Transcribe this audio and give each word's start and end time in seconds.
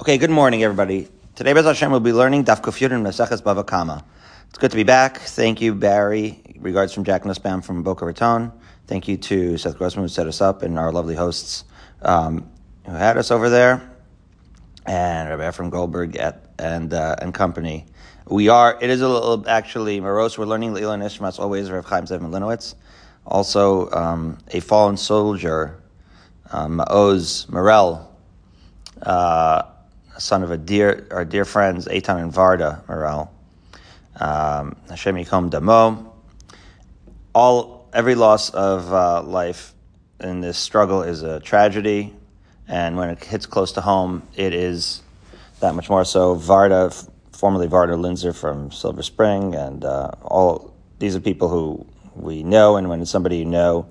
Okay, 0.00 0.16
good 0.16 0.30
morning, 0.30 0.62
everybody. 0.62 1.08
Today, 1.34 1.52
Bez 1.54 1.64
Hashem, 1.64 1.90
we'll 1.90 1.98
be 1.98 2.12
learning 2.12 2.44
Daf 2.44 2.60
Kufyud 2.60 2.92
and 2.92 3.04
Maseches 3.04 3.42
Bava 3.42 3.66
Kama. 3.66 4.04
It's 4.48 4.56
good 4.56 4.70
to 4.70 4.76
be 4.76 4.84
back. 4.84 5.18
Thank 5.18 5.60
you, 5.60 5.74
Barry. 5.74 6.40
Regards 6.60 6.92
from 6.92 7.02
Jack 7.02 7.24
Nussbaum 7.24 7.62
from 7.62 7.82
Boca 7.82 8.04
Raton. 8.04 8.52
Thank 8.86 9.08
you 9.08 9.16
to 9.16 9.58
Seth 9.58 9.76
Grossman 9.76 10.04
who 10.04 10.08
set 10.08 10.28
us 10.28 10.40
up 10.40 10.62
and 10.62 10.78
our 10.78 10.92
lovely 10.92 11.16
hosts 11.16 11.64
um, 12.02 12.48
who 12.86 12.92
had 12.92 13.18
us 13.18 13.32
over 13.32 13.50
there, 13.50 13.90
and 14.86 15.30
Rabbi 15.30 15.42
Efrem 15.42 15.68
Goldberg 15.68 16.14
at, 16.14 16.48
and 16.60 16.94
uh, 16.94 17.16
and 17.20 17.34
company. 17.34 17.84
We 18.28 18.48
are. 18.48 18.78
It 18.80 18.90
is 18.90 19.00
a 19.00 19.08
little 19.08 19.48
actually 19.48 20.00
morose. 20.00 20.38
We're 20.38 20.46
learning 20.46 20.74
Leila 20.74 20.96
Nishmas 20.96 21.40
always 21.40 21.72
Rav 21.72 21.84
Chaim 21.86 22.04
Zev 22.04 22.20
Linowitz. 22.20 22.76
Also, 23.26 23.90
um, 23.90 24.38
a 24.52 24.60
fallen 24.60 24.96
soldier, 24.96 25.82
um, 26.52 26.76
Morel. 26.76 28.16
Uh, 29.02 29.62
son 30.18 30.42
of 30.42 30.50
a 30.50 30.58
dear, 30.58 31.06
our 31.10 31.24
dear 31.24 31.44
friends, 31.44 31.86
Eitan 31.86 32.22
and 32.22 32.32
Varda 32.32 32.86
Morel. 32.88 33.32
Um, 34.20 34.76
Hashem 34.88 35.14
Yikom 35.16 35.50
Damo. 35.50 36.12
All, 37.34 37.88
every 37.92 38.14
loss 38.14 38.50
of 38.50 38.92
uh, 38.92 39.22
life 39.22 39.72
in 40.20 40.40
this 40.40 40.58
struggle 40.58 41.02
is 41.02 41.22
a 41.22 41.38
tragedy, 41.40 42.14
and 42.66 42.96
when 42.96 43.10
it 43.10 43.22
hits 43.22 43.46
close 43.46 43.72
to 43.72 43.80
home, 43.80 44.22
it 44.34 44.52
is 44.52 45.02
that 45.60 45.74
much 45.74 45.88
more 45.88 46.04
so. 46.04 46.34
Varda, 46.34 47.08
formerly 47.32 47.68
Varda 47.68 47.96
Linzer 47.96 48.34
from 48.34 48.72
Silver 48.72 49.02
Spring, 49.02 49.54
and 49.54 49.84
uh, 49.84 50.10
all 50.22 50.74
these 50.98 51.14
are 51.14 51.20
people 51.20 51.48
who 51.48 51.86
we 52.16 52.42
know, 52.42 52.76
and 52.76 52.88
when 52.88 53.00
it's 53.00 53.10
somebody 53.10 53.38
you 53.38 53.44
know, 53.44 53.86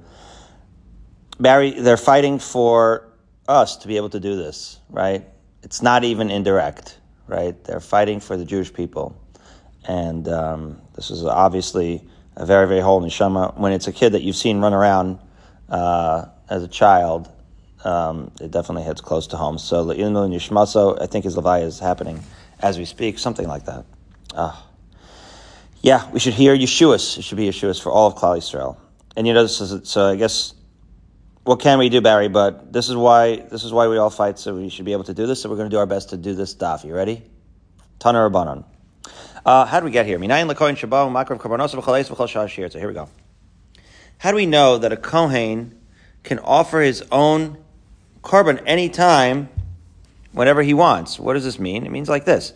Barry, 1.39 1.71
they're 1.71 1.97
fighting 1.97 2.39
for 2.39 3.07
us 3.47 3.77
to 3.77 3.87
be 3.87 3.95
able 3.95 4.09
to 4.09 4.19
do 4.19 4.35
this, 4.35 4.79
right? 4.89 5.25
It's 5.63 5.81
not 5.81 6.03
even 6.03 6.29
indirect, 6.29 6.97
right? 7.27 7.61
They're 7.63 7.79
fighting 7.79 8.19
for 8.19 8.37
the 8.37 8.45
Jewish 8.45 8.73
people. 8.73 9.15
And 9.87 10.27
um, 10.27 10.81
this 10.95 11.11
is 11.11 11.23
obviously 11.23 12.03
a 12.35 12.45
very, 12.45 12.67
very 12.67 12.81
holy 12.81 13.09
neshama. 13.09 13.57
When 13.57 13.71
it's 13.71 13.87
a 13.87 13.93
kid 13.93 14.13
that 14.13 14.21
you've 14.21 14.35
seen 14.35 14.59
run 14.59 14.73
around 14.73 15.19
uh, 15.69 16.25
as 16.49 16.63
a 16.63 16.67
child, 16.67 17.29
um, 17.83 18.31
it 18.41 18.51
definitely 18.51 18.83
hits 18.83 19.01
close 19.01 19.27
to 19.27 19.37
home. 19.37 19.57
So, 19.57 19.85
Nishmaso, 19.85 21.01
I 21.01 21.05
think 21.05 21.25
his 21.25 21.37
Levi 21.37 21.59
is 21.59 21.79
happening 21.79 22.21
as 22.59 22.77
we 22.77 22.85
speak, 22.85 23.19
something 23.19 23.47
like 23.47 23.65
that. 23.65 23.85
Uh, 24.33 24.55
yeah, 25.81 26.09
we 26.11 26.19
should 26.19 26.33
hear 26.33 26.55
Yeshua's. 26.55 27.17
It 27.17 27.23
should 27.23 27.37
be 27.37 27.47
Yeshua's 27.47 27.79
for 27.79 27.91
all 27.91 28.07
of 28.07 28.15
Klal 28.15 28.37
Yisrael. 28.37 28.77
And 29.15 29.25
you 29.25 29.33
know, 29.33 29.43
is, 29.43 29.81
so 29.83 30.09
I 30.09 30.15
guess 30.15 30.53
what 31.47 31.61
can 31.61 31.79
we 31.79 31.87
do, 31.87 32.01
Barry? 32.01 32.27
But 32.27 32.73
this 32.73 32.89
is 32.89 32.95
why 32.97 33.37
this 33.37 33.63
is 33.63 33.71
why 33.71 33.87
we 33.87 33.97
all 33.97 34.09
fight. 34.09 34.37
So 34.37 34.55
we 34.55 34.67
should 34.67 34.83
be 34.83 34.91
able 34.91 35.05
to 35.05 35.13
do 35.13 35.25
this. 35.25 35.41
So 35.41 35.49
we're 35.49 35.55
going 35.55 35.69
to 35.69 35.73
do 35.73 35.79
our 35.79 35.85
best 35.85 36.09
to 36.09 36.17
do 36.17 36.35
this 36.35 36.51
stuff. 36.51 36.83
You 36.83 36.93
ready? 36.93 37.23
Tana 37.99 38.19
Rabbanon. 38.19 38.65
Uh, 39.45 39.65
how 39.65 39.79
do 39.79 39.85
we 39.85 39.91
get 39.91 40.05
here? 40.05 40.19
So 40.19 40.27
here 42.79 42.87
we 42.87 42.93
go. 42.93 43.09
How 44.17 44.31
do 44.31 44.35
we 44.35 44.45
know 44.45 44.77
that 44.77 44.91
a 44.91 44.97
kohen 44.97 45.79
can 46.23 46.39
offer 46.39 46.81
his 46.81 47.05
own 47.13 47.63
korban 48.23 48.61
anytime, 48.65 49.47
whenever 50.33 50.61
he 50.63 50.73
wants? 50.73 51.17
What 51.17 51.35
does 51.35 51.45
this 51.45 51.59
mean? 51.59 51.85
It 51.85 51.91
means 51.91 52.09
like 52.09 52.25
this. 52.25 52.51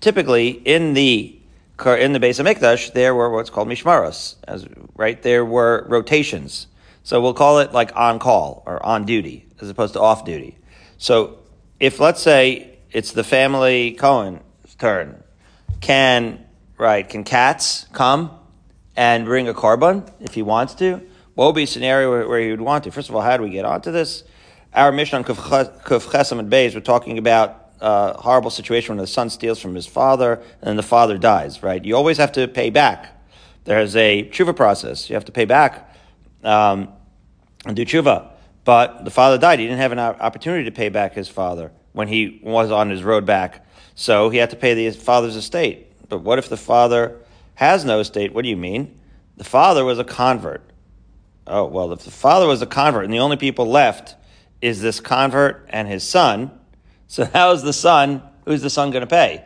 Typically, 0.00 0.48
in 0.48 0.94
the 0.94 1.38
in 1.86 2.12
the 2.12 2.20
Beis 2.20 2.42
HaMikdash, 2.42 2.92
there 2.92 3.14
were 3.14 3.30
what's 3.30 3.50
called 3.50 3.68
mishmaros, 3.68 4.34
as 4.48 4.66
right 4.96 5.22
there 5.22 5.44
were 5.44 5.86
rotations 5.88 6.66
so 7.04 7.20
we'll 7.20 7.34
call 7.34 7.58
it 7.58 7.72
like 7.72 7.94
on 7.96 8.18
call 8.18 8.62
or 8.66 8.84
on 8.84 9.04
duty 9.04 9.46
as 9.60 9.68
opposed 9.68 9.94
to 9.94 10.00
off 10.00 10.24
duty. 10.24 10.58
So 10.98 11.38
if 11.80 12.00
let's 12.00 12.22
say 12.22 12.78
it's 12.90 13.12
the 13.12 13.24
family 13.24 13.92
Cohen's 13.92 14.40
turn, 14.78 15.22
can 15.80 16.44
right 16.78 17.08
can 17.08 17.24
Katz 17.24 17.86
come 17.92 18.30
and 18.96 19.24
bring 19.24 19.48
a 19.48 19.54
korban 19.54 20.10
if 20.20 20.34
he 20.34 20.42
wants 20.42 20.74
to? 20.76 21.00
What 21.34 21.46
would 21.46 21.54
be 21.54 21.62
a 21.62 21.66
scenario 21.66 22.10
where, 22.10 22.28
where 22.28 22.40
he 22.40 22.50
would 22.50 22.60
want 22.60 22.84
to? 22.84 22.90
First 22.90 23.08
of 23.08 23.16
all, 23.16 23.22
how 23.22 23.36
do 23.36 23.42
we 23.42 23.50
get 23.50 23.64
onto 23.64 23.90
this? 23.90 24.22
Our 24.74 24.92
Mishnah 24.92 25.18
on 25.18 25.24
Kuf 25.24 26.10
Chesam 26.10 26.38
and 26.38 26.50
Beis, 26.50 26.74
we're 26.74 26.80
talking 26.80 27.18
about 27.18 27.70
a 27.80 28.20
horrible 28.20 28.50
situation 28.50 28.94
when 28.94 28.98
the 28.98 29.06
son 29.06 29.28
steals 29.28 29.58
from 29.58 29.74
his 29.74 29.86
father 29.86 30.34
and 30.34 30.68
then 30.68 30.76
the 30.76 30.82
father 30.82 31.18
dies, 31.18 31.62
right? 31.62 31.84
You 31.84 31.96
always 31.96 32.18
have 32.18 32.32
to 32.32 32.46
pay 32.48 32.70
back. 32.70 33.20
There's 33.64 33.96
a 33.96 34.28
tshuva 34.30 34.54
process. 34.54 35.10
You 35.10 35.14
have 35.14 35.24
to 35.26 35.32
pay 35.32 35.44
back 35.44 35.92
um, 36.44 36.92
and 37.66 37.76
do 37.76 37.84
tshuva. 37.84 38.28
But 38.64 39.04
the 39.04 39.10
father 39.10 39.38
died. 39.38 39.58
He 39.58 39.66
didn't 39.66 39.80
have 39.80 39.92
an 39.92 39.98
opportunity 39.98 40.64
to 40.64 40.70
pay 40.70 40.88
back 40.88 41.14
his 41.14 41.28
father 41.28 41.72
when 41.92 42.08
he 42.08 42.40
was 42.42 42.70
on 42.70 42.90
his 42.90 43.02
road 43.02 43.26
back. 43.26 43.66
So 43.94 44.30
he 44.30 44.38
had 44.38 44.50
to 44.50 44.56
pay 44.56 44.74
the 44.74 44.90
father's 44.96 45.36
estate. 45.36 45.88
But 46.08 46.18
what 46.18 46.38
if 46.38 46.48
the 46.48 46.56
father 46.56 47.18
has 47.54 47.84
no 47.84 48.00
estate? 48.00 48.32
What 48.32 48.42
do 48.42 48.48
you 48.48 48.56
mean? 48.56 48.98
The 49.36 49.44
father 49.44 49.84
was 49.84 49.98
a 49.98 50.04
convert. 50.04 50.62
Oh, 51.46 51.64
well, 51.64 51.92
if 51.92 52.04
the 52.04 52.10
father 52.10 52.46
was 52.46 52.62
a 52.62 52.66
convert 52.66 53.04
and 53.04 53.12
the 53.12 53.18
only 53.18 53.36
people 53.36 53.66
left 53.66 54.14
is 54.60 54.80
this 54.80 55.00
convert 55.00 55.66
and 55.70 55.88
his 55.88 56.04
son, 56.04 56.52
so 57.08 57.24
how 57.32 57.52
is 57.52 57.62
the 57.62 57.72
son, 57.72 58.22
who's 58.44 58.62
the 58.62 58.70
son 58.70 58.90
going 58.90 59.02
to 59.02 59.06
pay? 59.06 59.44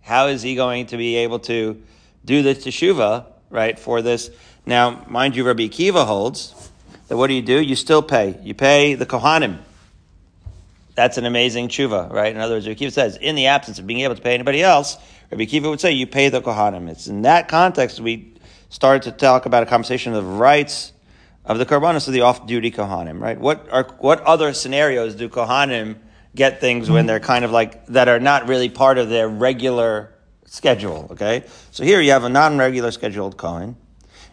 How 0.00 0.26
is 0.26 0.42
he 0.42 0.54
going 0.54 0.86
to 0.86 0.96
be 0.96 1.16
able 1.16 1.38
to 1.40 1.82
do 2.24 2.42
the 2.42 2.54
teshuva, 2.54 3.26
right, 3.48 3.78
for 3.78 4.02
this? 4.02 4.30
Now, 4.66 5.04
mind 5.08 5.36
you, 5.36 5.46
Rabbi 5.46 5.68
Akiva 5.68 6.04
holds 6.04 6.70
that 7.14 7.18
what 7.18 7.28
do 7.28 7.34
you 7.34 7.42
do? 7.42 7.62
You 7.62 7.76
still 7.76 8.02
pay. 8.02 8.40
You 8.42 8.54
pay 8.54 8.94
the 8.94 9.06
Kohanim. 9.06 9.58
That's 10.96 11.16
an 11.16 11.26
amazing 11.26 11.68
tshuva, 11.68 12.12
right? 12.12 12.34
In 12.34 12.40
other 12.40 12.56
words, 12.56 12.66
Rabbi 12.66 12.80
Akiva 12.80 12.92
says, 12.92 13.16
in 13.16 13.36
the 13.36 13.46
absence 13.46 13.78
of 13.78 13.86
being 13.86 14.00
able 14.00 14.16
to 14.16 14.20
pay 14.20 14.34
anybody 14.34 14.64
else, 14.64 14.96
Rabbi 15.30 15.44
Akiva 15.44 15.70
would 15.70 15.78
say, 15.78 15.92
you 15.92 16.08
pay 16.08 16.28
the 16.28 16.42
Kohanim. 16.42 16.88
It's 16.88 17.06
in 17.06 17.22
that 17.22 17.46
context 17.46 18.00
we 18.00 18.34
started 18.68 19.04
to 19.04 19.12
talk 19.12 19.46
about 19.46 19.62
a 19.62 19.66
conversation 19.66 20.12
of 20.14 20.40
rights 20.40 20.92
of 21.44 21.58
the 21.58 21.66
karbanos 21.66 22.08
of 22.08 22.14
the 22.14 22.22
off-duty 22.22 22.72
Kohanim, 22.72 23.20
right? 23.20 23.38
What 23.38 23.68
are, 23.70 23.84
what 24.00 24.20
other 24.22 24.52
scenarios 24.52 25.14
do 25.14 25.28
Kohanim 25.28 25.98
get 26.34 26.60
things 26.60 26.90
when 26.90 27.06
they're 27.06 27.20
kind 27.20 27.44
of 27.44 27.52
like, 27.52 27.86
that 27.86 28.08
are 28.08 28.18
not 28.18 28.48
really 28.48 28.70
part 28.70 28.98
of 28.98 29.08
their 29.08 29.28
regular 29.28 30.12
schedule, 30.46 31.06
okay? 31.12 31.44
So 31.70 31.84
here 31.84 32.00
you 32.00 32.10
have 32.10 32.24
a 32.24 32.28
non-regular 32.28 32.90
scheduled 32.90 33.36
Kohen 33.36 33.76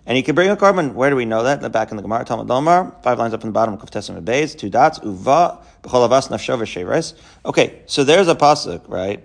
and 0.05 0.17
he 0.17 0.23
can 0.23 0.35
bring 0.35 0.49
a 0.49 0.55
korban. 0.55 0.93
Where 0.93 1.09
do 1.09 1.15
we 1.15 1.25
know 1.25 1.43
that? 1.43 1.71
Back 1.71 1.91
in 1.91 1.97
the 1.97 2.03
Gemara, 2.03 2.25
Talmud 2.25 2.47
Lomar, 2.47 3.01
five 3.03 3.19
lines 3.19 3.33
up 3.33 3.41
in 3.41 3.49
the 3.49 3.53
bottom, 3.53 3.77
Kuftesim 3.77 4.23
Beis, 4.23 4.57
two 4.57 4.69
dots, 4.69 4.99
Uva, 5.03 5.59
B'cholavas 5.83 6.29
Nafsho 6.29 6.57
V'Sheves. 6.57 7.13
Okay, 7.45 7.81
so 7.85 8.03
there's 8.03 8.27
a 8.27 8.35
pasuk, 8.35 8.87
right? 8.87 9.23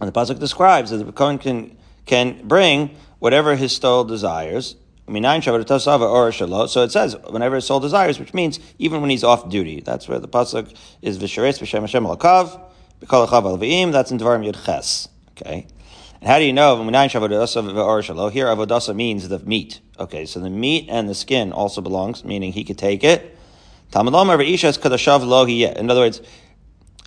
And 0.00 0.08
the 0.08 0.12
pasuk 0.12 0.38
describes 0.40 0.90
that 0.90 0.98
the 1.04 1.12
Kohen 1.12 1.38
can, 1.38 1.76
can 2.06 2.46
bring 2.46 2.96
whatever 3.20 3.54
his 3.54 3.76
soul 3.76 4.04
desires. 4.04 4.74
So 5.06 5.14
it 5.14 5.68
says, 6.92 7.16
whenever 7.28 7.56
his 7.56 7.66
soul 7.66 7.80
desires, 7.80 8.18
which 8.18 8.32
means 8.34 8.60
even 8.78 9.00
when 9.00 9.10
he's 9.10 9.24
off 9.24 9.48
duty. 9.48 9.80
That's 9.80 10.08
where 10.08 10.18
the 10.18 10.28
pasuk 10.28 10.74
is 11.02 11.18
V'Sheres 11.18 11.60
V'Shem 11.60 11.80
Hashem 11.80 12.04
Alakav, 12.04 12.60
B'Kol 13.00 13.26
Achav 13.28 13.44
Al 13.44 13.56
That's 13.92 14.10
in 14.10 14.18
Devarim 14.18 14.44
Yud 14.44 14.64
Ches. 14.64 15.08
Okay? 15.32 15.66
And 16.22 16.30
how 16.30 16.38
do 16.38 16.44
you 16.44 16.52
know? 16.52 16.76
Here, 16.76 16.92
avodasa 18.46 18.94
means 18.94 19.28
the 19.28 19.40
meat. 19.40 19.80
Okay, 19.98 20.24
so 20.24 20.38
the 20.38 20.50
meat 20.50 20.86
and 20.88 21.08
the 21.08 21.16
skin 21.16 21.50
also 21.50 21.80
belongs, 21.80 22.24
meaning 22.24 22.52
he 22.52 22.62
could 22.62 22.78
take 22.78 23.02
it. 23.02 23.36
In 23.92 24.06
other 24.06 24.20
words, 26.00 26.22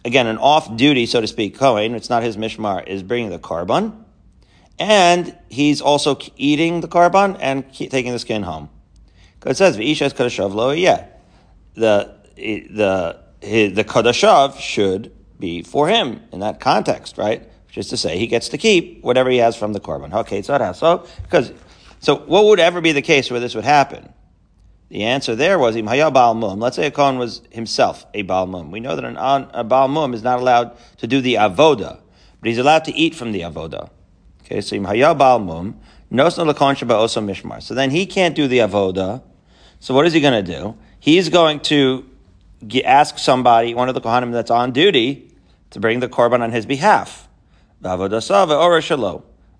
again, 0.04 0.28
an 0.28 0.38
off 0.38 0.76
duty, 0.76 1.06
so 1.06 1.22
to 1.22 1.28
speak, 1.28 1.58
Kohen, 1.58 1.96
it's 1.96 2.10
not 2.10 2.24
his 2.24 2.36
mishmar, 2.36 2.86
is 2.86 3.04
bringing 3.04 3.30
the 3.30 3.40
korban. 3.40 4.04
and 4.78 5.34
he's 5.48 5.80
also 5.80 6.20
eating 6.36 6.82
the 6.82 6.90
korban 6.90 7.38
and 7.40 7.74
taking 7.74 8.12
the 8.12 8.20
skin 8.20 8.44
home. 8.44 8.70
Because 9.40 9.56
it 9.56 9.60
says, 9.60 9.78
V'ishas 9.78 10.14
kadashav 10.14 10.54
lo 10.54 10.72
yeah. 10.72 11.06
The, 11.76 12.14
the, 12.36 13.22
the 13.40 13.86
kadashav 13.86 14.60
should 14.60 15.14
be 15.40 15.62
for 15.62 15.88
him 15.88 16.22
in 16.34 16.42
that 16.42 16.60
context, 16.60 17.18
right? 17.18 17.50
Just 17.76 17.90
to 17.90 17.98
say, 17.98 18.18
he 18.18 18.28
gets 18.28 18.48
to 18.50 18.58
keep 18.58 19.04
whatever 19.04 19.30
he 19.30 19.40
has 19.40 19.58
from 19.58 19.74
the 19.74 19.82
korban. 19.82 20.14
Okay, 20.14 20.42
so 20.42 21.06
because 21.24 21.52
so 22.00 22.16
what 22.16 22.46
would 22.46 22.62
ever 22.62 22.80
be 22.80 22.94
the 22.94 23.02
case 23.02 23.30
where 23.30 23.42
this 23.42 23.54
would 23.54 23.66
happen? 23.66 24.14
The 24.88 25.04
answer 25.04 25.36
there 25.36 25.60
was 25.60 25.76
baal 25.76 26.36
mum. 26.36 26.62
Let's 26.62 26.78
say 26.78 26.88
a 26.88 26.92
kohen 26.92 27.18
was 27.18 27.42
himself 27.52 28.06
a 28.14 28.22
baal 28.22 28.46
mum. 28.48 28.72
We 28.72 28.80
know 28.80 28.96
that 28.96 29.04
an, 29.04 29.18
a 29.18 29.66
baal 29.66 29.90
mum 29.90 30.14
is 30.14 30.24
not 30.24 30.40
allowed 30.40 30.72
to 31.00 31.08
do 31.08 31.20
the 31.20 31.34
avoda, 31.34 32.00
but 32.40 32.48
he's 32.48 32.58
allowed 32.58 32.86
to 32.86 32.94
eat 32.94 33.14
from 33.14 33.34
the 33.34 33.42
avoda. 33.42 33.90
Okay, 34.46 34.62
so 34.62 34.78
imhaya 34.78 35.18
baal 35.18 35.40
mum 35.40 35.78
nosna 36.10 36.50
lakon 36.50 36.76
oso 36.78 37.22
mishmar. 37.22 37.62
So 37.62 37.74
then 37.74 37.92
he 37.92 38.06
can't 38.06 38.36
do 38.36 38.48
the 38.48 38.60
avoda. 38.60 39.22
So 39.82 39.94
what 39.94 40.06
is 40.06 40.14
he 40.14 40.22
going 40.22 40.46
to 40.46 40.50
do? 40.50 40.78
He's 41.02 41.28
going 41.28 41.60
to 41.62 42.06
ask 42.86 43.18
somebody, 43.18 43.74
one 43.74 43.90
of 43.90 43.96
the 43.96 44.02
kohanim 44.02 44.32
that's 44.32 44.50
on 44.50 44.72
duty, 44.72 45.30
to 45.72 45.82
bring 45.82 46.00
the 46.00 46.08
korban 46.08 46.40
on 46.40 46.54
his 46.54 46.66
behalf. 46.66 47.25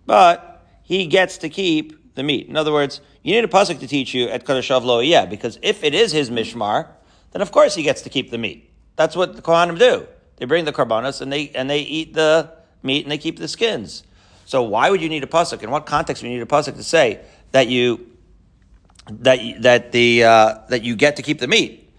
But 0.06 0.66
he 0.84 1.08
gets 1.08 1.38
to 1.40 1.50
keep 1.50 2.16
the 2.16 2.24
meat. 2.24 2.48
In 2.48 2.58
other 2.58 2.72
words, 2.72 3.02
you 3.24 3.34
need 3.34 3.44
a 3.44 3.48
pasuk 3.48 3.80
to 3.80 3.88
teach 3.88 4.14
you 4.14 4.28
at 4.30 4.46
Kadashav 4.46 4.84
Lo 4.84 5.00
yeah, 5.00 5.26
because 5.26 5.60
if 5.62 5.84
it 5.84 5.94
is 5.94 6.12
his 6.12 6.30
mishmar, 6.30 6.90
then 7.32 7.42
of 7.42 7.52
course 7.52 7.76
he 7.76 7.84
gets 7.84 8.02
to 8.04 8.10
keep 8.10 8.32
the 8.32 8.38
meat. 8.38 8.72
That's 8.96 9.16
what 9.16 9.36
the 9.36 9.42
Kohanim 9.42 9.78
do. 9.78 10.08
They 10.38 10.46
bring 10.46 10.66
the 10.66 10.74
karbanos 10.74 11.22
and 11.22 11.32
they 11.32 11.50
and 11.50 11.70
they 11.70 11.80
eat 11.80 12.14
the 12.14 12.52
meat 12.84 13.04
and 13.04 13.12
they 13.12 13.18
keep 13.18 13.40
the 13.40 13.48
skins. 13.48 14.04
So 14.46 14.64
why 14.64 14.90
would 14.90 15.02
you 15.02 15.10
need 15.10 15.24
a 15.24 15.28
pasuk? 15.28 15.64
In 15.64 15.72
what 15.72 15.86
context 15.86 16.22
do 16.22 16.28
you 16.28 16.34
need 16.36 16.42
a 16.42 16.46
pasuk 16.46 16.76
to 16.76 16.84
say 16.84 17.22
that 17.52 17.68
you 17.68 18.12
that 19.10 19.40
that 19.62 19.92
the 19.92 20.24
uh, 20.24 20.56
that 20.70 20.84
you 20.84 20.96
get 20.96 21.16
to 21.18 21.22
keep 21.22 21.40
the 21.40 21.48
meat? 21.48 21.90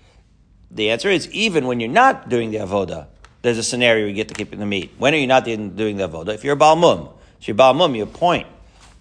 The 0.71 0.91
answer 0.91 1.09
is 1.09 1.31
even 1.31 1.67
when 1.67 1.81
you're 1.81 1.89
not 1.89 2.29
doing 2.29 2.51
the 2.51 2.59
avoda, 2.59 3.07
there's 3.47 3.59
a 3.59 3.63
scenario 3.63 4.09
you 4.09 4.13
get 4.13 4.27
to 4.27 4.35
keep 4.35 4.51
the 4.51 4.67
meat. 4.67 4.91
When 4.99 5.15
are 5.15 5.19
you 5.19 5.29
not 5.29 5.45
doing 5.45 5.77
the 5.77 6.09
avoda? 6.09 6.35
If 6.35 6.43
you're 6.43 6.57
a 6.57 6.59
balmum, 6.59 7.07
so 7.07 7.13
you're 7.43 7.55
balmum, 7.55 7.97
you 7.97 8.03
appoint 8.03 8.49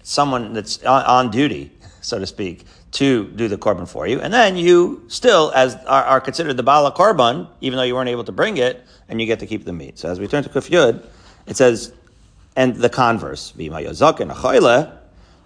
someone 0.03 0.53
that's 0.53 0.83
on, 0.83 1.03
on, 1.05 1.31
duty, 1.31 1.71
so 2.01 2.19
to 2.19 2.27
speak, 2.27 2.63
to 2.91 3.25
do 3.29 3.47
the 3.47 3.57
korban 3.57 3.89
for 3.89 4.05
you, 4.05 4.21
and 4.21 4.31
then 4.31 4.55
you 4.55 5.03
still 5.07 5.51
as 5.55 5.73
are, 5.87 6.03
are 6.03 6.21
considered 6.21 6.57
the 6.57 6.61
bala 6.63 6.91
korban, 6.91 7.47
even 7.59 7.77
though 7.77 7.83
you 7.83 7.95
weren't 7.95 8.09
able 8.09 8.23
to 8.23 8.31
bring 8.31 8.57
it, 8.57 8.85
and 9.09 9.19
you 9.19 9.25
get 9.25 9.39
to 9.39 9.47
keep 9.47 9.65
the 9.65 9.73
meat. 9.73 9.97
So 9.97 10.09
as 10.09 10.19
we 10.19 10.27
turn 10.27 10.43
to 10.43 10.49
Kuf 10.49 10.69
Yud, 10.69 11.03
it 11.47 11.57
says, 11.57 11.91
and 12.55 12.75
the 12.75 12.89
converse, 12.89 13.51
zaken 13.51 14.31
achoyle. 14.31 14.95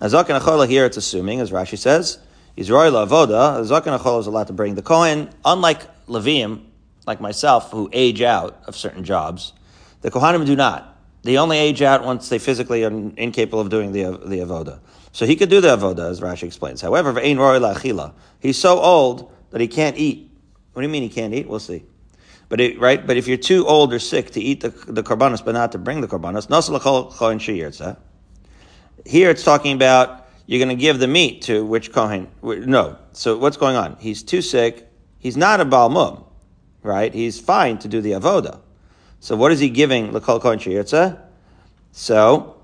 Now 0.02 0.08
zaken 0.08 0.38
achoyle 0.42 0.68
here, 0.68 0.84
it's 0.84 0.98
assuming, 0.98 1.40
as 1.40 1.52
Rashi 1.52 1.78
says, 1.78 2.20
Israel 2.58 2.92
avoda. 2.92 3.64
Zaken 3.66 3.98
achoyle 3.98 4.20
is 4.20 4.28
allowed 4.28 4.48
to 4.48 4.54
bring 4.54 4.76
the 4.76 4.82
kohen, 4.82 5.30
unlike 5.46 5.88
Levium, 6.08 6.64
like 7.10 7.20
myself, 7.20 7.72
who 7.72 7.90
age 7.92 8.22
out 8.22 8.62
of 8.68 8.78
certain 8.78 9.04
jobs. 9.04 9.54
The 10.02 10.12
kohanim 10.12 10.46
do 10.46 10.56
not. 10.56 10.96
They 11.24 11.38
only 11.38 11.58
age 11.58 11.82
out 11.82 12.06
once 12.06 12.30
they 12.30 12.38
physically 12.40 12.86
are 12.86 12.92
incapable 13.18 13.60
of 13.60 13.70
doing 13.70 13.92
the, 13.92 14.04
the 14.26 14.40
avoda. 14.40 14.80
So 15.12 15.26
he 15.26 15.36
could 15.36 15.50
do 15.50 15.60
the 15.60 15.76
avoda, 15.76 16.10
as 16.10 16.22
Rashi 16.22 16.44
explains. 16.44 16.82
However, 16.82 17.20
he's 17.20 18.58
so 18.58 18.80
old 18.80 19.34
that 19.50 19.60
he 19.60 19.68
can't 19.68 19.98
eat. 19.98 20.32
What 20.72 20.84
do 20.84 20.88
you 20.88 20.92
mean 20.92 21.02
he 21.02 21.10
can't 21.10 21.34
eat? 21.34 21.50
We'll 21.50 21.60
see. 21.60 21.84
But 22.48 22.62
it, 22.62 22.80
right, 22.80 23.06
but 23.06 23.18
if 23.18 23.28
you're 23.28 23.38
too 23.38 23.66
old 23.68 23.92
or 23.92 24.00
sick 24.00 24.32
to 24.32 24.40
eat 24.40 24.62
the 24.62 24.70
the 24.70 25.04
karbanos, 25.04 25.44
but 25.44 25.54
not 25.54 25.72
to 25.74 25.78
bring 25.78 26.02
the 26.02 26.08
karbanos, 26.08 26.48
here 29.06 29.30
it's 29.30 29.44
talking 29.44 29.74
about 29.74 30.28
you're 30.46 30.60
going 30.60 30.76
to 30.78 30.82
give 30.82 31.00
the 31.00 31.08
meat 31.08 31.42
to 31.44 31.66
which 31.66 31.92
kohen? 31.92 32.28
No. 32.44 32.98
So 33.14 33.38
what's 33.38 33.58
going 33.58 33.76
on? 33.76 33.98
He's 34.00 34.24
too 34.24 34.42
sick. 34.42 34.88
He's 35.20 35.38
not 35.38 35.60
a 35.60 35.66
balmum, 35.66 36.24
right? 36.84 37.14
He's 37.14 37.40
fine 37.40 37.78
to 37.80 37.88
do 37.88 38.02
the 38.02 38.12
avoda. 38.12 38.60
So 39.20 39.36
what 39.36 39.52
is 39.52 39.60
he 39.60 39.70
giving 39.70 40.14
l'kol 40.14 40.42
kohen 40.42 40.60
sheyirtza? 40.60 41.20
So 41.92 42.62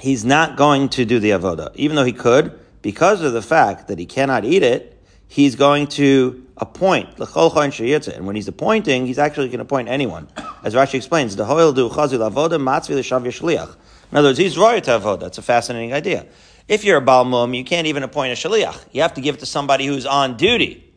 he's 0.00 0.24
not 0.24 0.56
going 0.56 0.88
to 0.90 1.04
do 1.04 1.18
the 1.18 1.30
avoda, 1.30 1.74
even 1.74 1.96
though 1.96 2.04
he 2.04 2.12
could, 2.12 2.58
because 2.82 3.22
of 3.22 3.32
the 3.32 3.42
fact 3.42 3.88
that 3.88 3.98
he 3.98 4.06
cannot 4.06 4.44
eat 4.44 4.62
it. 4.62 4.94
He's 5.30 5.56
going 5.56 5.88
to 5.88 6.46
appoint 6.56 7.18
l'chol 7.18 7.52
kohen 7.52 7.70
sheyirtza, 7.70 8.16
and 8.16 8.26
when 8.26 8.36
he's 8.36 8.48
appointing, 8.48 9.06
he's 9.06 9.18
actually 9.18 9.48
going 9.48 9.58
to 9.58 9.64
appoint 9.64 9.88
anyone, 9.88 10.28
as 10.62 10.74
Rashi 10.74 10.94
explains. 10.94 11.36
The 11.36 11.44
hoil 11.44 11.72
du 11.72 11.88
chazil 11.88 12.30
avoda 12.30 12.58
matzvi 12.58 12.94
l'shav 12.94 13.24
yishliach. 13.24 13.76
In 14.10 14.16
other 14.16 14.28
words, 14.28 14.38
he's 14.38 14.56
royal 14.56 14.80
to 14.80 14.90
avoda. 14.92 15.20
That's 15.20 15.38
a 15.38 15.42
fascinating 15.42 15.92
idea. 15.92 16.26
If 16.66 16.84
you're 16.84 16.98
a 16.98 17.04
balmum, 17.04 17.56
you 17.56 17.64
can't 17.64 17.86
even 17.86 18.02
appoint 18.02 18.32
a 18.32 18.48
shaliach. 18.48 18.86
You 18.92 19.02
have 19.02 19.14
to 19.14 19.20
give 19.20 19.34
it 19.34 19.38
to 19.40 19.46
somebody 19.46 19.86
who's 19.86 20.06
on 20.06 20.36
duty. 20.36 20.87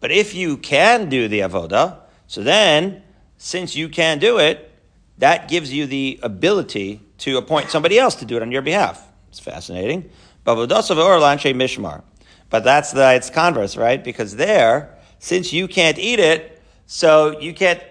But 0.00 0.10
if 0.10 0.34
you 0.34 0.56
can 0.56 1.08
do 1.08 1.28
the 1.28 1.40
avoda, 1.40 1.98
so 2.26 2.42
then 2.42 3.02
since 3.36 3.74
you 3.76 3.88
can 3.88 4.18
do 4.18 4.38
it, 4.38 4.70
that 5.18 5.48
gives 5.48 5.72
you 5.72 5.86
the 5.86 6.20
ability 6.22 7.00
to 7.18 7.36
appoint 7.38 7.70
somebody 7.70 7.98
else 7.98 8.14
to 8.16 8.24
do 8.24 8.36
it 8.36 8.42
on 8.42 8.52
your 8.52 8.62
behalf. 8.62 9.04
It's 9.28 9.40
fascinating. 9.40 10.10
But 10.44 10.66
that's 10.66 10.88
the 12.92 13.14
its 13.14 13.30
converse, 13.30 13.76
right? 13.76 14.02
Because 14.02 14.36
there, 14.36 14.96
since 15.18 15.52
you 15.52 15.68
can't 15.68 15.98
eat 15.98 16.20
it, 16.20 16.62
so 16.86 17.38
you 17.40 17.52
can't, 17.52 17.82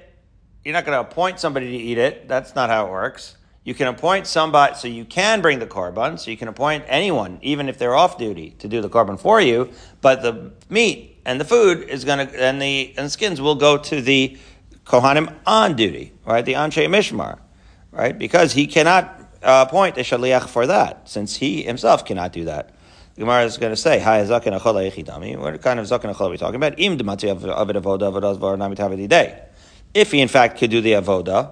you're 0.64 0.74
not 0.74 0.86
going 0.86 0.96
to 0.96 1.02
appoint 1.02 1.40
somebody 1.40 1.70
to 1.70 1.78
eat 1.78 1.98
it. 1.98 2.28
That's 2.28 2.56
not 2.56 2.70
how 2.70 2.88
it 2.88 2.92
works. 2.92 3.36
You 3.64 3.74
can 3.74 3.88
appoint 3.88 4.28
somebody, 4.28 4.76
so 4.76 4.88
you 4.88 5.04
can 5.04 5.42
bring 5.42 5.60
the 5.60 5.68
korban, 5.68 6.18
so 6.18 6.32
you 6.32 6.38
can 6.38 6.48
appoint 6.48 6.86
anyone, 6.88 7.38
even 7.42 7.68
if 7.68 7.78
they're 7.78 7.96
off 7.96 8.18
duty, 8.18 8.52
to 8.60 8.68
do 8.70 8.80
the 8.82 8.90
korban 8.90 9.20
for 9.20 9.42
you. 9.42 9.70
But 10.00 10.22
the 10.22 10.54
meat 10.70 11.17
and 11.28 11.40
the 11.42 11.46
food 11.46 11.90
is 11.90 12.06
going 12.06 12.26
to, 12.26 12.42
and 12.42 12.62
the 12.62 12.94
and 12.98 13.12
skins 13.12 13.42
will 13.42 13.56
go 13.56 13.78
to 13.78 14.02
the 14.02 14.38
Kohanim 14.86 15.36
on 15.46 15.76
duty, 15.76 16.14
right? 16.26 16.44
The 16.44 16.54
Anshe 16.54 16.88
Mishmar, 16.88 17.40
right? 17.92 18.18
Because 18.18 18.54
he 18.54 18.66
cannot 18.66 19.14
uh, 19.44 19.66
appoint 19.68 19.98
a 19.98 20.02
Shaliach 20.02 20.48
for 20.48 20.66
that, 20.68 21.10
since 21.10 21.36
he 21.36 21.64
himself 21.64 22.06
cannot 22.06 22.32
do 22.32 22.46
that. 22.46 22.74
The 23.16 23.22
Gemara 23.22 23.44
is 23.44 23.58
going 23.58 23.74
to 23.74 23.76
say, 23.76 24.00
"Hi, 24.00 24.22
zaken 24.22 24.58
achola 24.58 24.90
echidami." 24.90 25.38
What 25.38 25.62
kind 25.62 25.82
of 25.82 25.86
zaken 25.86 26.16
achola 26.16 26.28
are 26.28 26.30
we 26.30 26.38
talking 26.38 26.56
about? 26.56 26.80
Im 26.80 26.98
namit 26.98 27.20
day. 29.10 29.44
If 29.94 30.12
he 30.14 30.22
in 30.22 30.30
fact 30.30 30.58
could 30.58 30.72
do 30.72 30.80
the 30.80 30.94
avoda, 30.94 31.52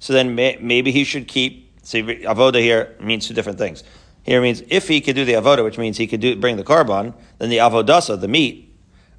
so 0.00 0.12
then 0.12 0.34
may, 0.34 0.58
maybe 0.60 0.92
he 0.92 1.04
should 1.04 1.28
keep. 1.28 1.72
See, 1.82 2.02
avoda 2.02 2.60
here 2.60 2.94
means 3.00 3.26
two 3.26 3.32
different 3.32 3.58
things. 3.58 3.84
Here 4.22 4.42
means 4.42 4.62
if 4.68 4.88
he 4.88 5.00
could 5.00 5.16
do 5.16 5.24
the 5.24 5.34
avoda, 5.34 5.64
which 5.64 5.78
means 5.78 5.96
he 5.96 6.06
could 6.06 6.20
do 6.20 6.36
bring 6.36 6.58
the 6.58 6.64
korban, 6.64 7.14
then 7.38 7.48
the 7.48 7.56
avodasa, 7.58 8.20
the 8.20 8.28
meat, 8.28 8.73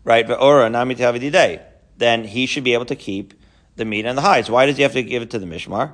right? 0.05 0.29
Ora 0.29 0.69
namit 0.69 1.31
day. 1.31 1.61
Then 1.97 2.23
he 2.23 2.45
should 2.45 2.63
be 2.63 2.73
able 2.73 2.85
to 2.85 2.95
keep 2.95 3.33
the 3.75 3.83
meat 3.83 4.05
and 4.05 4.17
the 4.17 4.21
hides. 4.21 4.49
Why 4.49 4.65
does 4.65 4.77
he 4.77 4.83
have 4.83 4.93
to 4.93 5.03
give 5.03 5.21
it 5.21 5.31
to 5.31 5.39
the 5.39 5.45
mishmar? 5.45 5.91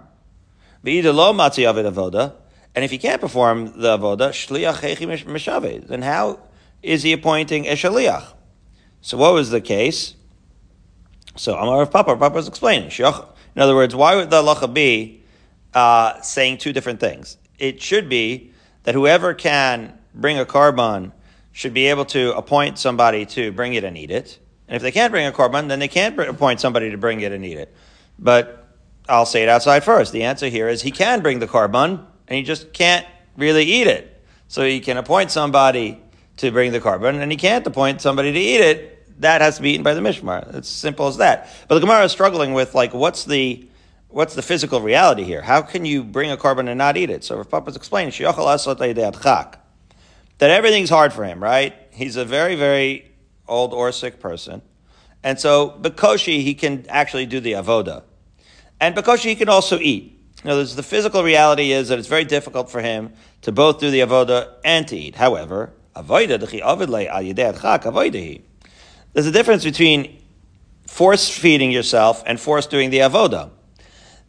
lo 0.83 1.33
avoda. 1.33 2.33
And 2.75 2.85
if 2.85 2.91
he 2.91 2.97
can't 2.97 3.19
perform 3.19 3.81
the 3.81 3.97
avoda, 3.97 4.29
shliach 4.29 4.81
hechi 4.81 5.25
mishave, 5.25 5.87
then 5.87 6.03
how 6.03 6.39
is 6.83 7.03
he 7.03 7.13
appointing 7.13 7.67
a 7.67 7.71
shaliach? 7.71 8.33
So 9.01 9.17
what 9.17 9.33
was 9.33 9.49
the 9.49 9.61
case? 9.61 10.15
So 11.35 11.55
Amar 11.55 11.79
Rav 11.79 11.91
Papa, 11.91 12.15
Papa 12.17 12.35
was 12.35 12.47
explaining. 12.47 12.91
In 12.91 13.61
other 13.61 13.75
words, 13.75 13.95
why 13.95 14.15
would 14.15 14.29
the 14.29 14.41
halacha 14.41 14.73
be 14.73 15.23
uh, 15.73 16.21
saying 16.21 16.59
two 16.59 16.73
different 16.73 16.99
things? 16.99 17.37
It 17.57 17.81
should 17.81 18.09
be 18.09 18.51
that 18.83 18.95
whoever 18.95 19.33
can 19.33 19.97
bring 20.13 20.39
a 20.39 20.45
korban 20.45 21.11
should 21.51 21.73
be 21.73 21.87
able 21.87 22.05
to 22.05 22.35
appoint 22.35 22.77
somebody 22.77 23.25
to 23.25 23.51
bring 23.51 23.73
it 23.73 23.83
and 23.83 23.97
eat 23.97 24.11
it. 24.11 24.39
And 24.67 24.75
if 24.75 24.81
they 24.81 24.91
can't 24.91 25.11
bring 25.11 25.25
a 25.25 25.31
korban, 25.31 25.67
then 25.67 25.79
they 25.79 25.87
can't 25.87 26.17
appoint 26.19 26.61
somebody 26.61 26.91
to 26.91 26.97
bring 26.97 27.21
it 27.21 27.31
and 27.31 27.43
eat 27.43 27.57
it. 27.57 27.75
But 28.17 28.67
I'll 29.09 29.25
say 29.25 29.43
it 29.43 29.49
outside 29.49 29.83
first. 29.83 30.13
The 30.13 30.23
answer 30.23 30.47
here 30.47 30.69
is 30.69 30.81
he 30.81 30.91
can 30.91 31.21
bring 31.21 31.39
the 31.39 31.47
korban, 31.47 32.05
and 32.27 32.37
he 32.37 32.43
just 32.43 32.71
can't 32.71 33.05
really 33.35 33.65
eat 33.65 33.87
it. 33.87 34.23
So 34.47 34.63
he 34.63 34.79
can 34.79 34.97
appoint 34.97 35.31
somebody 35.31 36.01
to 36.37 36.51
bring 36.51 36.71
the 36.71 36.79
korban, 36.79 37.21
and 37.21 37.31
he 37.31 37.37
can't 37.37 37.65
appoint 37.67 38.01
somebody 38.01 38.31
to 38.31 38.39
eat 38.39 38.61
it. 38.61 39.21
That 39.21 39.41
has 39.41 39.57
to 39.57 39.61
be 39.61 39.71
eaten 39.71 39.83
by 39.83 39.93
the 39.93 40.01
mishmar. 40.01 40.55
It's 40.55 40.69
simple 40.69 41.07
as 41.07 41.17
that. 41.17 41.49
But 41.67 41.75
the 41.75 41.81
Gemara 41.81 42.05
is 42.05 42.11
struggling 42.11 42.53
with 42.53 42.73
like, 42.73 42.93
what's 42.93 43.25
the 43.25 43.67
what's 44.07 44.35
the 44.35 44.41
physical 44.41 44.81
reality 44.81 45.23
here? 45.23 45.41
How 45.41 45.61
can 45.61 45.85
you 45.85 46.03
bring 46.03 46.31
a 46.31 46.37
korban 46.37 46.67
and 46.67 46.77
not 46.77 46.97
eat 46.97 47.09
it? 47.09 47.23
So 47.23 47.37
Rav 47.37 47.49
Papa's 47.49 47.75
explaining 47.75 48.11
that 50.41 50.49
everything's 50.49 50.89
hard 50.89 51.13
for 51.13 51.23
him, 51.23 51.41
right? 51.41 51.75
He's 51.91 52.15
a 52.15 52.25
very, 52.25 52.55
very 52.55 53.11
old 53.47 53.75
or 53.75 53.91
sick 53.91 54.19
person. 54.19 54.63
And 55.21 55.39
so 55.39 55.77
Bekoshi, 55.79 56.41
he 56.41 56.55
can 56.55 56.83
actually 56.89 57.27
do 57.27 57.39
the 57.39 57.51
avoda. 57.51 58.01
And 58.79 58.95
Bekoshi, 58.95 59.25
he 59.25 59.35
can 59.35 59.49
also 59.49 59.77
eat. 59.77 60.19
Now, 60.43 60.55
the 60.55 60.81
physical 60.81 61.21
reality 61.21 61.71
is 61.71 61.89
that 61.89 61.99
it's 61.99 62.07
very 62.07 62.25
difficult 62.25 62.71
for 62.71 62.81
him 62.81 63.13
to 63.43 63.51
both 63.51 63.79
do 63.79 63.91
the 63.91 63.99
avoda 63.99 64.53
and 64.65 64.87
to 64.87 64.97
eat. 64.97 65.13
However, 65.13 65.73
there's 65.93 66.09
a 69.27 69.31
difference 69.31 69.63
between 69.63 70.23
force 70.87 71.29
feeding 71.29 71.69
yourself 71.69 72.23
and 72.25 72.39
force 72.39 72.65
doing 72.65 72.89
the 72.89 72.97
avoda. 72.97 73.51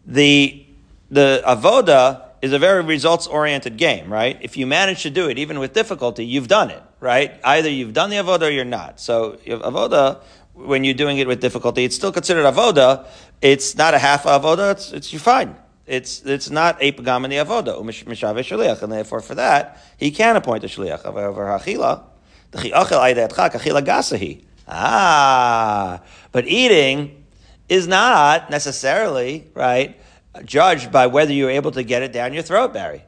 The, 0.04 0.66
the 1.11 1.42
avoda 1.47 2.32
is 2.42 2.52
a 2.52 2.58
very 2.58 2.82
results 2.82 3.28
oriented 3.28 3.76
game, 3.76 4.12
right? 4.12 4.37
If 4.42 4.56
you 4.56 4.66
manage 4.66 5.04
to 5.04 5.11
do 5.11 5.28
it, 5.28 5.38
even 5.38 5.61
with 5.61 5.72
difficulty, 5.72 6.26
you've 6.26 6.49
done 6.49 6.70
it, 6.70 6.82
right? 6.99 7.40
Either 7.44 7.70
you've 7.70 7.94
done 7.94 8.11
the 8.11 8.16
avoda 8.16 8.49
or 8.49 8.50
you're 8.50 8.64
not. 8.64 8.99
So 9.00 9.38
avoda, 9.46 10.20
when 10.54 10.82
you're 10.82 10.94
doing 10.94 11.18
it 11.18 11.28
with 11.28 11.40
difficulty, 11.40 11.84
it's 11.84 11.94
still 11.94 12.12
considered 12.12 12.44
avoda. 12.44 13.06
It's 13.40 13.76
not 13.76 13.94
a 13.94 13.99
half 13.99 14.25
avoda. 14.25 14.72
It's, 14.72 14.92
it's 14.92 15.12
you're 15.12 15.20
fine. 15.20 15.56
It's 15.87 16.22
it's 16.22 16.49
not 16.50 16.76
a 16.80 16.92
pagam 16.92 17.25
in 17.25 17.30
the 17.30 17.37
avoda 17.37 17.80
mishave 17.82 18.38
shaliach, 18.38 18.82
and 18.82 18.92
therefore 18.92 19.20
for 19.20 19.34
that 19.34 19.80
he 19.96 20.11
can 20.11 20.37
appoint 20.37 20.62
a 20.64 20.68
shaliach. 20.68 21.02
However, 21.02 21.44
hachila 21.46 22.04
the 22.52 22.58
chiachel 22.58 23.28
achila 23.28 23.84
gasahi. 23.84 24.44
Ah, 24.68 26.02
but 26.30 26.46
eating 26.46 27.25
is 27.68 27.88
not 27.88 28.50
necessarily 28.50 29.50
right 29.54 29.99
judged 30.45 30.91
by 30.91 31.07
whether 31.07 31.33
you're 31.33 31.51
able 31.51 31.71
to 31.73 31.83
get 31.83 32.03
it 32.03 32.12
down 32.12 32.33
your 32.33 32.43
throat, 32.43 32.73
Barry. 32.73 33.05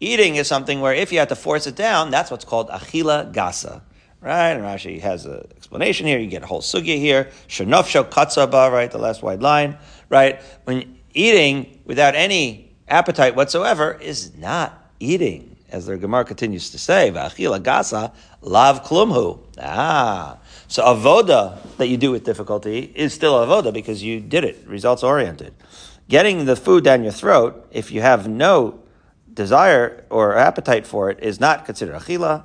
Eating 0.00 0.36
is 0.36 0.48
something 0.48 0.80
where 0.80 0.94
if 0.94 1.12
you 1.12 1.18
have 1.18 1.28
to 1.28 1.36
force 1.36 1.66
it 1.66 1.76
down, 1.76 2.10
that's 2.10 2.30
what's 2.30 2.44
called 2.44 2.68
achila 2.70 3.32
gasa. 3.32 3.82
Right? 4.20 4.50
And 4.50 4.62
Rashi 4.62 5.00
has 5.00 5.26
an 5.26 5.46
explanation 5.56 6.06
here. 6.06 6.18
You 6.18 6.28
get 6.28 6.42
a 6.42 6.46
whole 6.46 6.60
sugya 6.60 6.96
here. 6.96 7.30
Shanofsho 7.48 8.08
katzaba, 8.08 8.70
right? 8.70 8.90
The 8.90 8.98
last 8.98 9.22
wide 9.22 9.42
line, 9.42 9.76
right? 10.08 10.40
When 10.64 10.98
eating 11.12 11.80
without 11.84 12.14
any 12.14 12.72
appetite 12.88 13.34
whatsoever 13.34 13.98
is 14.00 14.36
not 14.36 14.90
eating. 15.00 15.48
as 15.72 15.86
the 15.86 15.96
Gemara 15.96 16.24
continues 16.24 16.68
to 16.70 16.78
say, 16.78 17.10
"V'achila 17.10 17.58
gasa 17.58 18.12
lav 18.42 18.84
klumhu." 18.84 19.38
Ah, 19.58 20.36
so 20.68 20.82
avoda 20.84 21.56
that 21.78 21.88
you 21.88 21.96
do 21.96 22.10
with 22.10 22.24
difficulty 22.24 22.92
is 22.94 23.14
still 23.14 23.34
avoda 23.34 23.72
because 23.72 24.02
you 24.02 24.20
did 24.20 24.44
it, 24.44 24.62
results 24.66 25.02
oriented. 25.02 25.54
Getting 26.08 26.44
the 26.44 26.56
food 26.56 26.84
down 26.84 27.02
your 27.02 27.12
throat, 27.12 27.66
if 27.70 27.90
you 27.90 28.00
have 28.02 28.28
no 28.28 28.80
desire 29.32 30.04
or 30.10 30.36
appetite 30.36 30.86
for 30.86 31.10
it, 31.10 31.20
is 31.22 31.40
not 31.40 31.64
considered 31.64 31.94
achila, 31.94 32.44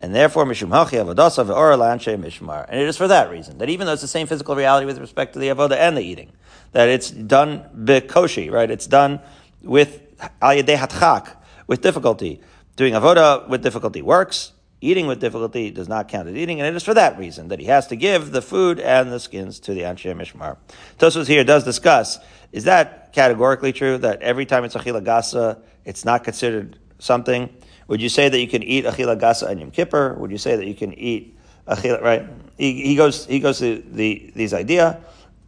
and 0.00 0.14
therefore 0.14 0.44
mishum 0.44 0.68
hachi 0.68 1.02
avodasa 1.02 1.44
ve'ora 1.44 1.76
lanshe 1.78 2.16
mishmar. 2.20 2.66
And 2.68 2.80
it 2.80 2.86
is 2.86 2.96
for 2.96 3.08
that 3.08 3.30
reason 3.30 3.58
that 3.58 3.68
even 3.68 3.86
though 3.86 3.94
it's 3.94 4.02
the 4.02 4.08
same 4.08 4.26
physical 4.26 4.54
reality 4.54 4.86
with 4.86 4.98
respect 4.98 5.32
to 5.32 5.38
the 5.38 5.48
avoda 5.48 5.76
and 5.76 5.96
the 5.96 6.02
eating, 6.02 6.32
that 6.72 6.88
it's 6.88 7.10
done 7.10 7.64
bekoshi, 7.76 8.50
right? 8.50 8.70
It's 8.70 8.86
done 8.86 9.20
with 9.62 10.02
al 10.42 10.56
hatchak, 10.56 11.34
with 11.66 11.80
difficulty. 11.80 12.40
Doing 12.76 12.94
avoda 12.94 13.48
with 13.48 13.62
difficulty 13.62 14.02
works. 14.02 14.52
Eating 14.80 15.08
with 15.08 15.18
difficulty 15.18 15.72
does 15.72 15.88
not 15.88 16.06
count 16.06 16.28
as 16.28 16.36
eating, 16.36 16.60
and 16.60 16.68
it 16.68 16.76
is 16.76 16.84
for 16.84 16.94
that 16.94 17.18
reason 17.18 17.48
that 17.48 17.58
he 17.58 17.66
has 17.66 17.88
to 17.88 17.96
give 17.96 18.30
the 18.30 18.40
food 18.40 18.78
and 18.78 19.10
the 19.10 19.18
skins 19.18 19.58
to 19.58 19.74
the 19.74 19.80
Anshe 19.80 20.14
Mishmar. 20.14 20.56
Tosfos 21.00 21.26
here 21.26 21.42
does 21.42 21.64
discuss, 21.64 22.20
is 22.52 22.64
that 22.64 23.12
categorically 23.12 23.72
true, 23.72 23.98
that 23.98 24.22
every 24.22 24.46
time 24.46 24.64
it's 24.64 24.74
Achila 24.74 25.04
Gasa, 25.04 25.58
it's 25.84 26.04
not 26.04 26.24
considered 26.24 26.78
something? 26.98 27.48
Would 27.88 28.00
you 28.00 28.08
say 28.08 28.28
that 28.28 28.38
you 28.38 28.48
can 28.48 28.62
eat 28.62 28.84
Achila 28.84 29.18
Gasa 29.18 29.48
and 29.48 29.60
Yom 29.60 29.70
Kippur? 29.70 30.14
Would 30.14 30.30
you 30.30 30.38
say 30.38 30.56
that 30.56 30.66
you 30.66 30.74
can 30.74 30.92
eat 30.94 31.36
Achila, 31.66 32.02
right? 32.02 32.26
He, 32.56 32.82
he 32.82 32.96
goes, 32.96 33.26
he 33.26 33.40
goes 33.40 33.58
to 33.58 33.82
the, 33.92 34.32
these 34.34 34.54
idea, 34.54 35.00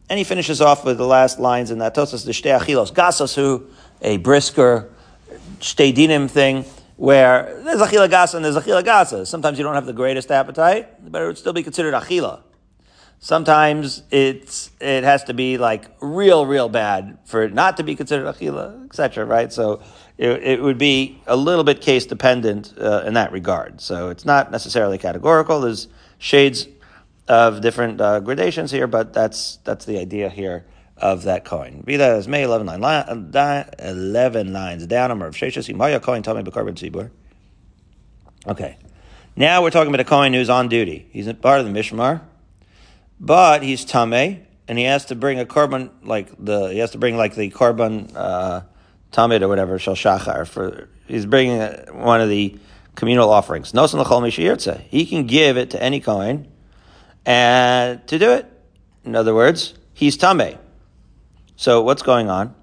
and 0.09 0.19
he 0.19 0.25
finishes 0.25 0.61
off 0.61 0.85
with 0.85 0.99
the 0.99 1.07
last 1.07 1.39
lines 1.39 1.71
in 1.71 1.79
that 1.79 1.95
Tosfos, 1.95 2.25
the 2.25 2.33
Shtei 2.33 2.59
Achilos 2.59 2.93
Gasas, 2.93 3.35
who, 3.35 3.67
a 4.03 4.17
brisker, 4.19 4.91
Shtei 5.61 5.95
Dinim 5.95 6.31
thing, 6.31 6.65
where 6.97 7.63
there's 7.65 7.81
achila 7.81 8.11
gasa 8.11 8.35
and 8.35 8.45
there's 8.45 8.57
achila 8.57 8.85
gasa. 8.85 9.27
Sometimes 9.27 9.57
you 9.57 9.65
don't 9.65 9.75
have 9.75 9.87
the 9.87 9.93
greatest 9.95 10.31
appetite, 10.31 11.11
but 11.11 11.23
it 11.23 11.27
would 11.27 11.39
still 11.39 11.55
be 11.55 11.63
considered 11.63 11.95
achila. 11.95 12.43
Sometimes 13.23 14.03
it's 14.11 14.71
it 14.81 15.05
has 15.05 15.25
to 15.25 15.35
be 15.35 15.59
like 15.59 15.91
real, 16.01 16.47
real 16.47 16.71
bad 16.71 17.19
for 17.27 17.43
it 17.43 17.53
not 17.53 17.77
to 17.77 17.83
be 17.83 17.95
considered 17.95 18.25
achila, 18.25 18.87
etc. 18.87 19.27
Right? 19.27 19.53
So 19.53 19.83
it, 20.17 20.43
it, 20.43 20.63
would 20.63 20.79
be 20.79 21.21
a 21.27 21.37
little 21.37 21.63
bit 21.63 21.83
case 21.83 22.07
dependent 22.07 22.73
uh, 22.81 23.03
in 23.07 23.15
that 23.15 23.31
regard. 23.31 23.83
So 23.83 24.09
it's 24.09 24.25
not 24.25 24.51
necessarily 24.51 24.97
categorical. 24.97 25.61
There's 25.61 25.89
shades 26.17 26.67
of 27.29 27.61
different 27.61 28.01
uh, 28.01 28.21
gradations 28.21 28.71
here, 28.71 28.87
but 28.87 29.13
that's 29.13 29.57
that's 29.65 29.85
the 29.85 29.99
idea 29.99 30.31
here 30.31 30.65
of 30.97 31.25
that 31.25 31.45
kohen. 31.45 31.83
Be 31.85 31.97
that 31.97 32.13
as 32.13 32.27
may 32.27 32.45
11, 32.45 32.67
line, 32.67 33.67
11 33.79 34.53
lines 34.53 34.87
down, 34.87 35.09
number 35.11 35.27
Rav 35.27 35.35
Sheshes, 35.35 35.73
Imaya 35.75 36.01
kohen, 36.01 36.23
Tomei 36.23 36.43
Bekarban 36.43 36.73
Tzibur. 36.73 37.11
Okay. 38.47 38.79
Now 39.37 39.63
we're 39.63 39.71
talking 39.71 39.89
about 39.89 40.01
a 40.01 40.09
kohen 40.09 40.33
who's 40.33 40.51
on 40.51 40.69
duty. 40.69 41.07
He's 41.13 41.31
part 41.35 41.61
of 41.61 41.67
the 41.67 41.73
Mishmar, 41.73 42.23
but 43.21 43.63
he's 43.63 43.85
Tameh, 43.85 44.41
and 44.67 44.79
he 44.79 44.85
has 44.85 45.05
to 45.07 45.15
bring 45.15 45.39
a 45.39 45.45
korban, 45.45 45.91
like 46.03 46.33
the, 46.43 46.69
he 46.69 46.79
has 46.79 46.93
to 46.93 46.99
bring 46.99 47.17
like 47.17 47.35
the 47.35 47.51
korban, 47.51 48.11
uh, 48.17 48.63
Tamid 49.13 49.43
or 49.43 49.49
whatever, 49.49 49.79
Shal 49.79 49.95
Shachar, 49.95 50.47
for, 50.47 50.89
he's 51.07 51.27
bringing 51.27 51.61
one 51.93 52.21
of 52.21 52.29
the 52.29 52.59
communal 52.95 53.31
offerings. 53.31 53.73
Nosan 53.73 54.01
L'chol. 54.01 54.81
He 54.89 55.07
can 55.07 55.27
give 55.27 55.57
it 55.57 55.71
to 55.71 55.83
any 55.83 56.01
kohen, 56.01 56.49
and 57.27 58.07
to 58.09 58.19
do 58.19 58.33
it. 58.33 58.51
In 59.05 59.15
other 59.15 59.35
words, 59.35 59.75
he's 59.93 60.17
Tameh. 60.17 60.59
So 61.57 61.83
what's 61.83 62.03
going 62.03 62.31
on? 62.31 62.55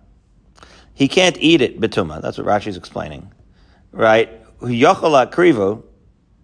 He 0.93 1.07
can't 1.07 1.37
eat 1.39 1.61
it 1.61 1.79
betuma. 1.79 2.21
That's 2.21 2.39
what 2.39 2.47
Rashi 2.47 2.67
is 2.67 2.77
explaining, 2.77 3.31
right? 3.91 4.43
Yochala 4.59 5.31
krivu. 5.31 5.83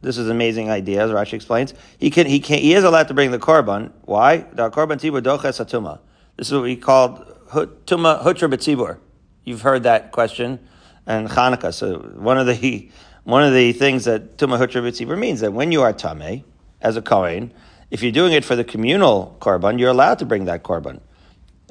This 0.03 0.17
is 0.17 0.25
an 0.25 0.31
amazing 0.31 0.69
idea, 0.69 1.01
as 1.01 1.11
Rashi 1.11 1.33
explains. 1.33 1.73
He 1.97 2.09
can, 2.09 2.27
he 2.27 2.41
can, 2.41 2.59
he 2.59 2.73
is 2.73 2.83
allowed 2.83 3.07
to 3.07 3.13
bring 3.13 3.31
the 3.31 3.39
korban. 3.39 3.89
Why? 4.01 4.39
The 4.39 4.69
korban 4.69 4.99
tibur 4.99 5.21
doches 5.21 5.63
atuma. 5.63 5.99
This 6.35 6.47
is 6.47 6.53
what 6.53 6.63
we 6.63 6.75
called 6.75 7.25
tuma 7.85 8.21
hutra 8.21 8.51
betzibur. 8.53 8.97
You've 9.45 9.61
heard 9.61 9.83
that 9.83 10.11
question 10.11 10.59
and 11.05 11.29
Hanukkah. 11.29 11.73
So 11.73 11.99
one 12.15 12.37
of 12.37 12.47
the 12.47 12.89
one 13.23 13.43
of 13.43 13.53
the 13.53 13.71
things 13.71 14.03
that 14.03 14.37
tuma 14.37 14.59
hutra 14.59 14.83
betzibur 14.83 15.17
means 15.17 15.39
that 15.39 15.53
when 15.53 15.71
you 15.71 15.81
are 15.81 15.93
tame 15.93 16.43
as 16.81 16.97
a 16.97 17.01
kohen, 17.01 17.53
if 17.89 18.03
you're 18.03 18.11
doing 18.11 18.33
it 18.33 18.43
for 18.43 18.57
the 18.57 18.65
communal 18.65 19.37
korban, 19.39 19.79
you're 19.79 19.91
allowed 19.91 20.19
to 20.19 20.25
bring 20.25 20.45
that 20.45 20.63
korban. 20.63 20.99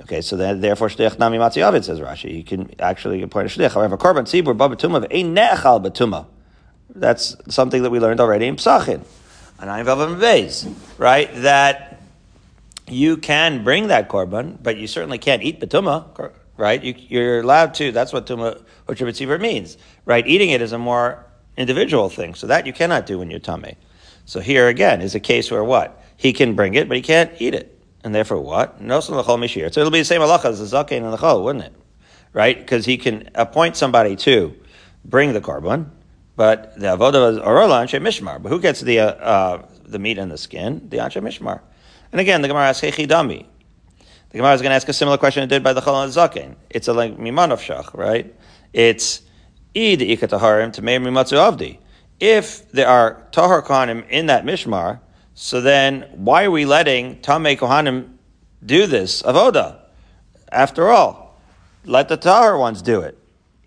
Okay, 0.00 0.22
so 0.22 0.38
then, 0.38 0.62
therefore, 0.62 0.88
shliach 0.88 1.18
nami 1.18 1.36
matziavid 1.36 1.84
says 1.84 2.00
Rashi. 2.00 2.34
You 2.34 2.44
can 2.44 2.74
actually 2.80 3.20
appoint 3.20 3.54
a 3.54 3.58
shliach. 3.58 3.74
However, 3.74 3.98
korban 3.98 4.22
tzibur 4.22 4.56
babatuma 4.56 5.06
a 5.10 5.22
nechal 5.22 5.84
batuma. 5.84 6.26
That's 6.94 7.36
something 7.48 7.82
that 7.82 7.90
we 7.90 8.00
learned 8.00 8.20
already 8.20 8.46
in 8.46 8.56
Pesachim, 8.56 9.04
right? 10.98 11.34
That 11.36 12.02
you 12.88 13.16
can 13.16 13.64
bring 13.64 13.88
that 13.88 14.08
korban, 14.08 14.58
but 14.62 14.76
you 14.76 14.86
certainly 14.86 15.18
can't 15.18 15.42
eat 15.42 15.60
batuma, 15.60 16.32
right? 16.56 16.82
You, 16.82 17.20
are 17.22 17.40
allowed 17.40 17.74
to. 17.74 17.92
That's 17.92 18.12
what 18.12 18.26
tuma 18.26 18.62
tzibur 18.86 19.40
means, 19.40 19.78
right? 20.04 20.26
Eating 20.26 20.50
it 20.50 20.60
is 20.60 20.72
a 20.72 20.78
more 20.78 21.24
individual 21.56 22.08
thing, 22.08 22.34
so 22.34 22.46
that 22.46 22.66
you 22.66 22.72
cannot 22.72 23.06
do 23.06 23.18
when 23.18 23.30
you're 23.30 23.40
tamei. 23.40 23.76
So 24.24 24.40
here 24.40 24.68
again 24.68 25.00
is 25.00 25.14
a 25.14 25.20
case 25.20 25.50
where 25.50 25.64
what 25.64 26.02
he 26.16 26.32
can 26.32 26.54
bring 26.54 26.74
it, 26.74 26.88
but 26.88 26.96
he 26.96 27.02
can't 27.02 27.32
eat 27.38 27.54
it. 27.54 27.78
And 28.04 28.14
therefore 28.14 28.40
what? 28.40 28.80
No 28.80 29.00
So 29.00 29.14
it'll 29.14 29.90
be 29.90 29.98
the 29.98 30.04
same 30.04 30.20
halacha 30.20 30.46
as 30.46 30.58
the 30.58 30.76
zaken 30.76 31.04
and 31.04 31.12
the 31.12 31.16
chol, 31.16 31.42
wouldn't 31.44 31.64
it? 31.64 31.72
Right? 32.32 32.58
Because 32.58 32.84
he 32.84 32.96
can 32.96 33.30
appoint 33.34 33.76
somebody 33.76 34.16
to 34.16 34.54
bring 35.04 35.32
the 35.32 35.40
korban, 35.40 35.90
but 36.36 36.78
the 36.78 36.86
avodah 36.86 37.32
is 37.32 37.38
orola 37.38 37.84
anshe 37.84 38.00
mishmar. 38.00 38.42
But 38.42 38.48
who 38.50 38.60
gets 38.60 38.80
the 38.80 39.00
uh, 39.00 39.06
uh, 39.06 39.66
the 39.84 39.98
meat 39.98 40.18
and 40.18 40.30
the 40.30 40.38
skin? 40.38 40.88
The 40.88 40.98
anshe 40.98 41.22
mishmar. 41.22 41.60
And 42.10 42.20
again, 42.20 42.42
the 42.42 42.48
Gemara 42.48 42.68
asks 42.68 42.84
hechi 42.84 43.06
dami. 43.06 43.46
The 44.30 44.38
Gemara 44.38 44.54
is 44.54 44.62
going 44.62 44.70
to 44.70 44.76
ask 44.76 44.88
a 44.88 44.92
similar 44.92 45.18
question 45.18 45.42
it 45.42 45.48
did 45.48 45.62
by 45.62 45.72
the 45.72 45.80
chol 45.80 46.02
and 46.02 46.12
zaken. 46.12 46.56
It's 46.70 46.88
a 46.88 46.92
like 46.92 47.16
mimanov 47.16 47.60
shach, 47.60 47.94
right? 47.94 48.34
It's 48.72 49.22
id 49.74 50.00
ikataharim 50.00 50.72
to 50.74 50.82
meir 50.82 51.00
mimatzu 51.00 51.36
avdi. 51.36 51.78
If 52.20 52.70
there 52.72 52.88
are 52.88 53.26
tahar 53.32 53.62
kohanim 53.62 54.08
in 54.08 54.26
that 54.26 54.44
mishmar, 54.44 55.00
so 55.34 55.60
then, 55.60 56.02
why 56.14 56.44
are 56.44 56.50
we 56.50 56.66
letting 56.66 57.16
Tamei 57.16 57.56
Kohanim 57.56 58.16
do 58.64 58.86
this 58.86 59.22
avoda? 59.22 59.78
After 60.50 60.88
all, 60.88 61.40
let 61.84 62.08
the 62.08 62.16
Tahar 62.16 62.58
ones 62.58 62.82
do 62.82 63.00
it. 63.00 63.18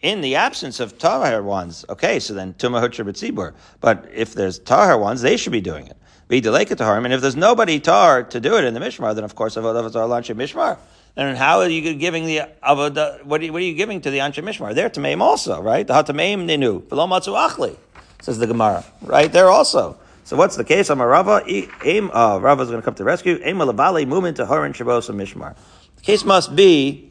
In 0.05 0.21
the 0.21 0.35
absence 0.35 0.79
of 0.79 0.99
Tahar 0.99 1.41
ones, 1.41 1.83
okay, 1.89 2.19
so 2.19 2.35
then 2.35 2.53
Tumah 2.53 2.79
Hutra 2.79 3.53
But 3.81 4.07
if 4.13 4.35
there's 4.35 4.59
Tahar 4.59 4.99
ones, 4.99 5.23
they 5.23 5.35
should 5.35 5.51
be 5.51 5.61
doing 5.61 5.87
it. 5.87 5.97
Be 6.27 6.43
Deleka 6.43 6.75
Taharim. 6.75 7.05
And 7.05 7.13
if 7.15 7.21
there's 7.21 7.35
nobody 7.35 7.79
Tahar 7.79 8.21
to 8.25 8.39
do 8.39 8.55
it 8.55 8.65
in 8.65 8.75
the 8.75 8.79
Mishmar, 8.79 9.15
then 9.15 9.23
of 9.23 9.33
course 9.33 9.55
Avodah 9.55 9.89
Lanshe 9.91 10.35
Mishmar. 10.35 10.77
Then 11.15 11.35
how 11.35 11.61
are 11.61 11.67
you 11.67 11.95
giving 11.95 12.27
the 12.27 12.41
Avodah, 12.61 13.25
what 13.25 13.41
are 13.41 13.45
you, 13.45 13.51
what 13.51 13.63
are 13.63 13.65
you 13.65 13.73
giving 13.73 13.99
to 14.01 14.11
the 14.11 14.19
Anshe 14.19 14.43
Mishmar? 14.43 14.75
They're 14.75 14.91
Tameim 14.91 15.21
also, 15.21 15.59
right? 15.59 15.87
The 15.87 15.95
Hatameim 15.95 16.45
Ninu. 16.45 16.83
V'lo 16.83 17.09
Achli, 17.09 17.75
says 18.21 18.37
the 18.37 18.45
Gemara. 18.45 18.85
Right? 19.01 19.31
There 19.31 19.49
also. 19.49 19.97
So 20.23 20.37
what's 20.37 20.55
the 20.55 20.63
case? 20.63 20.91
Amar 20.91 21.07
Rava. 21.07 21.41
Aim, 21.83 22.11
uh, 22.13 22.37
is 22.37 22.69
going 22.69 22.79
to 22.79 22.81
come 22.83 22.93
to 22.93 23.03
rescue. 23.03 23.39
Aim 23.41 23.57
alabale 23.57 24.05
movement 24.05 24.37
to 24.37 24.45
Haran 24.45 24.73
Shabbos 24.73 25.09
and 25.09 25.19
Mishmar. 25.19 25.55
The 25.95 26.03
case 26.03 26.23
must 26.23 26.55
be 26.55 27.09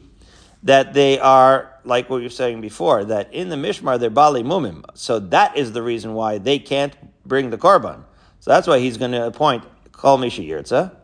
that 0.65 0.93
they 0.93 1.19
are 1.19 1.71
like 1.85 2.09
what 2.09 2.17
you 2.17 2.23
were 2.23 2.29
saying 2.29 2.59
before. 2.59 3.05
That 3.05 3.33
in 3.33 3.49
the 3.49 3.55
Mishmar 3.55 3.99
they're 3.99 4.09
bali 4.09 4.43
mumim. 4.43 4.83
So 4.95 5.19
that 5.19 5.55
is 5.55 5.71
the 5.71 5.81
reason 5.81 6.13
why 6.13 6.39
they 6.39 6.59
can't 6.59 6.95
bring 7.25 7.51
the 7.51 7.57
korban. 7.57 8.03
So 8.39 8.51
that's 8.51 8.67
why 8.67 8.79
he's 8.79 8.97
going 8.97 9.11
to 9.11 9.25
appoint 9.25 9.63
kol 9.91 10.17
mishi 10.17 10.47
yirtza. 10.47 10.95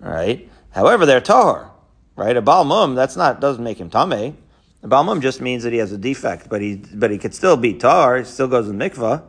Right. 0.00 0.50
However, 0.70 1.06
they're 1.06 1.20
tahor. 1.20 1.70
Right. 2.16 2.36
A 2.36 2.42
bal 2.42 2.64
mum 2.64 2.94
that's 2.94 3.16
not 3.16 3.40
doesn't 3.40 3.62
make 3.62 3.78
him 3.78 3.90
tameh. 3.90 4.34
A 4.82 4.88
bal 4.88 5.04
mum 5.04 5.20
just 5.20 5.40
means 5.40 5.62
that 5.64 5.72
he 5.72 5.78
has 5.78 5.92
a 5.92 5.98
defect, 5.98 6.48
but 6.48 6.60
he 6.60 6.76
but 6.76 7.10
he 7.10 7.18
could 7.18 7.34
still 7.34 7.56
be 7.56 7.74
tar. 7.74 8.18
He 8.18 8.24
still 8.24 8.48
goes 8.48 8.68
in 8.68 8.78
mikvah. 8.78 9.22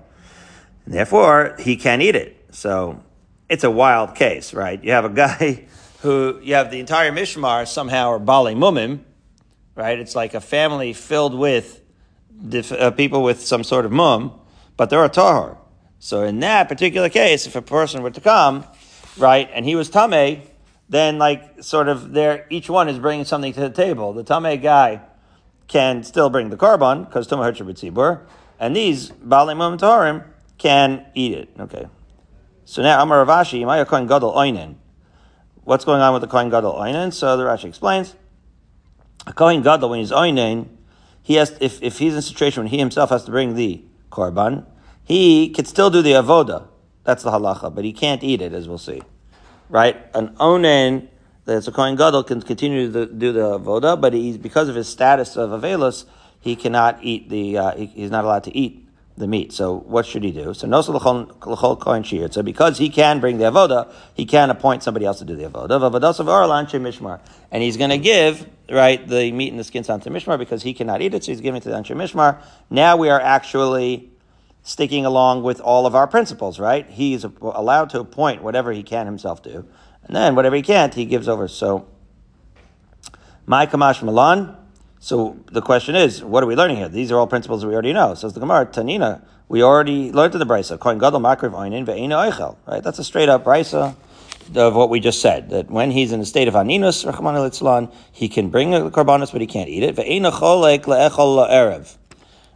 And 0.86 0.94
Therefore, 0.94 1.56
he 1.60 1.76
can't 1.76 2.02
eat 2.02 2.16
it. 2.16 2.38
So 2.52 3.04
it's 3.50 3.64
a 3.64 3.72
wild 3.72 4.16
case, 4.16 4.54
right? 4.54 4.82
You 4.84 4.92
have 4.92 5.06
a 5.06 5.10
guy 5.10 5.66
who, 6.02 6.40
you 6.42 6.56
have 6.56 6.72
the 6.72 6.80
entire 6.80 7.12
Mishmar 7.12 7.68
somehow 7.68 8.10
are 8.12 8.20
Bali 8.20 8.56
Mumim, 8.56 9.02
right? 9.80 9.98
It's 9.98 10.14
like 10.14 10.34
a 10.34 10.42
family 10.42 10.92
filled 10.92 11.34
with 11.34 11.82
uh, 12.54 12.92
people 12.92 13.24
with 13.24 13.42
some 13.42 13.64
sort 13.64 13.86
of 13.86 13.92
mum, 13.94 14.38
but 14.76 14.90
they're 14.90 15.04
a 15.04 15.10
tahar. 15.10 15.58
So 16.00 16.24
in 16.24 16.42
that 16.42 16.68
particular 16.68 17.10
case, 17.10 17.48
if 17.48 17.56
a 17.56 17.62
person 17.62 18.04
were 18.04 18.12
to 18.12 18.22
come, 18.22 18.66
right, 19.18 19.50
and 19.54 19.66
he 19.66 19.76
was 19.76 19.90
Tameh, 19.90 20.42
then 20.90 21.18
like 21.18 21.64
sort 21.64 21.88
of 21.88 22.12
there, 22.12 22.46
each 22.50 22.70
one 22.70 22.90
is 22.90 23.00
bringing 23.00 23.26
something 23.26 23.54
to 23.54 23.62
the 23.62 23.70
table. 23.70 24.12
The 24.14 24.24
Tameh 24.24 24.62
guy 24.62 25.02
can 25.68 26.04
still 26.04 26.30
bring 26.30 26.50
the 26.50 26.58
korban, 26.58 27.06
because 27.06 27.28
Tumah 27.28 27.56
Tzibur, 27.56 28.22
and 28.60 28.76
these 28.76 29.10
Bali 29.10 29.54
Mum 29.54 29.78
Taharim 29.78 30.26
can 30.58 31.06
eat 31.16 31.34
it. 31.34 31.50
Okay. 31.58 31.88
So 32.66 32.82
now 32.82 33.02
Amar 33.02 33.24
Rav 33.24 33.46
Ashi, 33.46 33.66
Maya 33.66 33.86
Kohen 33.86 34.08
Gadol 34.08 34.34
Oinen. 34.34 34.76
What's 35.64 35.86
going 35.86 36.02
on 36.02 36.14
with 36.14 36.22
the 36.22 36.28
Kohen 36.28 36.50
Gadol 36.50 36.74
Oinen? 36.74 37.14
So 37.14 37.38
the 37.38 37.44
Rashi 37.44 37.66
explains. 37.66 38.16
A 39.28 39.34
Kohen 39.34 39.62
Gadol, 39.62 39.90
when 39.90 40.00
he's 40.00 40.12
Oinen, 40.12 40.68
he 41.22 41.36
has, 41.36 41.56
if, 41.60 41.82
if 41.84 42.00
he's 42.00 42.14
in 42.14 42.20
a 42.20 42.22
situation 42.22 42.64
when 42.64 42.72
he 42.72 42.78
himself 42.78 43.10
has 43.12 43.24
to 43.26 43.32
bring 43.32 43.56
the 43.56 43.84
korban, 44.12 44.66
he 45.04 45.50
could 45.50 45.68
still 45.68 45.90
do 45.90 46.02
the 46.02 46.14
avoda. 46.14 46.68
That's 47.04 47.24
the 47.24 47.32
halacha, 47.32 47.74
but 47.74 47.84
he 47.84 47.94
can't 47.94 48.24
eat 48.24 48.42
it, 48.42 48.54
as 48.54 48.68
we'll 48.68 48.78
see. 48.78 49.02
Right? 49.70 49.98
An 50.16 50.36
onen 50.36 51.08
that's 51.46 51.68
a 51.68 51.72
Kohen 51.72 51.96
Gadol 51.96 52.24
can 52.24 52.42
continue 52.42 52.92
to 52.92 53.06
do 53.06 53.32
the 53.32 53.60
avoda, 53.60 54.00
but 54.00 54.14
he's 54.14 54.38
because 54.38 54.70
of 54.70 54.76
his 54.76 54.88
status 54.88 55.36
of 55.36 55.50
avelus, 55.50 56.06
he 56.40 56.56
cannot 56.56 57.00
eat 57.04 57.30
the. 57.30 57.58
Uh, 57.58 57.76
he, 57.76 57.86
he's 57.88 58.12
not 58.12 58.24
allowed 58.24 58.44
to 58.46 58.58
eat 58.58 58.89
the 59.20 59.28
meat. 59.28 59.52
So 59.52 59.76
what 59.76 60.06
should 60.06 60.24
he 60.24 60.32
do? 60.32 60.54
So. 60.54 60.68
So 62.32 62.44
because 62.44 62.78
he 62.78 62.90
can 62.90 63.20
bring 63.20 63.38
the 63.38 63.44
avoda, 63.46 63.92
he 64.14 64.26
can 64.26 64.50
appoint 64.50 64.82
somebody 64.82 65.06
else 65.06 65.20
to 65.20 65.26
do 65.26 65.36
the 65.36 65.44
avoda. 65.44 65.80
V'avodas 65.80 66.20
of 66.20 66.28
mishmar, 66.28 67.20
and 67.52 67.62
he's 67.62 67.78
going 67.78 67.90
to 67.90 67.98
give 67.98 68.48
right 68.72 69.06
the 69.08 69.32
meat 69.32 69.50
and 69.50 69.60
the 69.60 69.64
skins 69.64 69.90
onto 69.90 70.10
mishmar 70.10 70.40
because 70.40 70.64
he 70.64 70.74
cannot 70.74 71.02
eat 71.02 71.14
it. 71.14 71.24
So 71.24 71.34
he's 71.34 71.42
giving 71.42 71.58
it 71.58 71.64
to 71.64 71.70
the 71.70 71.76
anshe 71.76 71.96
mishmar. 71.96 72.42
Now 72.70 72.96
we 72.96 73.10
are 73.10 73.20
actually 73.20 74.10
sticking 74.64 75.06
along 75.06 75.44
with 75.44 75.60
all 75.60 75.86
of 75.86 75.96
our 75.96 76.08
principles, 76.08 76.60
right? 76.60 76.90
He's 76.90 77.24
allowed 77.24 77.90
to 77.92 78.00
appoint 78.00 78.42
whatever 78.42 78.72
he 78.72 78.84
can 78.84 79.06
himself 79.06 79.44
do, 79.44 79.68
and 80.04 80.16
then 80.16 80.36
whatever 80.36 80.56
he 80.56 80.62
can't, 80.62 80.94
he 80.94 81.06
gives 81.06 81.28
over. 81.28 81.48
So, 81.48 81.88
my 83.46 83.66
kamash 83.66 84.02
malan. 84.02 84.56
So 85.00 85.38
the 85.52 85.62
question 85.62 85.96
is, 85.96 86.22
what 86.22 86.44
are 86.44 86.46
we 86.46 86.56
learning 86.56 86.78
here? 86.78 86.90
These 86.90 87.12
are 87.12 87.18
all 87.18 87.28
principles 87.28 87.66
we 87.66 87.74
already 87.74 87.94
know. 87.94 88.14
Says 88.16 88.34
the 88.34 88.42
Gemara, 88.42 88.66
Tanina, 88.66 89.22
we 89.48 89.64
already 89.64 90.12
learned 90.12 90.34
in 90.34 90.40
the 90.40 90.46
brisa. 90.46 90.78
Gadol 90.78 91.22
makriv. 91.22 92.58
Right? 92.68 92.84
That's 92.84 93.00
a 93.00 93.04
straight 93.04 93.30
up 93.30 93.46
brisa 93.46 93.96
of 94.56 94.76
what 94.76 94.90
we 94.90 95.00
just 95.00 95.22
said. 95.22 95.52
That 95.52 95.72
when 95.72 95.92
he's 95.92 96.12
in 96.12 96.20
a 96.20 96.26
state 96.26 96.50
of 96.50 96.54
aninus, 96.54 97.94
he 98.12 98.28
can 98.28 98.50
bring 98.50 98.72
the 98.72 98.92
korbanos, 98.92 99.32
but 99.32 99.40
he 99.40 99.48
can't 99.48 99.70
eat 99.70 99.84
it. 99.84 99.96
Le'echol. 99.96 101.96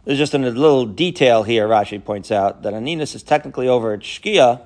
There's 0.04 0.18
just 0.18 0.34
a 0.34 0.38
little 0.38 0.84
detail 0.84 1.44
here. 1.44 1.66
Rashi 1.66 2.04
points 2.04 2.30
out 2.30 2.62
that 2.62 2.74
aninus 2.74 3.14
is 3.14 3.22
technically 3.22 3.68
over 3.68 3.94
at 3.94 4.00
shkia, 4.00 4.60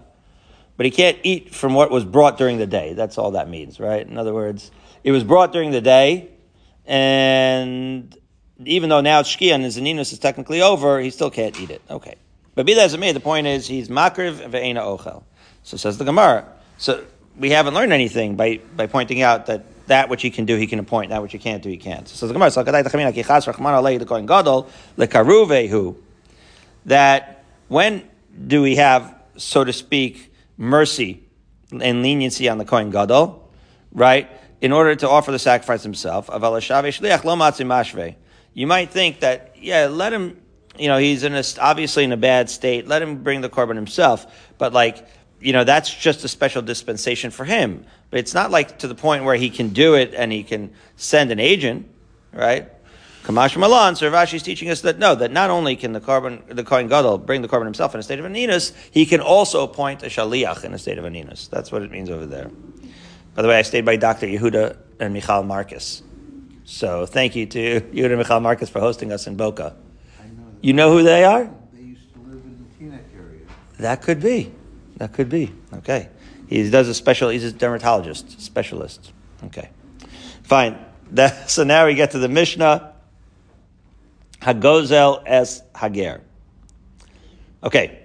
but 0.76 0.84
he 0.84 0.90
can't 0.90 1.18
eat 1.22 1.54
from 1.54 1.74
what 1.74 1.92
was 1.92 2.04
brought 2.04 2.38
during 2.38 2.58
the 2.58 2.66
day. 2.66 2.94
That's 2.94 3.18
all 3.18 3.30
that 3.30 3.48
means, 3.48 3.78
right? 3.78 4.04
In 4.04 4.18
other 4.18 4.34
words, 4.34 4.72
it 5.04 5.12
was 5.12 5.22
brought 5.22 5.52
during 5.52 5.70
the 5.70 5.80
day 5.80 6.30
and 6.88 8.16
even 8.64 8.88
though 8.88 9.02
now 9.02 9.20
it's 9.20 9.28
shkia 9.34 9.52
and 9.52 9.62
his 9.62 9.78
aninus 9.78 10.12
is 10.12 10.18
technically 10.18 10.62
over, 10.62 10.98
he 10.98 11.10
still 11.10 11.30
can't 11.30 11.60
eat 11.60 11.70
it. 11.70 11.82
Okay. 11.88 12.16
But 12.54 12.66
be 12.66 12.74
that 12.74 12.86
as 12.86 12.94
it 12.94 12.98
may, 12.98 13.12
the 13.12 13.20
point 13.20 13.46
is 13.46 13.68
he's 13.68 13.88
makriv 13.88 14.50
ve'ena 14.50 14.80
ochel. 14.80 15.22
So 15.62 15.76
says 15.76 15.98
the 15.98 16.04
Gemara. 16.04 16.46
So 16.78 17.04
we 17.38 17.50
haven't 17.50 17.74
learned 17.74 17.92
anything 17.92 18.36
by, 18.36 18.60
by 18.74 18.86
pointing 18.86 19.22
out 19.22 19.46
that 19.46 19.64
that 19.86 20.08
which 20.08 20.22
he 20.22 20.30
can 20.30 20.44
do, 20.44 20.56
he 20.56 20.66
can 20.66 20.78
appoint. 20.78 21.10
That 21.10 21.22
which 21.22 21.32
he 21.32 21.38
can't 21.38 21.62
do, 21.62 21.68
he 21.68 21.76
can't. 21.76 22.08
So 22.08 22.26
the 22.26 22.32
Gemara, 22.32 22.50
that 26.86 27.44
when 27.68 28.08
do 28.46 28.62
we 28.62 28.76
have, 28.76 29.14
so 29.36 29.64
to 29.64 29.72
speak, 29.72 30.34
mercy 30.56 31.22
and 31.70 32.02
leniency 32.02 32.48
on 32.48 32.58
the 32.58 32.64
Kohen 32.64 32.90
Gadol, 32.90 33.50
right? 33.92 34.28
In 34.60 34.72
order 34.72 34.94
to 34.96 35.08
offer 35.08 35.30
the 35.30 35.38
sacrifice 35.38 35.82
himself. 35.82 36.28
You 38.54 38.66
might 38.66 38.90
think 38.90 39.20
that, 39.20 39.56
yeah, 39.60 39.86
let 39.86 40.12
him, 40.12 40.40
you 40.78 40.88
know, 40.88 40.98
he's 40.98 41.22
in 41.22 41.34
a, 41.34 41.44
obviously 41.60 42.04
in 42.04 42.12
a 42.12 42.16
bad 42.16 42.50
state. 42.50 42.86
Let 42.86 43.02
him 43.02 43.22
bring 43.22 43.40
the 43.40 43.48
korban 43.48 43.76
himself. 43.76 44.26
But 44.58 44.72
like, 44.72 45.06
you 45.40 45.52
know, 45.52 45.64
that's 45.64 45.92
just 45.94 46.24
a 46.24 46.28
special 46.28 46.62
dispensation 46.62 47.30
for 47.30 47.44
him. 47.44 47.84
But 48.10 48.20
it's 48.20 48.34
not 48.34 48.50
like 48.50 48.78
to 48.78 48.88
the 48.88 48.94
point 48.94 49.24
where 49.24 49.36
he 49.36 49.50
can 49.50 49.68
do 49.68 49.94
it 49.94 50.14
and 50.14 50.32
he 50.32 50.42
can 50.42 50.72
send 50.96 51.30
an 51.30 51.38
agent, 51.38 51.88
right? 52.32 52.68
Kamash 53.22 53.56
Malan, 53.58 53.94
so 53.94 54.10
Rashi 54.10 54.34
is 54.34 54.42
teaching 54.42 54.70
us 54.70 54.80
that 54.80 54.98
no, 54.98 55.14
that 55.14 55.30
not 55.30 55.50
only 55.50 55.76
can 55.76 55.92
the 55.92 56.00
korban, 56.00 56.42
the 56.48 56.64
Kohen 56.64 56.88
Gadol 56.88 57.18
bring 57.18 57.42
the 57.42 57.48
korban 57.48 57.66
himself 57.66 57.92
in 57.92 58.00
a 58.00 58.02
state 58.02 58.18
of 58.18 58.24
aninus, 58.24 58.72
he 58.90 59.04
can 59.04 59.20
also 59.20 59.62
appoint 59.64 60.02
a 60.02 60.06
shaliach 60.06 60.64
in 60.64 60.72
a 60.72 60.78
state 60.78 60.96
of 60.96 61.04
aninus. 61.04 61.50
That's 61.50 61.70
what 61.70 61.82
it 61.82 61.90
means 61.90 62.08
over 62.08 62.24
there. 62.24 62.50
By 63.38 63.42
the 63.42 63.48
way, 63.50 63.58
I 63.60 63.62
stayed 63.62 63.84
by 63.84 63.94
Dr. 63.94 64.26
Yehuda 64.26 64.76
and 64.98 65.14
Michal 65.14 65.44
Marcus. 65.44 66.02
So 66.64 67.06
thank 67.06 67.36
you 67.36 67.46
to 67.46 67.80
Yehuda 67.80 68.06
and 68.06 68.18
Michal 68.18 68.40
Marcus 68.40 68.68
for 68.68 68.80
hosting 68.80 69.12
us 69.12 69.28
in 69.28 69.36
Boca. 69.36 69.76
Know 70.18 70.44
you 70.60 70.72
know 70.72 70.90
who 70.90 71.04
they 71.04 71.22
are? 71.22 71.48
They 71.72 71.82
used 71.82 72.12
to 72.14 72.18
live 72.18 72.42
in 72.44 72.58
the 72.58 72.84
Teaneck 72.84 73.04
area. 73.16 73.46
That 73.78 74.02
could 74.02 74.20
be. 74.20 74.52
That 74.96 75.12
could 75.12 75.28
be. 75.28 75.54
Okay. 75.72 76.08
He 76.48 76.68
does 76.68 76.88
a 76.88 76.94
special, 76.94 77.28
he's 77.28 77.44
a 77.44 77.52
dermatologist, 77.52 78.40
specialist. 78.40 79.12
Okay. 79.44 79.70
Fine. 80.42 80.76
That, 81.12 81.48
so 81.48 81.62
now 81.62 81.86
we 81.86 81.94
get 81.94 82.10
to 82.10 82.18
the 82.18 82.28
Mishnah. 82.28 82.92
Hagozel 84.42 85.22
es 85.24 85.62
Hager. 85.76 86.22
Okay. 87.62 88.00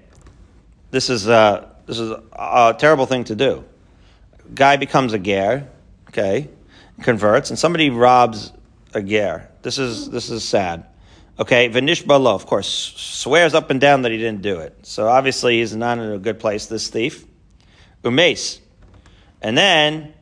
This 0.92 1.10
is, 1.10 1.28
uh, 1.28 1.70
this 1.88 1.98
is 2.00 2.12
a, 2.12 2.24
a 2.34 2.76
terrible 2.78 3.08
thing 3.08 3.24
to 3.24 3.36
do 3.36 3.66
guy 4.54 4.78
becomes 4.78 5.14
a 5.14 5.20
ger, 5.20 5.68
okay, 6.10 6.50
converts, 7.02 7.50
and 7.50 7.60
somebody 7.60 7.90
robs 7.90 8.52
a 8.94 9.02
ger. 9.02 9.50
This 9.62 9.78
is 9.78 10.10
this 10.10 10.30
is 10.30 10.44
sad. 10.44 10.86
Okay, 11.40 11.68
Vinish 11.68 12.08
of 12.08 12.46
course, 12.46 12.68
swears 12.68 13.56
up 13.56 13.72
and 13.72 13.82
down 13.82 14.04
that 14.04 14.12
he 14.12 14.18
didn't 14.18 14.44
do 14.44 14.60
it. 14.60 14.78
So 14.84 15.08
obviously 15.08 15.60
he's 15.60 15.76
not 15.76 15.98
in 15.98 16.12
a 16.12 16.20
good 16.20 16.40
place, 16.40 16.68
this 16.68 16.90
thief. 16.90 17.26
Umes. 18.04 18.60
And 19.42 19.58
then 19.58 20.14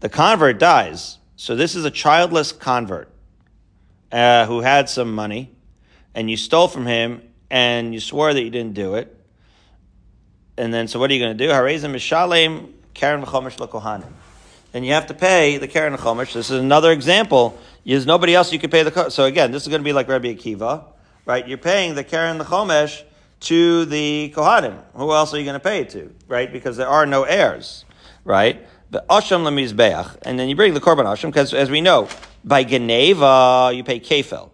the 0.00 0.10
convert 0.10 0.58
dies. 0.58 1.18
So 1.36 1.56
this 1.56 1.74
is 1.74 1.84
a 1.84 1.90
childless 1.90 2.52
convert 2.52 3.10
uh, 4.12 4.44
who 4.46 4.60
had 4.60 4.90
some 4.90 5.14
money, 5.14 5.54
and 6.14 6.30
you 6.30 6.36
stole 6.36 6.68
from 6.68 6.84
him, 6.84 7.22
and 7.50 7.94
you 7.94 8.00
swore 8.00 8.34
that 8.34 8.42
you 8.42 8.50
didn't 8.50 8.74
do 8.74 8.94
it. 8.96 9.14
And 10.58 10.74
then, 10.74 10.88
so 10.88 10.98
what 10.98 11.10
are 11.10 11.14
you 11.14 11.20
going 11.20 11.38
to 11.38 11.46
do? 11.46 11.50
Harezim 11.50 11.94
Mishalem 11.94 12.72
Karen 12.98 13.22
v'chomesh 13.22 13.56
lekohanim. 13.56 14.12
And 14.74 14.84
you 14.84 14.92
have 14.92 15.06
to 15.06 15.14
pay 15.14 15.56
the 15.56 15.68
Karen 15.68 15.96
v'chomesh. 15.96 16.34
This 16.34 16.50
is 16.50 16.58
another 16.58 16.90
example. 16.90 17.56
There's 17.86 18.06
nobody 18.06 18.34
else 18.34 18.52
you 18.52 18.58
could 18.58 18.72
pay 18.72 18.82
the. 18.82 19.10
So 19.10 19.24
again, 19.24 19.52
this 19.52 19.62
is 19.62 19.68
going 19.68 19.80
to 19.80 19.84
be 19.84 19.92
like 19.92 20.08
Rabbi 20.08 20.34
Akiva, 20.34 20.84
right? 21.24 21.46
You're 21.46 21.58
paying 21.58 21.94
the 21.94 22.02
Karen 22.02 22.38
v'chomesh 22.38 23.04
to 23.40 23.84
the 23.84 24.32
kohanim. 24.34 24.82
Who 24.94 25.12
else 25.12 25.32
are 25.32 25.38
you 25.38 25.44
going 25.44 25.54
to 25.54 25.60
pay 25.60 25.80
it 25.82 25.90
to, 25.90 26.12
right? 26.26 26.52
Because 26.52 26.76
there 26.76 26.88
are 26.88 27.06
no 27.06 27.22
heirs, 27.22 27.84
right? 28.24 28.66
The 28.90 29.04
asham 29.08 29.44
lemizbeach, 29.44 30.18
and 30.22 30.38
then 30.38 30.48
you 30.48 30.56
bring 30.56 30.74
the 30.74 30.80
korban 30.80 31.04
asham 31.04 31.26
because, 31.26 31.54
as 31.54 31.70
we 31.70 31.80
know, 31.80 32.08
by 32.44 32.64
geneva 32.64 33.70
you 33.72 33.84
pay 33.84 34.00
kefel. 34.00 34.50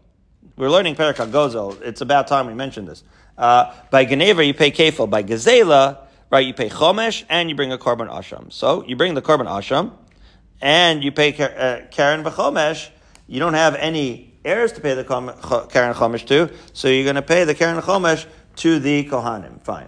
We're 0.57 0.71
learning 0.71 0.97
Perak 0.97 1.17
Gozel. 1.17 1.81
It's 1.81 2.03
about 2.03 2.29
time 2.29 2.47
we 2.47 2.55
mentioned 2.55 2.89
this. 2.89 3.05
Uh, 3.39 3.73
by 3.91 4.05
geneva 4.05 4.45
you 4.45 4.53
pay 4.53 4.71
kefel. 4.71 5.09
By 5.09 5.23
gazela 5.23 6.04
right? 6.35 6.45
You 6.45 6.53
pay 6.53 6.69
chomesh 6.69 7.25
and 7.29 7.49
you 7.49 7.55
bring 7.55 7.71
a 7.71 7.79
korban 7.79 8.11
asham. 8.11 8.53
So 8.53 8.85
you 8.85 8.97
bring 8.97 9.15
the 9.15 9.23
korban 9.23 9.47
asham 9.47 9.93
and 10.61 11.05
you 11.05 11.13
pay 11.13 11.33
uh, 11.33 11.87
karen 11.93 12.25
v'chomesh. 12.25 12.89
You 13.29 13.39
don't 13.39 13.55
have 13.55 13.77
any 13.77 14.35
heirs 14.45 14.73
to 14.73 14.81
pay 14.81 14.95
the 14.95 15.05
karen 15.05 15.95
chomesh 15.95 16.27
to, 16.27 16.51
so 16.73 16.89
you're 16.89 17.05
going 17.05 17.15
to 17.15 17.23
pay 17.23 17.45
the 17.45 17.55
karen 17.55 17.81
chomesh 17.81 18.27
to 18.57 18.81
the 18.81 19.05
kohanim. 19.05 19.63
Fine. 19.63 19.87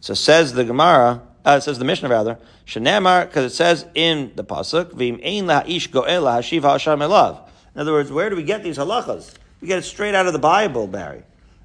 So 0.00 0.14
says 0.14 0.52
the 0.52 0.64
Gemara. 0.64 1.22
Uh, 1.44 1.60
says 1.60 1.78
the 1.78 1.84
Mishnah 1.84 2.08
rather, 2.08 2.38
Shanamar, 2.64 3.26
because 3.26 3.52
it 3.52 3.54
says 3.54 3.84
in 3.94 4.32
the 4.34 4.42
pasuk, 4.42 4.94
"Vim 4.94 5.20
ein 5.22 5.44
la'ish 5.44 5.90
go'el 5.90 6.24
ha'asham 6.24 7.00
elav." 7.00 7.38
In 7.74 7.82
other 7.82 7.92
words, 7.92 8.10
where 8.10 8.30
do 8.30 8.36
we 8.36 8.42
get 8.42 8.62
these 8.62 8.78
halachas? 8.78 9.34
We 9.60 9.68
get 9.68 9.78
it 9.78 9.82
straight 9.82 10.14
out 10.14 10.26
of 10.26 10.32
the 10.32 10.38
Bible, 10.38 10.86
Barry. 10.86 11.22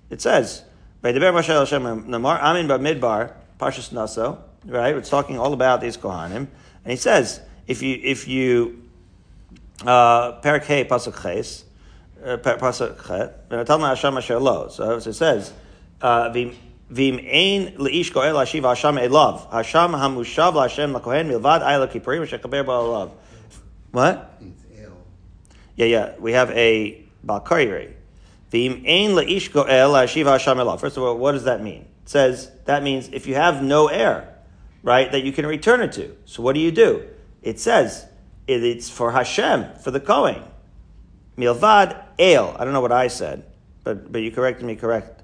It 0.09 0.21
says, 0.21 0.63
"By 1.01 1.13
the 1.13 1.21
Moshe 1.21 1.47
Hashem 1.47 2.09
Namar 2.11 2.39
Amin 2.39 2.67
Midbar." 2.67 3.38
Parshas 3.59 3.91
Naso, 3.91 4.43
right? 4.65 4.95
It's 4.95 5.09
talking 5.09 5.37
all 5.37 5.53
about 5.53 5.81
these 5.81 5.97
Kohanim. 5.97 6.47
And 6.83 6.91
he 6.91 6.95
says, 6.95 7.41
if 7.67 7.81
you, 7.81 7.99
if 8.01 8.27
you, 8.27 8.83
uh, 9.85 10.33
Perak 10.33 10.65
Hey, 10.65 10.85
Pasuk 10.85 11.21
Ches, 11.21 11.65
uh, 12.23 12.37
Pasuk 12.37 13.05
Chet, 13.05 13.45
Hashem 13.49 14.17
Asher 14.17 14.39
Lo. 14.39 14.69
So 14.69 14.97
it 14.97 15.13
says, 15.13 15.53
uh, 16.01 16.29
Vim 16.89 17.19
ein 17.19 17.75
leish 17.77 18.09
goel 18.09 18.33
hashiv 18.33 18.67
Hashem 18.67 18.95
elav. 18.95 19.51
Hashem 19.51 19.91
hamushav 19.91 20.53
laHashem 20.53 20.99
lakohen 20.99 21.27
milvad 21.29 21.61
ayla 21.61 21.87
kippurim 21.87 22.25
shekaber 22.25 22.65
ba'alav. 22.65 23.11
What? 23.91 24.41
Yeah, 25.75 25.85
yeah. 25.85 26.15
We 26.17 26.33
have 26.33 26.49
a 26.49 27.05
balkariri. 27.23 27.93
Vim 28.49 28.83
ein 28.87 29.13
leish 29.13 29.49
goel 29.49 29.65
hashiv 29.65 30.25
Hashem 30.25 30.57
elav. 30.57 30.79
First 30.79 30.97
of 30.97 31.03
all, 31.03 31.15
what 31.15 31.33
does 31.33 31.43
that 31.43 31.61
mean? 31.61 31.85
Says 32.09 32.49
that 32.65 32.81
means 32.81 33.07
if 33.13 33.27
you 33.27 33.35
have 33.35 33.61
no 33.61 33.87
heir, 33.87 34.33
right, 34.81 35.11
that 35.11 35.23
you 35.23 35.31
can 35.31 35.45
return 35.45 35.79
it 35.79 35.91
to. 35.91 36.17
So 36.25 36.41
what 36.41 36.55
do 36.55 36.59
you 36.59 36.71
do? 36.71 37.07
It 37.43 37.59
says 37.59 38.07
it's 38.47 38.89
for 38.89 39.11
Hashem, 39.11 39.75
for 39.75 39.91
the 39.91 39.99
Kohen. 39.99 40.41
Milvad 41.37 42.03
el. 42.17 42.55
I 42.57 42.63
don't 42.65 42.73
know 42.73 42.81
what 42.81 42.91
I 42.91 43.09
said, 43.09 43.45
but 43.83 44.11
but 44.11 44.23
you 44.23 44.31
corrected 44.31 44.65
me 44.65 44.75
correct 44.75 45.21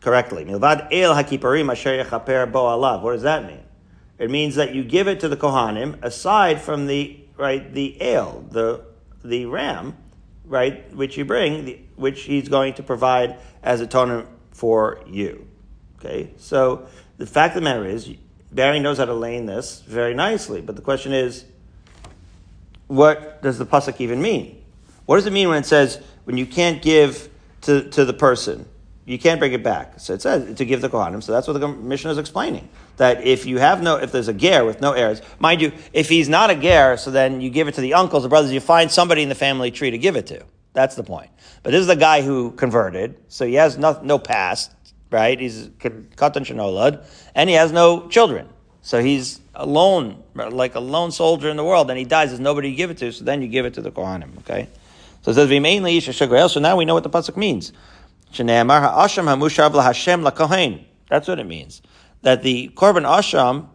correctly. 0.00 0.44
Milvad 0.44 0.86
el 0.92 1.12
hakiparim 1.12 1.72
asher 1.72 2.04
yechaper 2.04 2.52
bo 2.52 2.66
alav. 2.66 3.02
What 3.02 3.14
does 3.14 3.22
that 3.22 3.44
mean? 3.44 3.64
It 4.20 4.30
means 4.30 4.54
that 4.54 4.76
you 4.76 4.84
give 4.84 5.08
it 5.08 5.18
to 5.20 5.28
the 5.28 5.36
Kohanim 5.36 6.00
aside 6.04 6.60
from 6.60 6.86
the 6.86 7.18
right 7.36 7.74
the 7.74 8.00
ale, 8.00 8.44
the 8.48 8.84
the 9.24 9.46
ram, 9.46 9.96
right, 10.44 10.94
which 10.94 11.16
you 11.16 11.24
bring, 11.24 11.64
the, 11.64 11.80
which 11.96 12.22
he's 12.22 12.48
going 12.48 12.74
to 12.74 12.84
provide 12.84 13.40
as 13.64 13.80
atonement 13.80 14.28
for 14.52 15.00
you. 15.08 15.48
Okay, 15.98 16.30
so 16.36 16.86
the 17.16 17.26
fact 17.26 17.56
of 17.56 17.62
the 17.62 17.64
matter 17.64 17.84
is, 17.84 18.12
Barry 18.52 18.80
knows 18.80 18.98
how 18.98 19.06
to 19.06 19.14
lane 19.14 19.46
this 19.46 19.82
very 19.86 20.14
nicely, 20.14 20.60
but 20.60 20.76
the 20.76 20.82
question 20.82 21.12
is, 21.12 21.44
what 22.86 23.42
does 23.42 23.58
the 23.58 23.66
pasuk 23.66 24.00
even 24.00 24.22
mean? 24.22 24.62
What 25.06 25.16
does 25.16 25.26
it 25.26 25.32
mean 25.32 25.48
when 25.48 25.58
it 25.58 25.66
says 25.66 26.00
when 26.24 26.36
you 26.36 26.46
can't 26.46 26.82
give 26.82 27.28
to, 27.62 27.88
to 27.90 28.04
the 28.04 28.12
person, 28.12 28.66
you 29.04 29.18
can't 29.18 29.40
bring 29.40 29.52
it 29.52 29.62
back? 29.62 29.98
So 29.98 30.14
it 30.14 30.22
says 30.22 30.56
to 30.56 30.64
give 30.64 30.80
the 30.80 30.88
kohanim. 30.88 31.22
So 31.22 31.32
that's 31.32 31.48
what 31.48 31.58
the 31.58 31.68
Mishnah 31.68 32.10
is 32.10 32.18
explaining. 32.18 32.68
That 32.96 33.24
if 33.24 33.46
you 33.46 33.58
have 33.58 33.82
no, 33.82 33.96
if 33.96 34.12
there's 34.12 34.28
a 34.28 34.32
ger 34.32 34.64
with 34.64 34.80
no 34.80 34.92
heirs, 34.92 35.20
mind 35.38 35.60
you, 35.60 35.72
if 35.92 36.08
he's 36.08 36.28
not 36.28 36.50
a 36.50 36.54
ger, 36.54 36.96
so 36.96 37.10
then 37.10 37.40
you 37.40 37.50
give 37.50 37.68
it 37.68 37.74
to 37.74 37.80
the 37.80 37.94
uncles 37.94 38.24
or 38.24 38.28
brothers. 38.28 38.52
You 38.52 38.60
find 38.60 38.90
somebody 38.90 39.22
in 39.22 39.28
the 39.28 39.34
family 39.34 39.70
tree 39.70 39.90
to 39.90 39.98
give 39.98 40.16
it 40.16 40.26
to. 40.28 40.44
That's 40.72 40.94
the 40.94 41.04
point. 41.04 41.30
But 41.62 41.70
this 41.70 41.80
is 41.80 41.86
the 41.86 41.96
guy 41.96 42.22
who 42.22 42.52
converted, 42.52 43.16
so 43.28 43.46
he 43.46 43.54
has 43.54 43.78
no, 43.78 43.98
no 44.02 44.18
past, 44.18 44.72
right? 45.10 45.38
He's 45.38 45.68
katan 45.68 46.44
shenolad, 46.44 47.04
and 47.34 47.48
he 47.48 47.56
has 47.56 47.72
no 47.72 48.08
children. 48.08 48.48
So 48.82 49.02
he's 49.02 49.40
alone, 49.54 50.22
like 50.34 50.74
a 50.76 50.80
lone 50.80 51.10
soldier 51.10 51.48
in 51.48 51.56
the 51.56 51.64
world, 51.64 51.90
and 51.90 51.98
he 51.98 52.04
dies. 52.04 52.30
There's 52.30 52.40
nobody 52.40 52.70
to 52.70 52.76
give 52.76 52.90
it 52.90 52.98
to, 52.98 53.12
so 53.12 53.24
then 53.24 53.42
you 53.42 53.48
give 53.48 53.66
it 53.66 53.74
to 53.74 53.80
the 53.80 53.90
Kohanim, 53.90 54.38
okay? 54.38 54.68
So 55.22 55.32
it 55.32 55.34
says, 55.34 55.48
mainly 55.48 55.98
So 56.00 56.60
now 56.60 56.76
we 56.76 56.84
know 56.84 56.94
what 56.94 57.02
the 57.02 57.10
pasuk 57.10 57.36
means. 57.36 57.72
That's 61.08 61.28
what 61.28 61.38
it 61.38 61.46
means. 61.46 61.82
That 62.22 62.42
the 62.42 62.68
korban 62.74 63.04
asham 63.04 63.68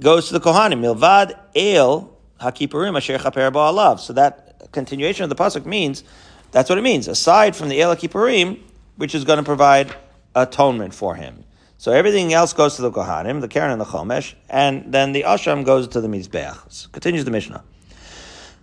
goes 0.00 0.28
to 0.28 0.34
the 0.34 0.40
kohanim. 0.40 0.80
Milvad 0.80 1.36
el 1.56 2.16
hakipurim 2.40 2.96
asher 2.96 3.18
chaper 3.18 3.50
alav. 3.50 3.98
So 3.98 4.12
that 4.12 4.70
continuation 4.70 5.24
of 5.24 5.30
the 5.30 5.36
pasuk 5.36 5.66
means 5.66 6.04
that's 6.52 6.68
what 6.68 6.78
it 6.78 6.82
means. 6.82 7.08
Aside 7.08 7.56
from 7.56 7.68
the 7.68 7.80
el 7.80 7.94
hakipurim, 7.94 8.60
which 8.96 9.14
is 9.14 9.24
going 9.24 9.38
to 9.38 9.44
provide 9.44 9.94
atonement 10.34 10.94
for 10.94 11.14
him. 11.14 11.44
So 11.78 11.92
everything 11.92 12.32
else 12.32 12.52
goes 12.52 12.76
to 12.76 12.82
the 12.82 12.90
kohanim, 12.90 13.40
the 13.40 13.48
karen 13.48 13.70
and 13.70 13.80
the 13.80 13.84
chomesh, 13.84 14.34
and 14.48 14.92
then 14.92 15.12
the 15.12 15.22
asham 15.22 15.64
goes 15.64 15.88
to 15.88 16.00
the 16.00 16.08
mizbeach. 16.08 16.90
Continues 16.92 17.24
the 17.24 17.30
mishnah. 17.30 17.62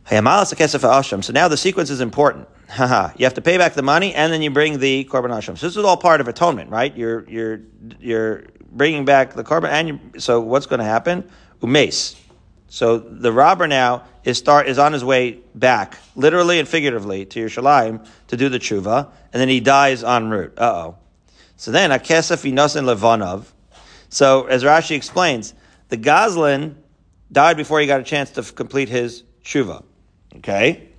So 0.10 0.20
now 0.20 1.48
the 1.48 1.58
sequence 1.58 1.90
is 1.90 2.02
important. 2.02 2.48
You 2.80 3.26
have 3.26 3.34
to 3.36 3.42
pay 3.42 3.58
back 3.58 3.74
the 3.74 3.82
money, 3.84 4.16
and 4.16 4.34
then 4.34 4.42
you 4.42 4.50
bring 4.50 4.80
the 4.80 5.06
korban 5.06 5.30
asham. 5.30 5.58
So 5.58 5.68
this 5.68 5.78
is 5.78 5.86
all 5.86 5.98
part 5.98 6.22
of 6.22 6.28
atonement, 6.28 6.70
right? 6.70 6.96
You're 6.96 7.30
you're 7.30 7.60
you're 8.00 8.44
bringing 8.72 9.06
back 9.06 9.34
the 9.34 9.44
korban, 9.44 9.70
and 9.70 9.88
you, 9.88 10.00
so 10.18 10.40
what's 10.40 10.66
going 10.66 10.80
to 10.80 10.86
happen? 10.86 11.30
Umes. 11.62 12.18
So 12.70 12.98
the 12.98 13.32
robber 13.32 13.68
now 13.68 14.06
is 14.24 14.38
start 14.38 14.68
is 14.68 14.80
on 14.80 14.94
his 14.94 15.04
way 15.04 15.40
back, 15.54 15.98
literally 16.16 16.60
and 16.60 16.68
figuratively, 16.68 17.26
to 17.26 17.46
Yerushalayim 17.46 18.08
to 18.28 18.38
do 18.38 18.48
the 18.48 18.60
tshuva, 18.60 19.10
and 19.34 19.40
then 19.40 19.50
he 19.50 19.60
dies 19.60 20.04
en 20.04 20.30
route. 20.30 20.58
Uh 20.58 20.74
oh. 20.74 20.98
So 21.62 21.70
then 21.70 21.92
akesef 21.92 22.52
inosin 22.52 22.92
levanov. 22.92 23.46
So 24.10 24.48
as 24.48 24.64
Rashi 24.64 24.96
explains, 24.96 25.54
the 25.90 25.98
gazlan 25.98 26.74
died 27.32 27.56
before 27.56 27.80
he 27.80 27.86
got 27.86 28.00
a 28.00 28.04
chance 28.04 28.32
to 28.32 28.42
complete 28.42 28.90
his 28.90 29.22
tshuva. 29.44 29.84
Okay? 30.38 30.90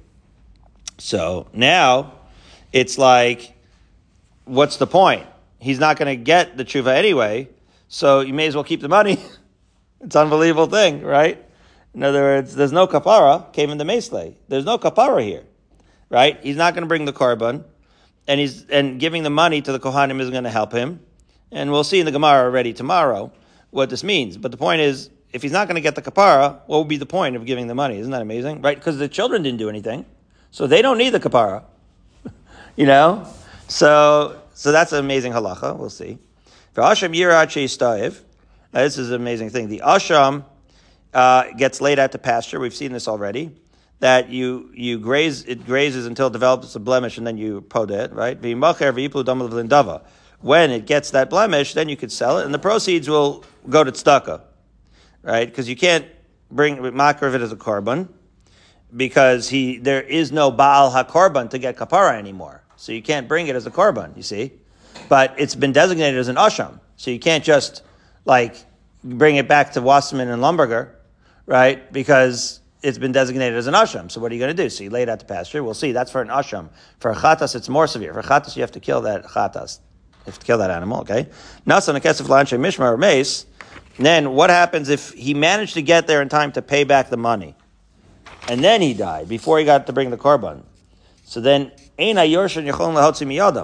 So 0.98 1.48
now 1.52 2.12
it's 2.72 2.96
like, 2.96 3.56
what's 4.44 4.76
the 4.76 4.86
point? 4.86 5.26
He's 5.58 5.80
not 5.80 5.96
going 5.96 6.16
to 6.16 6.22
get 6.22 6.56
the 6.56 6.64
tshuva 6.64 6.94
anyway, 6.94 7.48
so 7.88 8.20
you 8.20 8.32
may 8.32 8.46
as 8.46 8.54
well 8.54 8.62
keep 8.62 8.82
the 8.82 8.88
money. 8.88 9.14
it's 10.00 10.14
an 10.14 10.22
unbelievable 10.22 10.68
thing, 10.68 11.02
right? 11.02 11.44
In 11.92 12.04
other 12.04 12.22
words, 12.22 12.54
there's 12.54 12.70
no 12.70 12.86
kapara, 12.86 13.52
came 13.52 13.70
in 13.70 13.78
the 13.78 13.84
Mesley. 13.84 14.36
There's 14.46 14.64
no 14.64 14.78
kapara 14.78 15.24
here, 15.24 15.42
right? 16.08 16.38
He's 16.40 16.54
not 16.54 16.74
going 16.74 16.82
to 16.82 16.88
bring 16.88 17.04
the 17.04 17.12
korban, 17.12 17.64
and 18.28 18.40
he's 18.40 18.64
and 18.66 19.00
giving 19.00 19.22
the 19.22 19.30
money 19.30 19.60
to 19.62 19.72
the 19.72 19.80
kohanim 19.80 20.20
isn't 20.20 20.32
going 20.32 20.44
to 20.44 20.50
help 20.50 20.72
him. 20.72 21.00
And 21.50 21.70
we'll 21.70 21.84
see 21.84 22.00
in 22.00 22.06
the 22.06 22.12
Gemara 22.12 22.44
already 22.44 22.72
tomorrow 22.72 23.32
what 23.70 23.90
this 23.90 24.02
means. 24.02 24.36
But 24.36 24.50
the 24.50 24.56
point 24.56 24.80
is, 24.80 25.10
if 25.32 25.42
he's 25.42 25.52
not 25.52 25.66
going 25.66 25.74
to 25.74 25.82
get 25.82 25.94
the 25.94 26.02
kapara, 26.02 26.60
what 26.66 26.78
would 26.78 26.88
be 26.88 26.96
the 26.96 27.06
point 27.06 27.36
of 27.36 27.44
giving 27.44 27.66
the 27.66 27.74
money? 27.74 27.98
Isn't 27.98 28.12
that 28.12 28.22
amazing? 28.22 28.62
Right? 28.62 28.76
Because 28.76 28.98
the 28.98 29.08
children 29.08 29.42
didn't 29.42 29.58
do 29.58 29.68
anything. 29.68 30.06
So 30.50 30.66
they 30.66 30.82
don't 30.82 30.98
need 30.98 31.10
the 31.10 31.20
kapara. 31.20 31.64
you 32.76 32.86
know? 32.86 33.26
So 33.68 34.40
so 34.54 34.72
that's 34.72 34.92
an 34.92 34.98
amazing 34.98 35.32
halacha. 35.32 35.76
We'll 35.76 35.90
see. 35.90 36.18
For 36.72 36.82
Asham 36.82 38.20
This 38.72 38.98
is 38.98 39.10
an 39.10 39.16
amazing 39.16 39.50
thing. 39.50 39.68
The 39.68 39.82
asham 39.84 40.44
uh, 41.12 41.44
gets 41.56 41.80
laid 41.80 41.98
out 41.98 42.12
to 42.12 42.18
pasture. 42.18 42.60
We've 42.60 42.74
seen 42.74 42.92
this 42.92 43.08
already. 43.08 43.50
That 44.02 44.30
you 44.30 44.70
you 44.74 44.98
graze 44.98 45.44
it 45.44 45.64
grazes 45.64 46.06
until 46.06 46.26
it 46.26 46.32
develops 46.32 46.74
a 46.74 46.80
blemish 46.80 47.18
and 47.18 47.26
then 47.26 47.38
you 47.38 47.60
pod 47.62 47.90
it, 47.90 48.12
right? 48.12 48.36
When 50.40 50.70
it 50.72 50.86
gets 50.86 51.10
that 51.12 51.30
blemish, 51.30 51.74
then 51.74 51.88
you 51.88 51.96
could 51.96 52.10
sell 52.10 52.38
it, 52.38 52.44
and 52.44 52.52
the 52.52 52.58
proceeds 52.58 53.08
will 53.08 53.44
go 53.68 53.84
to 53.84 53.92
tzedakah 53.92 54.40
right? 55.22 55.48
Because 55.48 55.68
you 55.68 55.76
can't 55.76 56.06
bring 56.50 56.94
makar 56.94 57.26
of 57.26 57.34
it 57.34 57.40
as 57.40 57.52
a 57.52 57.56
korban 57.56 58.08
because 58.94 59.48
he 59.48 59.78
there 59.78 60.02
is 60.02 60.32
no 60.32 60.50
baal 60.50 60.92
hakorban 60.92 61.48
to 61.50 61.58
get 61.58 61.76
kapara 61.76 62.18
anymore, 62.18 62.62
so 62.76 62.92
you 62.92 63.02
can't 63.02 63.26
bring 63.26 63.46
it 63.46 63.56
as 63.56 63.66
a 63.66 63.70
korban. 63.70 64.16
You 64.16 64.22
see, 64.22 64.52
but 65.08 65.34
it's 65.38 65.54
been 65.54 65.72
designated 65.72 66.18
as 66.18 66.28
an 66.28 66.36
asham, 66.36 66.80
so 66.96 67.10
you 67.10 67.18
can't 67.18 67.44
just 67.44 67.82
like 68.24 68.56
bring 69.02 69.36
it 69.36 69.48
back 69.48 69.72
to 69.72 69.80
Wasserman 69.80 70.28
and 70.28 70.42
Lumberger, 70.42 70.90
right? 71.46 71.90
Because 71.92 72.60
it's 72.82 72.98
been 72.98 73.12
designated 73.12 73.56
as 73.56 73.66
an 73.66 73.74
asham. 73.74 74.10
So 74.10 74.20
what 74.20 74.32
are 74.32 74.34
you 74.34 74.40
going 74.40 74.54
to 74.56 74.62
do? 74.62 74.68
So 74.68 74.84
you 74.84 74.90
lay 74.90 75.02
it 75.02 75.08
out 75.08 75.20
to 75.20 75.26
pasture. 75.26 75.62
We'll 75.62 75.74
see. 75.74 75.92
That's 75.92 76.10
for 76.10 76.20
an 76.20 76.28
asham. 76.28 76.68
For 76.98 77.12
a 77.12 77.14
chatas, 77.14 77.54
it's 77.54 77.68
more 77.68 77.86
severe. 77.86 78.12
For 78.12 78.20
a 78.20 78.24
chatas, 78.24 78.56
you 78.56 78.62
have 78.62 78.72
to 78.72 78.80
kill 78.80 79.02
that 79.02 79.24
chatas. 79.24 79.78
You 80.26 80.32
have 80.32 80.38
to 80.38 80.46
kill 80.46 80.58
that 80.58 80.70
animal. 80.70 81.00
Okay. 81.00 81.28
Nasan 81.66 81.96
a 81.96 82.00
lanche 82.00 82.58
mishmar 82.58 82.92
or 82.92 82.96
mace. 82.96 83.46
Then 83.98 84.32
what 84.32 84.50
happens 84.50 84.88
if 84.88 85.12
he 85.12 85.34
managed 85.34 85.74
to 85.74 85.82
get 85.82 86.06
there 86.06 86.22
in 86.22 86.28
time 86.28 86.52
to 86.52 86.62
pay 86.62 86.84
back 86.84 87.10
the 87.10 87.16
money? 87.16 87.54
And 88.48 88.64
then 88.64 88.80
he 88.80 88.94
died 88.94 89.28
before 89.28 89.58
he 89.58 89.64
got 89.64 89.86
to 89.86 89.92
bring 89.92 90.10
the 90.10 90.16
korban. 90.16 90.62
So 91.24 91.40
then, 91.40 91.70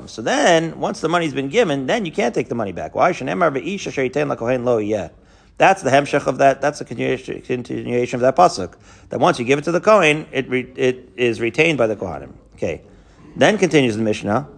so 0.09 0.23
then, 0.23 0.81
once 0.81 1.01
the 1.01 1.09
money's 1.09 1.35
been 1.35 1.49
given, 1.49 1.87
then 1.87 2.07
you 2.07 2.13
can't 2.13 2.35
take 2.35 2.49
the 2.49 2.55
money 2.55 2.73
back. 2.73 2.95
Why? 2.95 3.13
That's 5.59 5.83
the 5.83 5.91
hemshech 5.91 6.27
of 6.27 6.39
that. 6.39 6.61
That's 6.61 6.79
the 6.79 6.85
continuation, 6.85 7.43
continuation 7.43 8.17
of 8.17 8.21
that 8.23 8.37
pasuk. 8.37 8.75
That 9.11 9.21
once 9.21 9.39
you 9.39 9.45
give 9.45 9.59
it 9.59 9.65
to 9.65 9.73
the 9.73 9.81
kohen, 9.81 10.27
it 10.33 10.49
re, 10.49 10.61
it 10.77 11.11
is 11.17 11.41
retained 11.41 11.79
by 11.79 11.89
the 11.89 11.97
kohanim. 11.97 12.33
Okay. 12.55 12.83
Then 13.37 13.59
continues 13.59 13.97
the 13.97 14.03
Mishnah. 14.03 14.49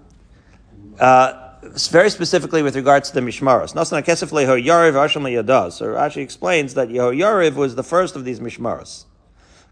Uh, 0.98 1.50
very 1.62 2.10
specifically 2.10 2.62
with 2.62 2.76
regards 2.76 3.10
to 3.10 3.14
the 3.14 3.20
mishmaros. 3.20 3.74
Nasan 3.74 4.02
kesef 4.02 4.30
leho 4.30 4.62
yariv 4.62 4.92
asham 4.92 5.22
yadas. 5.22 5.72
So 5.72 5.86
Rashi 5.86 6.18
explains 6.18 6.74
that 6.74 6.88
Yehoyariv 6.88 7.54
was 7.54 7.74
the 7.74 7.82
first 7.82 8.16
of 8.16 8.24
these 8.24 8.40
mishmaros. 8.40 9.04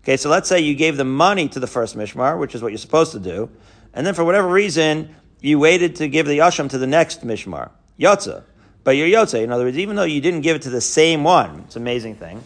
Okay, 0.03 0.17
so 0.17 0.31
let's 0.31 0.49
say 0.49 0.61
you 0.61 0.75
gave 0.75 0.97
the 0.97 1.05
money 1.05 1.49
to 1.49 1.61
the 1.61 1.67
first 1.67 1.97
mishmar, 1.97 2.39
which 2.39 2.55
is 2.55 2.63
what 2.63 2.73
you're 2.73 2.79
supposed 2.79 3.13
to 3.13 3.19
do, 3.19 3.51
and 3.93 4.07
then 4.07 4.15
for 4.15 4.25
whatever 4.25 4.49
reason 4.49 5.15
you 5.41 5.59
waited 5.59 5.97
to 5.97 6.09
give 6.09 6.27
the 6.27 6.39
asham 6.39 6.71
to 6.71 6.79
the 6.79 6.87
next 6.87 7.27
mishmar, 7.27 7.71
yotza. 7.99 8.45
But 8.85 8.93
you're 8.93 9.09
yotze. 9.09 9.43
In 9.43 9.53
other 9.53 9.65
words, 9.65 9.79
even 9.79 9.97
though 9.97 10.05
you 10.05 10.21
didn't 10.21 10.41
give 10.43 10.57
it 10.57 10.63
to 10.63 10.71
the 10.71 10.81
same 10.81 11.25
one, 11.25 11.65
it's 11.67 11.77
an 11.77 11.83
amazing 11.83 12.17
thing. 12.17 12.43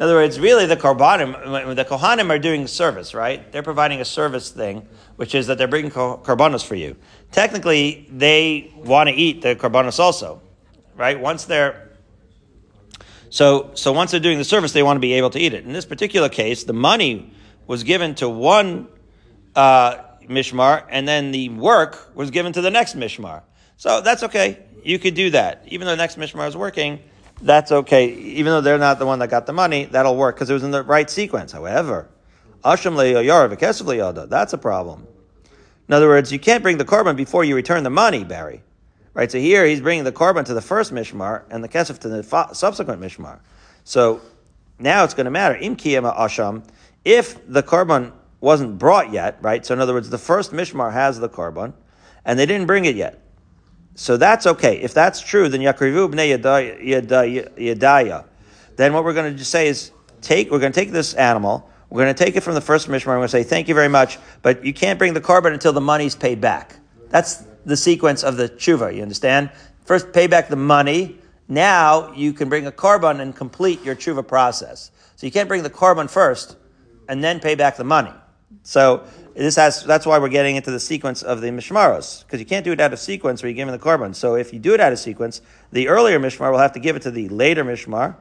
In 0.00 0.04
other 0.04 0.14
words, 0.14 0.40
really 0.40 0.64
the 0.64 0.78
karbanim, 0.78 1.76
the 1.76 1.84
kohanim 1.84 2.30
are 2.30 2.38
doing 2.38 2.66
service, 2.66 3.12
right? 3.12 3.52
They're 3.52 3.62
providing 3.62 4.00
a 4.00 4.04
service 4.04 4.50
thing, 4.50 4.88
which 5.16 5.34
is 5.34 5.46
that 5.48 5.58
they're 5.58 5.68
bringing 5.68 5.90
karbanos 5.90 6.64
for 6.64 6.74
you. 6.74 6.96
Technically, 7.32 8.08
they 8.10 8.72
want 8.76 9.10
to 9.10 9.14
eat 9.14 9.42
the 9.42 9.56
karbanos 9.56 9.98
also, 9.98 10.40
right? 10.96 11.20
Once 11.20 11.44
they're 11.44 11.90
so 13.28 13.70
so 13.74 13.92
once 13.92 14.10
they're 14.10 14.20
doing 14.20 14.38
the 14.38 14.44
service, 14.44 14.72
they 14.72 14.82
want 14.82 14.96
to 14.96 15.00
be 15.00 15.12
able 15.12 15.30
to 15.30 15.38
eat 15.38 15.52
it. 15.52 15.64
In 15.64 15.74
this 15.74 15.84
particular 15.84 16.30
case, 16.30 16.64
the 16.64 16.72
money 16.72 17.32
was 17.66 17.84
given 17.84 18.14
to 18.16 18.28
one 18.28 18.88
uh, 19.54 19.98
mishmar, 20.22 20.84
and 20.88 21.06
then 21.06 21.30
the 21.30 21.50
work 21.50 22.10
was 22.14 22.30
given 22.30 22.54
to 22.54 22.60
the 22.60 22.70
next 22.70 22.96
mishmar. 22.96 23.42
So 23.76 24.00
that's 24.00 24.22
okay. 24.24 24.58
You 24.82 24.98
could 24.98 25.14
do 25.14 25.30
that, 25.30 25.64
even 25.68 25.86
though 25.86 25.92
the 25.92 25.96
next 25.96 26.18
mishmar 26.18 26.48
is 26.48 26.56
working 26.56 27.00
that's 27.42 27.72
okay. 27.72 28.12
Even 28.12 28.52
though 28.52 28.60
they're 28.60 28.78
not 28.78 28.98
the 28.98 29.06
one 29.06 29.18
that 29.20 29.30
got 29.30 29.46
the 29.46 29.52
money, 29.52 29.86
that'll 29.86 30.16
work 30.16 30.36
because 30.36 30.50
it 30.50 30.52
was 30.52 30.62
in 30.62 30.70
the 30.70 30.82
right 30.82 31.08
sequence. 31.08 31.52
However, 31.52 32.08
Asham 32.64 32.94
le'yara 32.94 34.28
that's 34.28 34.52
a 34.52 34.58
problem. 34.58 35.06
In 35.88 35.94
other 35.94 36.08
words, 36.08 36.30
you 36.30 36.38
can't 36.38 36.62
bring 36.62 36.78
the 36.78 36.84
korban 36.84 37.16
before 37.16 37.42
you 37.44 37.56
return 37.56 37.82
the 37.82 37.90
money, 37.90 38.24
Barry. 38.24 38.62
Right? 39.12 39.30
So 39.30 39.38
here 39.38 39.64
he's 39.66 39.80
bringing 39.80 40.04
the 40.04 40.12
korban 40.12 40.44
to 40.44 40.54
the 40.54 40.60
first 40.60 40.92
mishmar 40.92 41.42
and 41.50 41.64
the 41.64 41.68
kesef 41.68 41.98
to 42.00 42.08
the 42.08 42.22
fa- 42.22 42.50
subsequent 42.52 43.00
mishmar. 43.00 43.40
So 43.82 44.20
now 44.78 45.02
it's 45.04 45.14
going 45.14 45.24
to 45.24 45.30
matter. 45.30 45.56
Im 45.56 45.76
asham, 45.76 46.64
if 47.04 47.38
the 47.48 47.62
korban 47.62 48.12
wasn't 48.40 48.78
brought 48.78 49.12
yet, 49.12 49.38
right? 49.40 49.64
So 49.66 49.74
in 49.74 49.80
other 49.80 49.94
words, 49.94 50.10
the 50.10 50.18
first 50.18 50.52
mishmar 50.52 50.92
has 50.92 51.18
the 51.18 51.28
korban 51.28 51.72
and 52.24 52.38
they 52.38 52.46
didn't 52.46 52.66
bring 52.66 52.84
it 52.84 52.94
yet. 52.94 53.19
So 54.00 54.16
that's 54.16 54.46
okay. 54.46 54.80
If 54.80 54.94
that's 54.94 55.20
true, 55.20 55.50
then 55.50 55.60
yakrivu 55.60 56.10
bnei 56.10 56.40
yadaya. 57.58 58.24
Then 58.76 58.94
what 58.94 59.04
we're 59.04 59.12
going 59.12 59.36
to 59.36 59.44
say 59.44 59.68
is 59.68 59.90
take. 60.22 60.50
We're 60.50 60.58
going 60.58 60.72
to 60.72 60.80
take 60.80 60.90
this 60.90 61.12
animal. 61.12 61.68
We're 61.90 62.04
going 62.04 62.14
to 62.14 62.24
take 62.24 62.34
it 62.34 62.40
from 62.40 62.54
the 62.54 62.62
first 62.62 62.88
mishmar. 62.88 63.08
We're 63.08 63.16
going 63.16 63.28
to 63.28 63.28
say 63.28 63.42
thank 63.42 63.68
you 63.68 63.74
very 63.74 63.88
much, 63.88 64.18
but 64.40 64.64
you 64.64 64.72
can't 64.72 64.98
bring 64.98 65.12
the 65.12 65.20
korban 65.20 65.52
until 65.52 65.74
the 65.74 65.82
money's 65.82 66.16
paid 66.16 66.40
back. 66.40 66.76
That's 67.10 67.44
the 67.66 67.76
sequence 67.76 68.24
of 68.24 68.38
the 68.38 68.48
tshuva. 68.48 68.96
You 68.96 69.02
understand? 69.02 69.50
First, 69.84 70.14
pay 70.14 70.26
back 70.28 70.48
the 70.48 70.56
money. 70.56 71.18
Now 71.46 72.14
you 72.14 72.32
can 72.32 72.48
bring 72.48 72.66
a 72.66 72.72
korban 72.72 73.20
and 73.20 73.36
complete 73.36 73.84
your 73.84 73.96
tshuva 73.96 74.26
process. 74.26 74.92
So 75.16 75.26
you 75.26 75.30
can't 75.30 75.46
bring 75.46 75.62
the 75.62 75.68
korban 75.68 76.08
first 76.08 76.56
and 77.06 77.22
then 77.22 77.38
pay 77.38 77.54
back 77.54 77.76
the 77.76 77.84
money. 77.84 78.14
So 78.62 79.04
this 79.34 79.56
has 79.56 79.84
that's 79.84 80.06
why 80.06 80.18
we're 80.18 80.28
getting 80.28 80.56
into 80.56 80.70
the 80.70 80.80
sequence 80.80 81.22
of 81.22 81.40
the 81.40 81.48
mishmaros 81.48 82.24
because 82.24 82.40
you 82.40 82.46
can't 82.46 82.64
do 82.64 82.72
it 82.72 82.80
out 82.80 82.92
of 82.92 82.98
sequence 82.98 83.42
where 83.42 83.50
you're 83.50 83.56
giving 83.56 83.72
the 83.72 83.78
korban. 83.78 84.14
So 84.14 84.34
if 84.34 84.52
you 84.52 84.58
do 84.58 84.74
it 84.74 84.80
out 84.80 84.92
of 84.92 84.98
sequence, 84.98 85.40
the 85.72 85.88
earlier 85.88 86.18
mishmar 86.18 86.50
will 86.50 86.58
have 86.58 86.72
to 86.72 86.80
give 86.80 86.96
it 86.96 87.02
to 87.02 87.10
the 87.10 87.28
later 87.28 87.64
mishmar, 87.64 88.16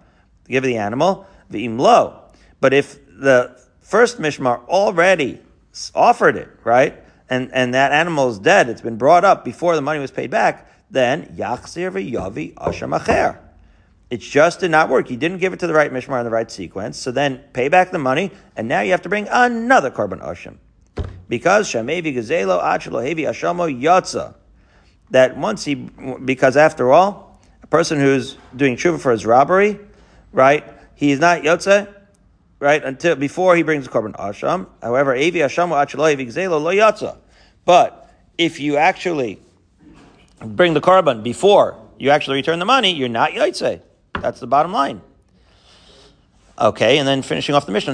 give 0.47 0.63
the 0.63 0.77
animal 0.77 1.27
the 1.49 1.67
imlo. 1.67 2.19
But 2.59 2.73
if 2.73 2.99
the 3.07 3.59
first 3.81 4.19
mishmar 4.19 4.65
already 4.67 5.41
offered 5.95 6.35
it, 6.35 6.49
right, 6.63 7.01
and 7.29 7.51
and 7.53 7.73
that 7.73 7.91
animal 7.91 8.29
is 8.29 8.39
dead, 8.39 8.69
it's 8.69 8.81
been 8.81 8.97
brought 8.97 9.25
up 9.25 9.45
before 9.45 9.75
the 9.75 9.81
money 9.81 9.99
was 9.99 10.11
paid 10.11 10.29
back, 10.29 10.69
then 10.91 11.35
yachzir 11.37 11.91
v'yavi 11.91 12.53
asham 12.55 12.97
acher. 12.97 13.39
It 14.09 14.21
just 14.21 14.59
did 14.59 14.71
not 14.71 14.89
work. 14.89 15.11
You 15.11 15.17
didn't 15.17 15.37
give 15.37 15.53
it 15.53 15.59
to 15.59 15.67
the 15.67 15.73
right 15.73 15.91
mishmar 15.91 16.19
in 16.19 16.25
the 16.25 16.31
right 16.31 16.49
sequence. 16.49 16.97
So 16.97 17.11
then 17.11 17.43
pay 17.53 17.69
back 17.69 17.91
the 17.91 17.99
money, 17.99 18.31
and 18.55 18.67
now 18.67 18.81
you 18.81 18.91
have 18.91 19.03
to 19.03 19.09
bring 19.09 19.27
another 19.29 19.91
korban 19.91 20.21
asham. 20.21 20.57
Because 21.29 21.69
shamevi 21.69 22.15
gazelo 22.15 22.61
achelo 22.61 23.01
hevi 23.01 23.19
ashamo 23.19 23.69
yatza. 23.81 24.35
That 25.11 25.37
once 25.37 25.63
he, 25.63 25.75
because 25.75 26.57
after 26.57 26.91
all, 26.91 27.39
a 27.63 27.67
person 27.67 27.99
who's 27.99 28.35
doing 28.55 28.75
tshuva 28.75 28.99
for 28.99 29.11
his 29.11 29.25
robbery, 29.25 29.79
right, 30.33 30.65
he 30.95 31.11
is 31.11 31.19
not 31.19 31.43
yotze, 31.43 31.87
right, 32.59 32.83
until 32.83 33.15
before 33.15 33.55
he 33.55 33.63
brings 33.63 33.85
the 33.85 33.91
korban 33.91 34.15
asham. 34.17 34.67
However, 34.81 35.13
avi 35.13 35.39
ashamo 35.39 35.75
achelo 35.75 36.13
hevi 36.13 36.27
gazelo 36.27 36.61
lo 36.61 36.73
yatza. 36.73 37.17
But 37.63 38.09
if 38.37 38.59
you 38.59 38.77
actually 38.77 39.39
bring 40.43 40.73
the 40.73 40.81
korban 40.81 41.23
before 41.23 41.79
you 41.97 42.09
actually 42.09 42.37
return 42.37 42.59
the 42.59 42.65
money, 42.65 42.91
you're 42.93 43.07
not 43.07 43.31
yotze. 43.31 43.81
That's 44.13 44.39
the 44.39 44.47
bottom 44.47 44.73
line. 44.73 45.01
Okay, 46.59 46.97
and 46.97 47.07
then 47.07 47.21
finishing 47.21 47.55
off 47.55 47.65
the 47.65 47.71
Mishnah, 47.71 47.93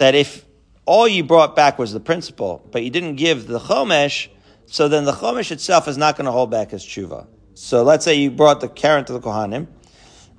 that 0.00 0.14
if 0.14 0.46
all 0.86 1.06
you 1.06 1.22
brought 1.22 1.54
back 1.54 1.78
was 1.78 1.92
the 1.92 2.00
principle, 2.00 2.66
but 2.72 2.82
you 2.82 2.88
didn't 2.88 3.16
give 3.16 3.46
the 3.46 3.58
chomesh, 3.58 4.28
so 4.64 4.88
then 4.88 5.04
the 5.04 5.12
chomesh 5.12 5.50
itself 5.50 5.86
is 5.86 5.98
not 5.98 6.16
going 6.16 6.24
to 6.24 6.32
hold 6.32 6.50
back 6.50 6.70
his 6.70 6.82
tshuva. 6.82 7.26
So 7.52 7.82
let's 7.82 8.02
say 8.02 8.14
you 8.14 8.30
brought 8.30 8.62
the 8.62 8.68
karen 8.68 9.04
to 9.04 9.12
the 9.12 9.20
kohanim, 9.20 9.66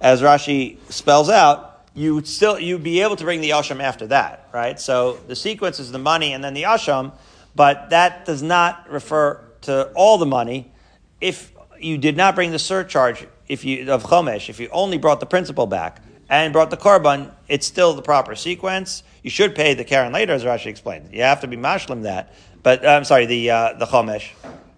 as 0.01 0.23
Rashi 0.23 0.77
spells 0.89 1.29
out, 1.29 1.85
you 1.93 2.15
would 2.15 2.27
still 2.27 2.59
you'd 2.59 2.81
be 2.81 3.01
able 3.01 3.15
to 3.17 3.23
bring 3.23 3.39
the 3.39 3.51
asham 3.51 3.83
after 3.83 4.07
that, 4.07 4.49
right? 4.51 4.79
So 4.79 5.19
the 5.27 5.35
sequence 5.35 5.79
is 5.79 5.91
the 5.91 5.99
money 5.99 6.33
and 6.33 6.43
then 6.43 6.55
the 6.55 6.63
asham, 6.63 7.13
but 7.55 7.91
that 7.91 8.25
does 8.25 8.41
not 8.41 8.89
refer 8.89 9.45
to 9.61 9.91
all 9.93 10.17
the 10.17 10.25
money. 10.25 10.71
If 11.19 11.53
you 11.79 11.99
did 11.99 12.17
not 12.17 12.33
bring 12.33 12.49
the 12.49 12.57
surcharge 12.57 13.27
if 13.47 13.63
you 13.63 13.91
of 13.91 14.05
chomesh, 14.05 14.49
if 14.49 14.59
you 14.59 14.69
only 14.71 14.97
brought 14.97 15.19
the 15.19 15.27
principal 15.27 15.67
back 15.67 16.01
and 16.29 16.51
brought 16.51 16.71
the 16.71 16.77
korban, 16.77 17.31
it's 17.47 17.67
still 17.67 17.93
the 17.93 18.01
proper 18.01 18.33
sequence. 18.33 19.03
You 19.23 19.29
should 19.29 19.55
pay 19.55 19.73
the 19.73 19.83
karen 19.83 20.11
later, 20.11 20.33
as 20.33 20.43
Rashi 20.43 20.67
explained. 20.67 21.09
You 21.11 21.21
have 21.21 21.41
to 21.41 21.47
be 21.47 21.57
mashlim 21.57 22.03
that, 22.03 22.33
but 22.63 22.83
uh, 22.83 22.89
I'm 22.89 23.03
sorry, 23.03 23.25
the 23.25 23.51
uh, 23.51 23.73
the 23.73 23.85
chomesh. 23.85 24.29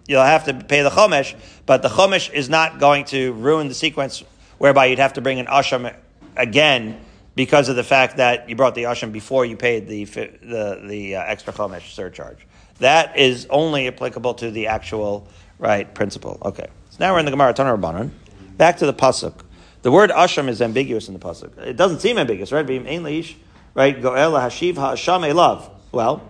You'll 0.08 0.23
have 0.23 0.45
to 0.45 0.53
pay 0.53 0.82
the 0.82 0.89
chomesh, 0.89 1.36
but 1.65 1.82
the 1.82 1.88
chomesh 1.88 2.32
is 2.32 2.49
not 2.49 2.79
going 2.79 3.06
to 3.06 3.34
ruin 3.34 3.69
the 3.69 3.73
sequence 3.73 4.23
whereby 4.58 4.88
you'd 4.88 4.99
have 4.99 5.13
to 5.13 5.21
bring 5.21 5.39
an 5.39 5.45
asham 5.45 5.95
again 6.36 6.99
because 7.36 7.69
of 7.69 7.75
the 7.75 7.84
fact 7.84 8.17
that 8.17 8.49
you 8.49 8.56
brought 8.56 8.75
the 8.75 8.84
asham 8.84 9.12
before 9.12 9.45
you 9.45 9.56
paid 9.56 9.88
the 9.88 10.03
the 10.06 10.82
the 10.86 11.15
uh, 11.15 11.23
extra 11.23 11.53
chomesh 11.53 11.93
surcharge. 11.93 12.45
That 12.79 13.17
is 13.17 13.47
only 13.49 13.88
applicable 13.88 14.34
to 14.36 14.51
the 14.51 14.67
actual 14.67 15.27
right 15.58 15.93
principle. 15.93 16.38
Okay. 16.43 16.67
So 16.89 16.97
now 16.99 17.13
we're 17.13 17.19
in 17.19 17.25
the 17.25 17.32
Gemara 17.32 17.53
Tanur. 17.53 18.12
Back 18.58 18.77
to 18.77 18.86
the 18.86 18.93
pasuk. 18.93 19.34
The 19.84 19.91
word 19.91 20.12
asham 20.12 20.47
is 20.47 20.62
ambiguous 20.62 21.08
in 21.08 21.13
the 21.13 21.19
pasuk. 21.19 21.58
It 21.58 21.77
doesn't 21.77 21.99
seem 21.99 22.17
ambiguous, 22.17 22.51
right? 22.51 22.65
Right? 23.74 24.00
Goel 24.00 24.34
hashiv 24.34 24.76
ha'asham 24.76 25.22
elav. 25.24 25.70
Well, 25.92 26.22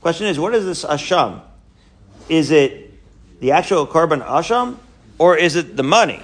question 0.00 0.26
is, 0.26 0.38
what 0.38 0.54
is 0.54 0.64
this 0.64 0.84
asham? 0.84 1.40
Is 2.28 2.50
it 2.50 2.92
the 3.40 3.52
actual 3.52 3.86
korban 3.86 4.24
asham, 4.24 4.76
or 5.18 5.36
is 5.36 5.56
it 5.56 5.76
the 5.76 5.82
money? 5.82 6.20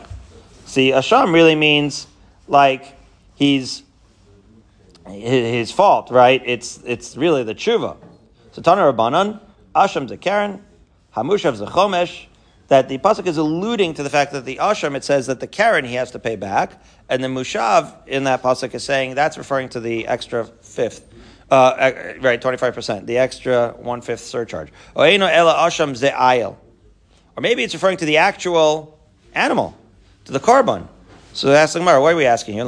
See, 0.66 0.90
asham 0.90 1.32
really 1.32 1.54
means 1.54 2.06
like 2.46 2.96
he's 3.34 3.82
his 5.06 5.70
fault, 5.72 6.10
right? 6.10 6.42
It's 6.44 6.80
it's 6.84 7.16
really 7.16 7.42
the 7.42 7.54
tshuva. 7.54 7.96
So 8.52 8.62
Tanur 8.62 8.92
Rabbanan, 8.92 9.40
asham 9.74 10.08
zekaron, 10.08 10.60
hamushav 11.16 11.56
zechomesh, 11.64 12.26
that 12.68 12.88
the 12.88 12.98
pasuk 12.98 13.26
is 13.26 13.38
alluding 13.38 13.94
to 13.94 14.02
the 14.02 14.10
fact 14.10 14.32
that 14.32 14.44
the 14.44 14.56
asham 14.56 14.94
it 14.94 15.04
says 15.04 15.26
that 15.26 15.40
the 15.40 15.46
karen 15.46 15.84
he 15.84 15.94
has 15.94 16.10
to 16.10 16.18
pay 16.18 16.36
back, 16.36 16.82
and 17.08 17.24
the 17.24 17.28
mushav 17.28 17.94
in 18.06 18.24
that 18.24 18.42
pasuk 18.42 18.74
is 18.74 18.84
saying 18.84 19.14
that's 19.14 19.38
referring 19.38 19.68
to 19.70 19.80
the 19.80 20.06
extra 20.06 20.48
fifth, 20.78 21.02
uh, 21.50 21.92
right, 22.20 22.40
twenty 22.40 22.56
five 22.56 22.72
percent, 22.74 23.06
the 23.06 23.18
extra 23.18 23.74
one 23.76 24.00
fifth 24.00 24.20
surcharge. 24.20 24.68
Or 24.94 25.04
maybe 27.40 27.64
it's 27.64 27.74
referring 27.74 27.96
to 27.98 28.04
the 28.04 28.18
actual 28.18 28.96
animal, 29.34 29.76
to 30.26 30.32
the 30.32 30.40
korban. 30.40 30.86
So 31.32 31.48
that's 31.48 31.72
the 31.72 31.80
Gemara. 31.80 32.00
Why 32.00 32.12
are 32.12 32.16
we 32.16 32.26
asking 32.26 32.54
here? 32.54 32.64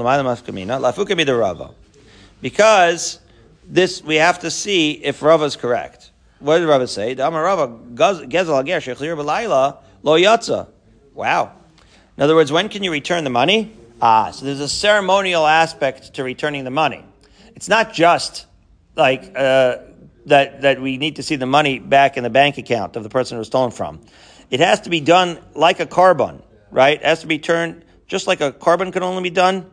Because 2.43 3.21
this 3.69 4.03
we 4.03 4.17
have 4.17 4.39
to 4.41 4.51
see 4.51 4.93
if 4.93 5.23
Rava 5.23 5.45
is 5.45 5.57
correct. 5.57 6.11
What 6.41 6.59
did 6.59 6.67
Rava 6.67 6.89
say? 6.89 7.15
Lo 7.15 7.27
yatza. 10.17 10.67
Wow. 11.15 11.53
In 12.17 12.23
other 12.23 12.35
words, 12.35 12.51
when 12.51 12.69
can 12.69 12.83
you 12.83 12.91
return 12.91 13.23
the 13.25 13.31
money? 13.31 13.73
Ah, 14.03 14.31
so 14.31 14.47
there's 14.47 14.61
a 14.61 14.69
ceremonial 14.69 15.47
aspect 15.47 16.15
to 16.15 16.25
returning 16.25 16.65
the 16.65 16.71
money. 16.71 17.05
It's 17.61 17.69
not 17.69 17.93
just 17.93 18.47
like 18.97 19.37
uh, 19.37 19.81
that 20.25 20.63
that 20.63 20.81
we 20.81 20.97
need 20.97 21.17
to 21.17 21.23
see 21.23 21.37
the 21.37 21.45
money 21.45 21.79
back 21.79 22.17
in 22.17 22.23
the 22.23 22.31
bank 22.31 22.57
account 22.57 22.97
of 22.97 23.03
the 23.03 23.11
person 23.11 23.37
who 23.37 23.41
was 23.41 23.49
stolen 23.49 23.71
from. 23.71 24.01
It 24.49 24.61
has 24.61 24.81
to 24.81 24.89
be 24.89 25.01
done 25.01 25.39
like 25.55 25.79
a 25.79 25.85
korban, 25.85 26.41
right? 26.71 26.99
It 26.99 27.05
has 27.05 27.21
to 27.21 27.27
be 27.27 27.39
turned 27.39 27.85
just 28.07 28.27
like 28.27 28.41
a 28.41 28.51
korban 28.51 28.95
can 28.95 29.03
only 29.03 29.23
be 29.25 29.29
done 29.29 29.71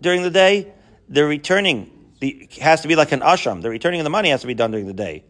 during 0.00 0.22
the 0.22 0.30
day. 0.30 0.72
The 1.08 1.24
returning 1.24 1.90
the, 2.20 2.48
has 2.60 2.82
to 2.82 2.88
be 2.88 2.94
like 2.94 3.10
an 3.10 3.22
asham. 3.22 3.60
The 3.60 3.70
returning 3.70 3.98
of 3.98 4.04
the 4.04 4.10
money 4.10 4.30
has 4.30 4.42
to 4.42 4.46
be 4.46 4.54
done 4.54 4.70
during 4.70 4.86
the 4.86 4.94
day. 4.94 5.24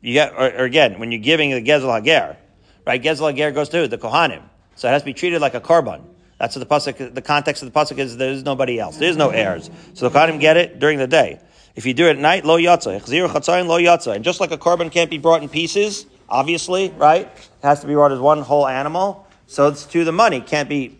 You 0.00 0.12
get, 0.12 0.32
or, 0.34 0.52
or 0.52 0.64
again, 0.66 1.00
when 1.00 1.10
you're 1.10 1.20
giving 1.20 1.50
the 1.50 1.60
gezel 1.60 1.92
hager, 1.92 2.36
right? 2.86 3.02
Gezel 3.02 3.28
hager 3.28 3.50
goes 3.50 3.70
to 3.70 3.88
the 3.88 3.98
Kohanim. 3.98 4.44
So 4.76 4.86
it 4.86 4.92
has 4.92 5.02
to 5.02 5.06
be 5.06 5.14
treated 5.14 5.40
like 5.40 5.54
a 5.54 5.60
korban. 5.60 6.04
That's 6.40 6.56
what 6.56 6.66
the 6.66 6.74
pasuk. 6.74 7.14
The 7.14 7.20
context 7.20 7.62
of 7.62 7.70
the 7.70 7.78
pasuk 7.78 7.98
is 7.98 8.16
there's 8.16 8.42
nobody 8.42 8.80
else. 8.80 8.96
There's 8.96 9.18
no 9.18 9.28
heirs. 9.28 9.70
So 9.92 10.08
the 10.08 10.18
Kohanim 10.18 10.40
get 10.40 10.56
it 10.56 10.78
during 10.78 10.98
the 10.98 11.06
day. 11.06 11.38
If 11.76 11.84
you 11.84 11.92
do 11.92 12.06
it 12.06 12.12
at 12.12 12.18
night, 12.18 12.46
lo 12.46 12.56
yatza. 12.56 12.98
chatzayin 12.98 13.66
lo 13.66 13.78
yatza. 13.78 14.14
And 14.14 14.24
just 14.24 14.40
like 14.40 14.50
a 14.50 14.56
korban 14.56 14.90
can't 14.90 15.10
be 15.10 15.18
brought 15.18 15.42
in 15.42 15.50
pieces, 15.50 16.06
obviously, 16.30 16.94
right? 16.96 17.26
It 17.26 17.48
has 17.62 17.82
to 17.82 17.86
be 17.86 17.92
brought 17.92 18.10
as 18.10 18.18
one 18.18 18.40
whole 18.40 18.66
animal. 18.66 19.26
So 19.48 19.68
it's 19.68 19.84
to 19.86 20.02
the 20.02 20.12
money. 20.12 20.40
Can't 20.40 20.68
be 20.68 20.96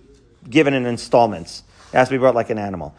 given 0.49 0.75
in 0.75 0.85
installments. 0.85 1.63
It 1.91 1.97
has 1.97 2.09
to 2.09 2.15
be 2.15 2.19
brought 2.19 2.35
like 2.35 2.51
an 2.51 2.59
animal. 2.59 2.95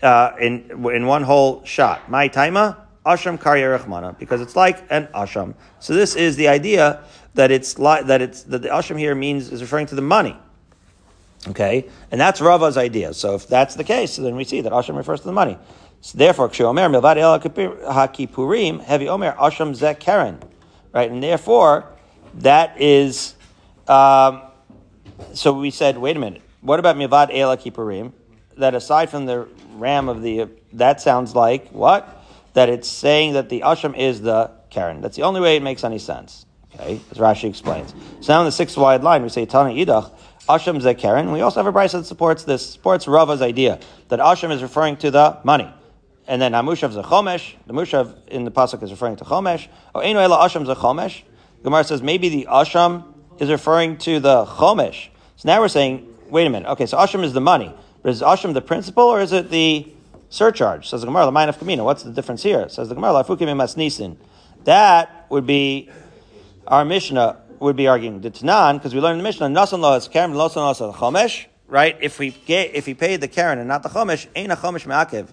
Uh, 0.00 0.30
in 0.40 0.70
in 0.94 1.06
one 1.06 1.24
whole 1.24 1.64
shot. 1.64 2.08
My 2.08 2.28
taima 2.28 2.76
asham 3.04 3.36
karya 3.36 4.16
because 4.16 4.40
it's 4.40 4.54
like 4.54 4.84
an 4.90 5.08
asham. 5.08 5.54
So 5.80 5.94
this 5.94 6.14
is 6.14 6.36
the 6.36 6.46
idea 6.46 7.02
that 7.34 7.50
it's 7.50 7.80
li- 7.80 8.02
that 8.04 8.22
it's 8.22 8.44
that 8.44 8.62
the 8.62 8.68
asham 8.68 8.96
here 8.96 9.16
means 9.16 9.50
is 9.50 9.60
referring 9.60 9.86
to 9.86 9.96
the 9.96 10.02
money. 10.02 10.36
Okay, 11.48 11.88
and 12.10 12.20
that's 12.20 12.40
Rava's 12.40 12.76
idea. 12.76 13.14
So 13.14 13.34
if 13.34 13.48
that's 13.48 13.74
the 13.74 13.84
case, 13.84 14.16
then 14.16 14.36
we 14.36 14.44
see 14.44 14.60
that 14.60 14.72
asham 14.72 14.96
refers 14.96 15.20
to 15.20 15.26
the 15.26 15.32
money. 15.32 15.58
So 16.02 16.18
therefore, 16.18 16.48
ksheomer 16.50 16.90
milvad 16.90 17.16
el 17.16 17.38
hakipurim 17.38 18.82
heavy 18.82 19.08
omer 19.08 19.32
asham 19.32 19.74
zek 19.74 20.00
karen, 20.00 20.38
right? 20.92 21.10
And 21.10 21.22
therefore, 21.22 21.86
that 22.34 22.80
is. 22.80 23.34
Um, 23.88 24.42
so 25.34 25.52
we 25.52 25.70
said, 25.70 25.98
wait 25.98 26.16
a 26.16 26.20
minute. 26.20 26.42
What 26.60 26.78
about 26.78 26.96
milvad 26.96 27.30
el 27.32 27.56
hakipurim? 27.56 28.12
That 28.56 28.74
aside 28.74 29.08
from 29.08 29.24
the 29.26 29.48
ram 29.76 30.08
of 30.08 30.22
the, 30.22 30.48
that 30.74 31.00
sounds 31.00 31.34
like 31.34 31.70
what? 31.70 32.22
That 32.52 32.68
it's 32.68 32.88
saying 32.88 33.32
that 33.34 33.48
the 33.48 33.62
asham 33.62 33.96
is 33.96 34.20
the 34.20 34.50
karen. 34.68 35.00
That's 35.00 35.16
the 35.16 35.22
only 35.22 35.40
way 35.40 35.56
it 35.56 35.62
makes 35.62 35.84
any 35.84 35.98
sense. 35.98 36.44
Okay, 36.74 37.00
as 37.10 37.18
Rashi 37.18 37.48
explains. 37.48 37.94
So 38.20 38.32
now 38.32 38.40
in 38.40 38.46
the 38.46 38.52
sixth 38.52 38.76
wide 38.76 39.02
line, 39.02 39.22
we 39.22 39.28
say 39.28 39.44
Tana 39.44 39.70
Idach, 39.70 40.12
Asham 40.50 40.80
Zekeren. 40.80 41.32
We 41.32 41.40
also 41.42 41.60
have 41.60 41.66
a 41.66 41.72
price 41.72 41.92
that 41.92 42.04
supports 42.06 42.42
this, 42.44 42.72
supports 42.72 43.06
Rava's 43.06 43.40
idea 43.40 43.78
that 44.08 44.18
Asham 44.18 44.50
is 44.50 44.62
referring 44.62 44.96
to 44.98 45.10
the 45.10 45.38
money. 45.44 45.72
And 46.26 46.42
then 46.42 46.52
Hamushav 46.52 46.92
Zechomesh, 47.00 47.54
the 47.66 47.72
Mushav 47.72 48.28
in 48.28 48.44
the 48.44 48.50
Pasuk 48.50 48.82
is 48.82 48.90
referring 48.90 49.16
to 49.16 49.24
Chomesh. 49.24 49.68
Oh, 49.94 50.00
Eino 50.00 50.22
Ela 50.22 50.38
Asham 50.38 50.66
Zechomesh. 50.66 51.22
Gemara 51.62 51.84
says 51.84 52.02
maybe 52.02 52.28
the 52.28 52.48
Asham 52.50 53.04
is 53.38 53.50
referring 53.50 53.96
to 53.98 54.18
the 54.18 54.44
Chomesh. 54.44 55.08
So 55.36 55.48
now 55.48 55.60
we're 55.60 55.68
saying, 55.68 56.06
wait 56.28 56.46
a 56.46 56.50
minute, 56.50 56.68
okay, 56.70 56.86
so 56.86 56.98
Asham 56.98 57.22
is 57.22 57.32
the 57.32 57.40
money. 57.40 57.72
But 58.02 58.10
is 58.10 58.22
Asham 58.22 58.54
the 58.54 58.60
principal 58.60 59.04
or 59.04 59.20
is 59.20 59.32
it 59.32 59.50
the 59.50 59.86
surcharge? 60.30 60.88
Says 60.88 61.02
the 61.02 61.06
Gemara, 61.06 61.26
the 61.26 61.32
mind 61.32 61.48
of 61.48 61.58
Kamina. 61.58 61.84
What's 61.84 62.02
the 62.02 62.12
difference 62.12 62.42
here? 62.42 62.68
Says 62.68 62.88
the 62.88 62.94
Gemara, 62.94 63.12
Lafukim 63.12 63.76
Nisin. 63.76 64.16
That 64.64 65.26
would 65.30 65.46
be 65.46 65.90
our 66.66 66.84
Mishnah 66.84 67.40
would 67.60 67.76
be 67.76 67.86
arguing 67.86 68.20
the 68.20 68.30
Tanan 68.30 68.78
because 68.78 68.94
we 68.94 69.00
learned 69.00 69.18
in 69.18 69.18
the 69.18 69.24
Mishnah 69.24 69.46
Nasan 69.48 69.80
lo 69.80 70.00
Karen 70.00 70.32
Losan 70.32 70.80
lo 70.80 70.92
Chomesh. 70.92 71.46
Right? 71.68 71.96
If 72.00 72.18
we 72.18 72.30
get, 72.30 72.74
if 72.74 72.86
he 72.86 72.94
paid 72.94 73.20
the 73.20 73.28
Karen 73.28 73.58
and 73.58 73.68
not 73.68 73.84
the 73.84 73.88
Chomesh, 73.88 74.26
ain't 74.34 74.50
a 74.50 74.56
Chomesh 74.56 74.86
me'akev. 74.86 75.28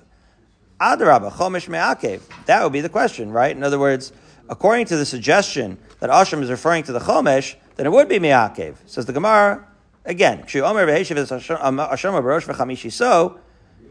Adarabba 0.80 1.32
Chomesh 1.32 1.68
me'akev. 1.68 2.22
That 2.46 2.64
would 2.64 2.74
be 2.74 2.82
the 2.82 2.90
question, 2.90 3.32
right? 3.32 3.56
In 3.56 3.64
other 3.64 3.80
words, 3.80 4.14
according 4.48 4.86
to 4.88 4.98
the 4.98 5.06
suggestion 5.06 5.80
that 6.00 6.12
asham 6.12 6.44
is 6.44 6.52
referring 6.52 6.84
to 6.84 6.92
the 6.92 7.00
Chomesh, 7.00 7.56
then 7.76 7.88
it 7.88 7.92
would 7.92 8.08
be 8.08 8.20
me'akev. 8.20 8.76
Says 8.86 9.08
the 9.08 9.14
Gemara 9.14 9.66
again. 10.06 10.44
Kshu 10.44 10.62
Omer 10.62 10.86
v'Heshiv 10.86 11.18
is 11.18 11.32
asham 11.32 11.58
Barosh 11.58 12.46
v'Chamishi 12.46 12.92
so. 12.92 13.40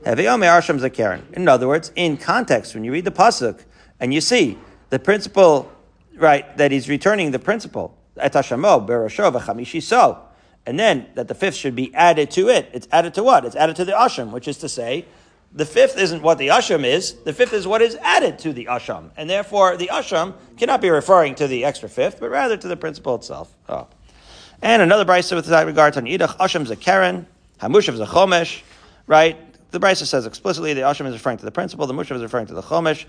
In 0.05 1.49
other 1.49 1.67
words, 1.67 1.91
in 1.97 2.17
context, 2.17 2.75
when 2.75 2.85
you 2.85 2.93
read 2.93 3.05
the 3.05 3.11
pasuk 3.11 3.65
and 3.99 4.15
you 4.15 4.21
see 4.21 4.57
the 4.91 5.01
principle, 5.01 5.73
right, 6.15 6.57
that 6.59 6.71
he's 6.71 6.89
returning 6.89 7.33
the 7.33 7.41
principle, 7.41 7.97
and 10.67 10.79
then 10.81 11.07
that 11.15 11.29
the 11.29 11.35
fifth 11.35 11.55
should 11.55 11.77
be 11.77 11.95
added 11.95 12.31
to 12.33 12.49
it. 12.49 12.69
It's 12.73 12.89
added 12.91 13.15
to 13.15 13.23
what? 13.23 13.45
It's 13.45 13.57
added 13.57 13.77
to 13.77 13.85
the 13.85 13.93
asham, 13.93 14.33
which 14.33 14.49
is 14.49 14.59
to 14.59 14.69
say, 14.69 15.05
the 15.53 15.65
fifth 15.65 15.97
isn't 15.97 16.23
what 16.23 16.39
the 16.39 16.49
asham 16.49 16.85
is. 16.85 17.15
The 17.23 17.33
fifth 17.33 17.53
is 17.53 17.67
what 17.67 17.81
is 17.81 17.95
added 17.97 18.39
to 18.41 18.53
the 18.53 18.67
asham, 18.67 19.11
and 19.17 19.31
therefore 19.31 19.77
the 19.77 19.89
asham 19.93 20.35
cannot 20.59 20.81
be 20.81 20.91
referring 20.91 21.35
to 21.37 21.47
the 21.47 21.65
extra 21.65 21.89
fifth, 21.89 22.21
but 22.21 22.31
rather 22.31 22.57
to 22.57 22.69
the 22.69 22.77
principle 22.77 23.15
itself. 23.15 23.55
Oh. 23.69 23.87
And 24.61 24.83
another 24.83 25.05
brisa 25.05 25.37
with 25.37 25.47
that 25.47 25.67
regard 25.67 25.95
to 25.95 26.03
Yidach, 26.03 26.37
asham 26.39 26.63
is 26.63 26.71
a 26.71 26.77
karen, 26.77 27.27
hamushav 27.61 27.95
is 27.95 28.01
a 28.01 28.07
chomesh, 28.07 28.63
right? 29.07 29.39
The 29.71 29.81
Brisa 29.81 30.07
says 30.07 30.27
explicitly 30.27 30.75
the 30.75 30.83
Asham 30.83 31.07
is 31.07 31.13
referring 31.13 31.39
to 31.39 31.45
the 31.45 31.51
principle, 31.51 31.87
the 31.87 31.93
Mushav 31.93 32.17
is 32.17 32.23
referring 32.23 32.47
to 32.47 32.55
the 32.55 32.63
Chomesh. 32.63 33.05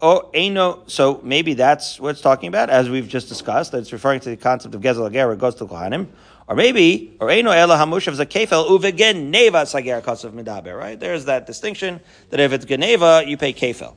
Oh, 0.00 0.30
Eino, 0.32 0.88
so 0.88 1.20
maybe 1.24 1.54
that's 1.54 1.98
what 1.98 2.10
it's 2.10 2.20
talking 2.20 2.46
about, 2.48 2.70
as 2.70 2.88
we've 2.88 3.08
just 3.08 3.28
discussed, 3.28 3.72
that 3.72 3.78
it's 3.78 3.92
referring 3.92 4.20
to 4.20 4.30
the 4.30 4.36
concept 4.36 4.74
of 4.76 4.80
Gezel 4.80 5.10
Hager, 5.10 5.32
it 5.32 5.40
goes 5.40 5.56
to 5.56 5.66
Kohanim. 5.66 6.06
Or 6.46 6.54
maybe, 6.54 7.16
or 7.20 7.28
Eino 7.28 7.54
Ela 7.54 7.76
Hamushav 7.76 8.16
Zakefel, 8.16 8.68
Uvegen 8.68 9.30
Neva 9.30 9.66
Sager 9.66 10.00
Kosim 10.00 10.32
Midaber, 10.32 10.78
right? 10.78 10.98
There's 10.98 11.24
that 11.24 11.46
distinction 11.46 12.00
that 12.30 12.38
if 12.38 12.52
it's 12.52 12.64
Geneva, 12.64 13.24
you 13.26 13.36
pay 13.36 13.52
Kefel. 13.52 13.96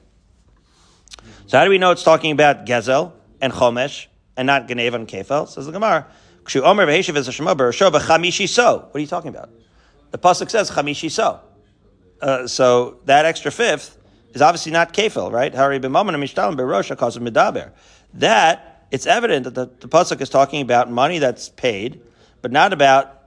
So 1.45 1.57
how 1.57 1.65
do 1.65 1.69
we 1.69 1.77
know 1.77 1.91
it's 1.91 2.03
talking 2.03 2.31
about 2.31 2.65
Gezel 2.65 3.13
and 3.39 3.53
Chomesh 3.53 4.07
and 4.35 4.47
not 4.47 4.67
Geneva 4.67 4.97
and 4.97 5.07
Kefel? 5.07 5.47
Says 5.47 5.67
the 5.67 5.71
Gemara. 5.71 6.07
What 6.43 6.55
are 6.55 6.59
you 8.99 9.07
talking 9.07 9.29
about? 9.29 9.49
The 10.09 10.17
pasuk 10.17 10.49
says 10.49 10.71
chamishi 10.71 11.11
so. 11.11 11.39
Uh, 12.19 12.47
so 12.47 12.99
that 13.05 13.25
extra 13.25 13.51
fifth 13.51 13.97
is 14.33 14.41
obviously 14.41 14.71
not 14.71 14.93
kefil, 14.93 15.31
right? 15.31 15.53
Hari 15.53 15.79
b'maman 15.79 16.15
mishtalim 16.15 16.55
berosha 16.55 16.97
kasim 16.97 17.25
medaber. 17.25 17.71
That 18.15 18.85
it's 18.91 19.05
evident 19.05 19.45
that 19.45 19.55
the, 19.55 19.65
the 19.79 19.87
pasuk 19.87 20.21
is 20.21 20.29
talking 20.29 20.61
about 20.61 20.91
money 20.91 21.19
that's 21.19 21.49
paid, 21.49 22.01
but 22.41 22.51
not 22.51 22.73
about 22.73 23.23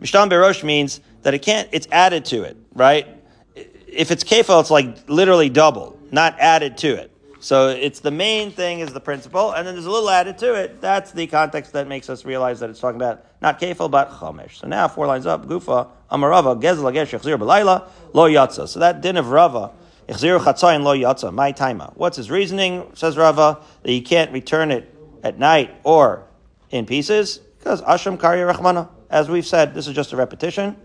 mishtalim 0.00 0.30
berosh 0.30 0.62
means 0.62 1.00
that 1.22 1.34
it 1.34 1.40
can't. 1.40 1.68
It's 1.72 1.88
added 1.90 2.24
to 2.26 2.42
it, 2.42 2.56
right? 2.74 3.06
If 3.54 4.10
it's 4.10 4.24
kefil, 4.24 4.60
it's 4.60 4.70
like 4.70 5.08
literally 5.08 5.48
double, 5.48 5.98
not 6.10 6.38
added 6.38 6.76
to 6.78 6.94
it. 6.94 7.10
So 7.40 7.68
it's 7.68 8.00
the 8.00 8.10
main 8.10 8.50
thing 8.50 8.80
is 8.80 8.92
the 8.92 9.00
principle, 9.00 9.52
and 9.52 9.66
then 9.66 9.74
there's 9.74 9.86
a 9.86 9.90
little 9.90 10.10
added 10.10 10.38
to 10.38 10.54
it. 10.54 10.80
That's 10.80 11.12
the 11.12 11.26
context 11.26 11.74
that 11.74 11.86
makes 11.86 12.10
us 12.10 12.24
realize 12.24 12.60
that 12.60 12.70
it's 12.70 12.80
talking 12.80 12.96
about 12.96 13.24
not 13.40 13.60
kefil 13.60 13.90
but 13.90 14.10
chomesh. 14.10 14.60
So 14.60 14.66
now 14.66 14.88
four 14.88 15.06
lines 15.06 15.26
up, 15.26 15.46
gufa 15.46 15.88
amar 16.10 16.30
Rava 16.30 16.56
gezel 16.56 16.90
agesh 16.90 17.16
yachzir 17.16 17.38
b'layla 17.38 17.88
lo 18.12 18.28
yatza. 18.28 18.66
So 18.66 18.80
that 18.80 19.00
din 19.00 19.16
of 19.16 19.30
Rava 19.30 19.70
my 20.08 21.52
taima. 21.52 21.96
What's 21.96 22.16
his 22.16 22.30
reasoning? 22.30 22.90
Says 22.94 23.16
Rava 23.16 23.60
that 23.82 23.90
he 23.90 24.00
can't 24.00 24.32
return 24.32 24.70
it 24.70 24.94
at 25.22 25.38
night 25.38 25.74
or 25.84 26.24
in 26.70 26.86
pieces 26.86 27.38
because 27.58 27.82
Asham 27.82 28.16
karya 28.16 28.52
rachmana. 28.52 28.88
As 29.10 29.28
we've 29.28 29.46
said, 29.46 29.74
this 29.74 29.86
is 29.86 29.94
just 29.94 30.12
a 30.12 30.16
repetition, 30.16 30.76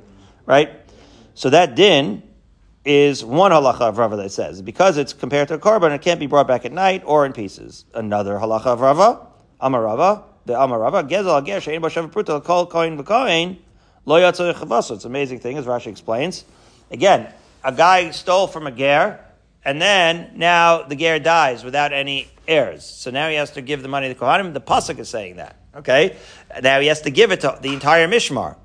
right? 0.46 0.72
So 1.34 1.50
that 1.50 1.76
din 1.76 2.24
is 2.84 3.24
one 3.24 3.52
halacha 3.52 3.82
of 3.82 3.98
Rava 3.98 4.16
that 4.18 4.32
says 4.32 4.62
because 4.62 4.98
it's 4.98 5.14
compared 5.14 5.48
to 5.50 5.56
a 5.56 5.60
korban, 5.60 5.94
it 5.94 6.02
can't 6.02 6.20
be 6.20 6.28
brought 6.28 6.48
back 6.48 6.66
at 6.66 6.72
night 6.72 7.04
or 7.06 7.26
in 7.26 7.34
pieces. 7.34 7.86
Another 7.94 8.36
halacha 8.36 8.68
of 8.68 8.82
Rava, 8.82 9.28
Amar 9.60 9.84
Rava, 9.84 10.24
the 10.46 10.60
Amar 10.60 10.80
Rava, 10.80 11.04
Gezel 11.04 11.42
Ager 11.42 11.60
Shein 11.60 11.82
Bashav 11.82 12.12
Pruta 12.12 12.44
Kol 12.44 12.68
Koin 12.68 13.02
V'Koin 13.02 13.58
Lo 14.06 14.20
Yatzor. 14.20 14.96
It's 14.96 15.06
amazing 15.06 15.40
thing, 15.40 15.58
as 15.58 15.66
Rashi 15.66 15.88
explains. 15.88 16.46
Again, 16.90 17.32
a 17.64 17.72
guy 17.72 18.12
stole 18.12 18.48
from 18.48 18.68
a 18.68 18.72
ger, 18.72 19.20
and 19.64 19.82
then 19.82 20.32
now 20.36 20.84
the 20.84 20.96
ger 20.96 21.20
dies 21.20 21.64
without 21.64 21.94
any 21.94 22.30
heirs. 22.48 22.86
So 22.86 23.12
now 23.12 23.30
he 23.30 23.36
has 23.36 23.52
to 23.52 23.62
give 23.62 23.82
the 23.82 23.88
money 23.88 24.08
to 24.08 24.14
the 24.14 24.20
Kohanim. 24.20 24.54
The 24.54 24.62
pasuk 24.62 25.00
is 25.00 25.10
saying 25.10 25.38
that. 25.38 25.58
Okay, 25.74 26.18
now 26.62 26.80
he 26.80 26.88
has 26.88 27.02
to 27.02 27.12
give 27.12 27.32
it 27.32 27.42
to 27.42 27.58
the 27.62 27.74
entire 27.74 28.08
mishmar. 28.08 28.58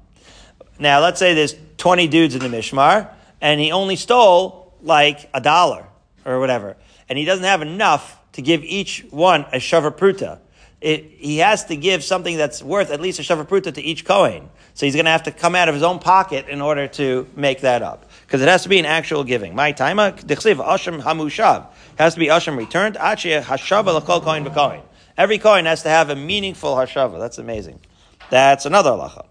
Now 0.78 1.00
let's 1.00 1.18
say 1.18 1.34
there's 1.34 1.54
20 1.78 2.08
dudes 2.08 2.34
in 2.34 2.40
the 2.40 2.48
mishmar 2.48 3.10
and 3.40 3.60
he 3.60 3.72
only 3.72 3.96
stole 3.96 4.74
like 4.82 5.28
a 5.32 5.40
dollar 5.40 5.86
or 6.24 6.40
whatever, 6.40 6.76
and 7.08 7.18
he 7.18 7.24
doesn't 7.24 7.44
have 7.44 7.62
enough 7.62 8.18
to 8.32 8.42
give 8.42 8.64
each 8.64 9.06
one 9.10 9.42
a 9.52 9.58
shavar 9.58 9.96
pruta. 9.96 10.40
It, 10.80 11.04
he 11.04 11.38
has 11.38 11.64
to 11.66 11.76
give 11.76 12.04
something 12.04 12.36
that's 12.36 12.62
worth 12.62 12.90
at 12.90 13.00
least 13.00 13.18
a 13.18 13.22
shavar 13.22 13.46
pruta 13.46 13.72
to 13.72 13.80
each 13.80 14.04
Kohen. 14.04 14.50
So 14.74 14.84
he's 14.84 14.94
going 14.94 15.06
to 15.06 15.10
have 15.10 15.22
to 15.22 15.30
come 15.30 15.54
out 15.54 15.68
of 15.68 15.74
his 15.74 15.82
own 15.82 16.00
pocket 16.00 16.48
in 16.48 16.60
order 16.60 16.86
to 16.88 17.26
make 17.34 17.62
that 17.62 17.82
up. 17.82 18.10
Because 18.26 18.42
it 18.42 18.48
has 18.48 18.64
to 18.64 18.68
be 18.68 18.78
an 18.78 18.86
actual 18.86 19.22
giving. 19.22 19.54
My 19.54 19.72
taima, 19.72 20.20
dichsiv, 20.20 20.56
asham 20.56 21.00
hamushav. 21.00 21.66
Has 21.96 22.14
to 22.14 22.20
be 22.20 22.26
asham 22.26 22.56
returned. 22.56 22.96
Achia 22.96 23.42
hashava 23.42 23.94
l'kol 23.94 24.20
kohen 24.20 24.44
v'kohen. 24.44 24.82
Every 25.16 25.38
coin 25.38 25.64
has 25.64 25.82
to 25.84 25.88
have 25.88 26.10
a 26.10 26.16
meaningful 26.16 26.74
hashava. 26.74 27.18
That's 27.18 27.38
amazing. 27.38 27.78
That's 28.30 28.66
another 28.66 28.90
halacha. 28.90 29.26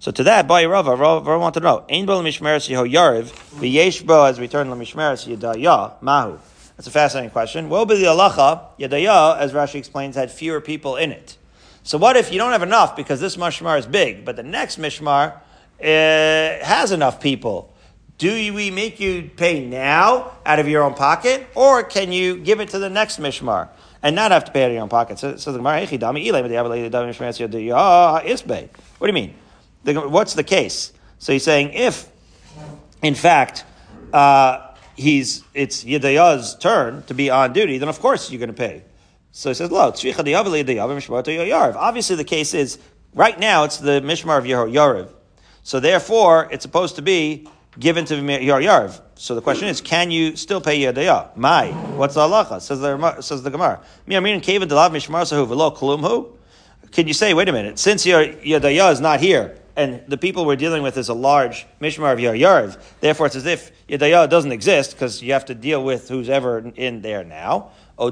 So 0.00 0.10
to 0.12 0.22
that, 0.24 0.46
by 0.46 0.64
Rava, 0.64 0.96
Rava 0.96 1.38
want 1.38 1.54
to 1.54 1.60
know, 1.60 1.84
Ein 1.90 2.06
bo 2.06 2.18
l'mishmeres 2.18 2.68
yeho 2.68 2.90
yariv, 2.90 3.24
v'yesh 3.58 4.06
bo 4.06 4.24
as 4.24 4.40
we 4.40 4.48
turn 4.48 4.70
l'mishmeres 4.70 5.26
yadaya, 5.26 6.00
mahu. 6.00 6.38
That's 6.76 6.86
a 6.86 6.92
fascinating 6.92 7.30
question. 7.30 7.68
Be 7.68 7.74
the 7.74 8.04
halacha? 8.06 8.78
Yadaya, 8.78 9.38
as 9.38 9.52
Rashi 9.52 9.74
explains, 9.74 10.14
had 10.14 10.30
fewer 10.30 10.60
people 10.60 10.96
in 10.96 11.12
it. 11.12 11.36
So 11.82 11.98
what 11.98 12.16
if 12.16 12.30
you 12.32 12.38
don't 12.38 12.52
have 12.52 12.62
enough 12.62 12.96
because 12.96 13.20
this 13.20 13.36
mishmar 13.36 13.78
is 13.78 13.86
big, 13.86 14.24
but 14.24 14.36
the 14.36 14.42
next 14.42 14.78
mishmar 14.78 15.34
uh, 15.34 15.42
has 15.82 16.92
enough 16.92 17.20
people? 17.20 17.74
Do 18.18 18.32
we 18.52 18.70
make 18.72 18.98
you 18.98 19.30
pay 19.36 19.64
now 19.64 20.32
out 20.44 20.58
of 20.58 20.68
your 20.68 20.82
own 20.82 20.94
pocket, 20.94 21.46
or 21.54 21.84
can 21.84 22.10
you 22.10 22.36
give 22.36 22.58
it 22.60 22.70
to 22.70 22.80
the 22.80 22.90
next 22.90 23.20
mishmar 23.20 23.68
and 24.02 24.16
not 24.16 24.32
have 24.32 24.44
to 24.46 24.52
pay 24.52 24.64
out 24.64 24.70
of 24.70 24.72
your 24.74 24.82
own 24.82 24.88
pocket? 24.88 25.20
So, 25.20 25.32
the 25.32 25.58
Gemara, 25.58 25.78
what 28.98 29.06
do 29.06 29.06
you 29.06 29.12
mean? 29.12 29.34
what's 29.84 30.34
the 30.34 30.42
case? 30.42 30.92
So 31.18 31.32
he's 31.32 31.44
saying 31.44 31.72
if, 31.74 32.08
in 33.02 33.14
fact, 33.14 33.64
uh, 34.12 34.74
he's 34.96 35.44
it's 35.54 35.84
Yedaya's 35.84 36.56
turn 36.56 37.04
to 37.04 37.14
be 37.14 37.30
on 37.30 37.52
duty, 37.52 37.78
then 37.78 37.88
of 37.88 38.00
course 38.00 38.30
you're 38.30 38.40
going 38.40 38.48
to 38.48 38.54
pay. 38.54 38.82
So 39.30 39.50
he 39.50 39.54
says, 39.54 39.70
"Lo, 39.70 39.88
Obviously, 41.76 42.16
the 42.16 42.24
case 42.24 42.54
is 42.54 42.78
right 43.14 43.38
now 43.38 43.64
it's 43.64 43.78
the 43.78 44.00
mishmar 44.00 44.38
of 44.38 44.44
Yarav. 44.44 45.10
So 45.62 45.80
therefore, 45.80 46.48
it's 46.50 46.62
supposed 46.62 46.96
to 46.96 47.02
be 47.02 47.48
given 47.78 48.04
to 48.06 48.16
Yar 48.16 48.60
Yarv. 48.60 49.00
So 49.14 49.34
the 49.34 49.42
question 49.42 49.68
is, 49.68 49.80
can 49.80 50.10
you 50.10 50.36
still 50.36 50.60
pay 50.60 50.80
Yedaya? 50.80 51.36
My, 51.36 51.70
what's 51.96 52.14
the 52.14 52.20
halacha? 52.20 52.60
Says 52.60 52.80
the 52.80 53.20
says 53.20 53.42
the 53.42 53.50
Gemara. 53.50 53.80
Can 56.90 57.06
you 57.06 57.14
say, 57.14 57.34
wait 57.34 57.48
a 57.48 57.52
minute, 57.52 57.78
since 57.78 58.06
your 58.06 58.24
Yedaya 58.26 58.92
is 58.92 59.00
not 59.00 59.20
here, 59.20 59.58
and 59.76 60.02
the 60.08 60.18
people 60.18 60.44
we're 60.44 60.56
dealing 60.56 60.82
with 60.82 60.96
is 60.96 61.08
a 61.08 61.14
large 61.14 61.66
mishmar 61.80 62.12
of 62.12 62.18
Yar 62.18 62.34
Yarv. 62.34 62.82
Therefore, 63.00 63.26
it's 63.26 63.36
as 63.36 63.46
if 63.46 63.70
Yedaya 63.86 64.28
doesn't 64.28 64.50
exist 64.50 64.92
because 64.92 65.22
you 65.22 65.32
have 65.32 65.44
to 65.46 65.54
deal 65.54 65.84
with 65.84 66.08
who's 66.08 66.28
ever 66.28 66.58
in 66.74 67.00
there 67.02 67.22
now. 67.22 67.70
Or 67.96 68.10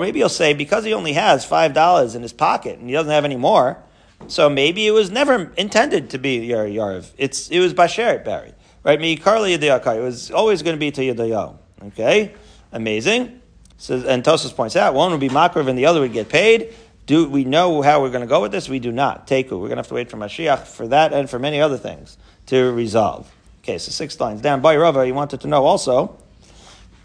maybe 0.00 0.18
you'll 0.18 0.28
say 0.28 0.54
because 0.54 0.84
he 0.84 0.94
only 0.94 1.12
has 1.14 1.44
five 1.44 1.74
dollars 1.74 2.14
in 2.14 2.22
his 2.22 2.32
pocket 2.32 2.78
and 2.78 2.88
he 2.88 2.92
doesn't 2.94 3.12
have 3.12 3.24
any 3.24 3.36
more, 3.36 3.82
so 4.28 4.48
maybe 4.48 4.86
it 4.86 4.92
was 4.92 5.10
never 5.10 5.52
intended 5.56 6.10
to 6.10 6.18
be 6.18 6.48
Yarv. 6.48 7.10
It's 7.18 7.48
it 7.48 7.60
was 7.60 7.74
Basheret 7.74 8.24
Barry, 8.24 8.54
right? 8.84 9.00
Me 9.00 9.16
Karla 9.16 9.48
Yidyaka. 9.48 9.96
It 9.96 10.00
was 10.00 10.30
always 10.30 10.62
going 10.62 10.76
to 10.76 10.80
be 10.80 10.90
to 10.90 11.00
Yedaya. 11.00 11.56
Okay, 11.88 12.34
amazing. 12.72 13.40
So, 13.78 13.96
and 14.06 14.22
Tosfos 14.22 14.54
points 14.54 14.76
out 14.76 14.94
one 14.94 15.10
would 15.10 15.20
be 15.20 15.28
Makrav 15.28 15.68
and 15.68 15.76
the 15.76 15.86
other 15.86 16.00
would 16.00 16.12
get 16.12 16.28
paid. 16.28 16.72
Do 17.06 17.28
we 17.28 17.44
know 17.44 17.82
how 17.82 18.00
we're 18.00 18.10
going 18.10 18.20
to 18.20 18.28
go 18.28 18.40
with 18.40 18.52
this? 18.52 18.68
We 18.68 18.78
do 18.78 18.92
not. 18.92 19.26
Teku. 19.26 19.50
We're 19.50 19.66
going 19.66 19.70
to 19.70 19.76
have 19.76 19.88
to 19.88 19.94
wait 19.94 20.08
for 20.08 20.16
Mashiach 20.16 20.66
for 20.66 20.86
that 20.88 21.12
and 21.12 21.28
for 21.28 21.40
many 21.40 21.60
other 21.60 21.76
things 21.76 22.16
to 22.46 22.72
resolve. 22.72 23.30
Okay, 23.62 23.78
so 23.78 23.90
six 23.90 24.18
lines 24.20 24.40
down. 24.40 24.60
By 24.60 24.76
Rava, 24.76 25.04
he 25.04 25.12
wanted 25.12 25.40
to 25.40 25.48
know 25.48 25.64
also. 25.64 26.16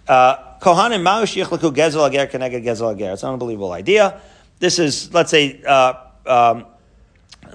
Uh, 0.08 0.38
Kohanim 0.60 1.02
ma'ush 1.02 1.44
yichlaku 1.44 1.76
gezel 1.76 2.08
ager 2.10 2.28
keneged 2.28 2.64
gezel 2.64 2.96
ager. 2.96 3.12
It's 3.12 3.24
an 3.24 3.30
unbelievable 3.30 3.72
idea. 3.72 4.22
This 4.60 4.80
is, 4.80 5.14
let's 5.14 5.32
say, 5.32 5.62
uh, 5.64 5.94
um, 6.26 6.66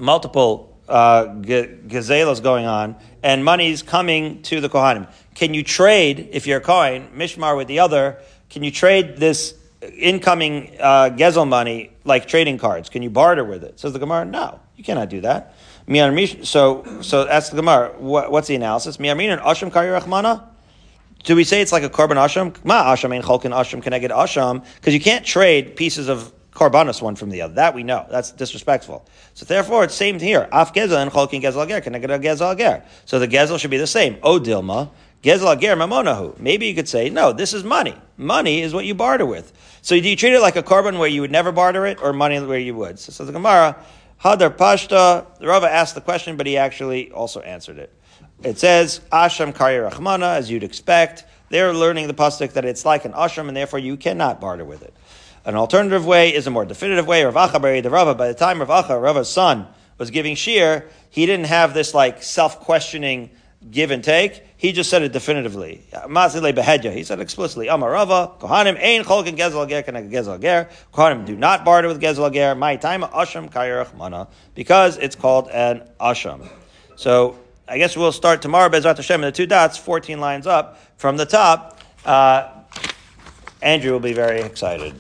multiple 0.01 0.79
uh, 0.89 1.27
gazelas 1.27 2.43
going 2.43 2.67
on, 2.67 2.97
and 3.23 3.45
money's 3.45 3.83
coming 3.83 4.43
to 4.43 4.61
the 4.61 4.69
Kohanim. 4.69 5.11
Can 5.35 5.55
you 5.55 5.63
trade, 5.63 6.29
if 6.33 6.47
you're 6.47 6.59
a 6.59 6.63
Kohen, 6.63 7.09
Mishmar 7.15 7.57
with 7.57 7.69
the 7.69 7.79
other, 7.79 8.19
can 8.51 8.63
you 8.63 8.71
trade 8.71 9.17
this 9.17 9.55
incoming 9.83 10.77
uh, 10.81 11.11
gezel 11.11 11.47
money 11.49 11.91
like 12.05 12.27
trading 12.27 12.59
cards. 12.59 12.89
Can 12.89 13.03
you 13.03 13.11
barter 13.11 13.45
with 13.45 13.65
it? 13.65 13.79
Says 13.81 13.93
the 13.93 13.99
Gemara, 13.99 14.25
no, 14.25 14.61
you 14.77 14.85
cannot 14.85 15.09
do 15.09 15.21
that. 15.23 15.55
So, 16.45 17.01
so 17.03 17.25
that's 17.25 17.51
the 17.51 17.57
Gemara. 17.57 17.93
What, 17.99 18.31
what's 18.31 18.49
the 18.49 18.55
analysis? 18.55 18.99
Miyamin 18.99 19.33
and 19.33 19.41
Asham 19.41 19.73
Kari 19.73 19.89
Rachmana? 19.89 20.47
Do 21.25 21.37
we 21.37 21.45
say 21.45 21.61
it's 21.61 21.73
like 21.73 21.85
a 21.85 21.91
korban 21.91 22.17
asham? 22.17 22.53
Ma 22.65 22.93
asham 22.93 23.15
ain't 23.15 23.25
cholkin 23.25 23.53
asham 23.53 23.83
keneged 23.83 24.11
asham 24.11 24.65
because 24.77 24.93
you 24.93 24.99
can't 24.99 25.25
trade 25.25 25.77
pieces 25.77 26.09
of 26.09 26.33
korbanos 26.55 27.03
one 27.03 27.17
from 27.17 27.31
the 27.31 27.43
other. 27.43 27.55
That 27.55 27.75
we 27.75 27.83
know. 27.83 28.07
That's 28.11 28.31
disrespectful. 28.31 29.05
So 29.35 29.45
therefore, 29.45 29.85
it's 29.85 29.95
same 29.95 30.19
here. 30.19 30.49
Af 30.53 30.73
gezel 30.73 31.01
and 31.01 31.11
cholkin 31.11 31.43
gezel 31.43 31.65
ager 31.65 31.81
keneged 31.81 32.23
gezel 32.23 32.55
ager. 32.55 32.85
So 33.05 33.19
the 33.19 33.29
gezel 33.29 33.59
should 33.59 33.71
be 33.71 33.79
the 33.79 33.87
same. 33.87 34.19
O 34.23 34.39
dilma 34.39 34.91
gezel 35.23 35.57
ager 35.57 35.77
mamonahu. 35.77 36.39
Maybe 36.39 36.67
you 36.67 36.75
could 36.75 36.89
say 36.89 37.11
no. 37.11 37.33
This 37.33 37.55
is 37.55 37.65
money. 37.65 37.95
Money 38.17 38.61
is 38.61 38.75
what 38.75 38.85
you 38.85 38.95
barter 38.95 39.27
with. 39.27 39.53
So 39.83 39.99
do 39.99 40.09
you 40.09 40.17
treat 40.17 40.35
it 40.35 40.41
like 40.41 40.57
a 40.57 40.63
korban 40.63 40.99
where 40.99 41.09
you 41.09 41.23
would 41.23 41.33
never 41.33 41.53
barter 41.53 41.87
it, 41.87 42.01
or 42.03 42.13
money 42.13 42.39
where 42.41 42.59
you 42.59 42.75
would? 42.77 42.99
So, 42.99 43.13
so 43.13 43.25
the 43.25 43.33
Gemara 43.33 43.77
hadar 44.23 44.57
pashta. 44.57 45.39
The 45.39 45.47
Rava 45.47 45.71
asked 45.71 45.95
the 45.95 46.01
question, 46.01 46.37
but 46.37 46.47
he 46.47 46.57
actually 46.57 47.11
also 47.11 47.41
answered 47.41 47.79
it. 47.79 47.93
It 48.43 48.59
says 48.59 49.01
Asham 49.13 49.55
Kari 49.55 49.77
Rachmana, 49.77 50.37
as 50.37 50.51
you'd 50.51 50.65
expect. 50.65 51.25
They're 51.49 51.75
learning 51.75 52.07
the 52.07 52.15
pasuk 52.15 52.55
that 52.55 52.65
it's 52.65 52.85
like 52.85 53.05
an 53.05 53.13
asham, 53.13 53.47
and 53.49 53.57
therefore 53.57 53.79
you 53.79 53.97
cannot 53.97 54.41
barter 54.41 54.65
with 54.65 54.83
it. 54.83 54.95
An 55.45 55.57
alternative 55.57 56.07
way 56.07 56.35
is 56.35 56.47
a 56.47 56.51
more 56.51 56.65
definitive 56.65 57.07
way. 57.07 57.25
Rav 57.25 57.35
Acha 57.35 57.61
buried 57.61 57.85
the 57.85 57.91
Rava. 57.91 58.15
By 58.15 58.29
the 58.29 58.35
time 58.35 58.61
Rav 58.61 58.87
Acha, 58.87 59.01
Rava's 59.01 59.29
son, 59.29 59.67
was 59.99 60.11
giving 60.11 60.35
shiur, 60.35 60.85
he 61.11 61.27
didn't 61.27 61.47
have 61.47 61.75
this 61.75 61.95
like 61.95 62.23
self-questioning 62.23 63.31
give 63.71 63.91
and 63.91 64.03
take. 64.03 64.43
He 64.57 64.73
just 64.73 64.91
said 64.91 65.03
it 65.03 65.13
definitively. 65.13 65.83
He 65.91 67.05
said 67.05 67.21
explicitly, 67.21 67.69
Amar 67.69 67.91
Rava, 67.91 68.33
Kohanim 68.39 68.77
ein 68.81 69.05
cholkin 69.05 69.37
gezel 69.37 69.69
ger 69.69 69.83
gezel 69.83 70.41
ger. 70.41 70.69
Kohanim 70.93 71.27
do 71.27 71.37
not 71.37 71.65
barter 71.65 71.89
with 71.89 72.01
gezel 72.01 72.33
ger. 72.33 72.55
My 72.55 72.77
time 72.77 73.03
asham 73.03 73.51
kayerach 73.51 73.95
mana 73.97 74.29
because 74.55 74.97
it's 74.99 75.17
called 75.17 75.49
an 75.51 75.83
asham. 76.01 76.49
So 76.97 77.39
I 77.69 77.79
guess 77.79 77.97
we'll 77.97 78.13
start 78.13 78.43
tomorrow, 78.43 78.69
Bezrat 78.69 78.97
Hashem, 78.97 79.21
in 79.21 79.27
the 79.27 79.33
two 79.33 79.47
dots, 79.47 79.79
14 79.79 80.21
lines 80.21 80.47
up 80.47 80.79
from 80.97 81.17
the 81.17 81.27
top. 81.27 81.81
Uh, 82.05 82.49
Andrew 83.61 83.93
will 83.93 84.01
be 84.01 84.13
very 84.13 84.41
excited. 84.41 84.95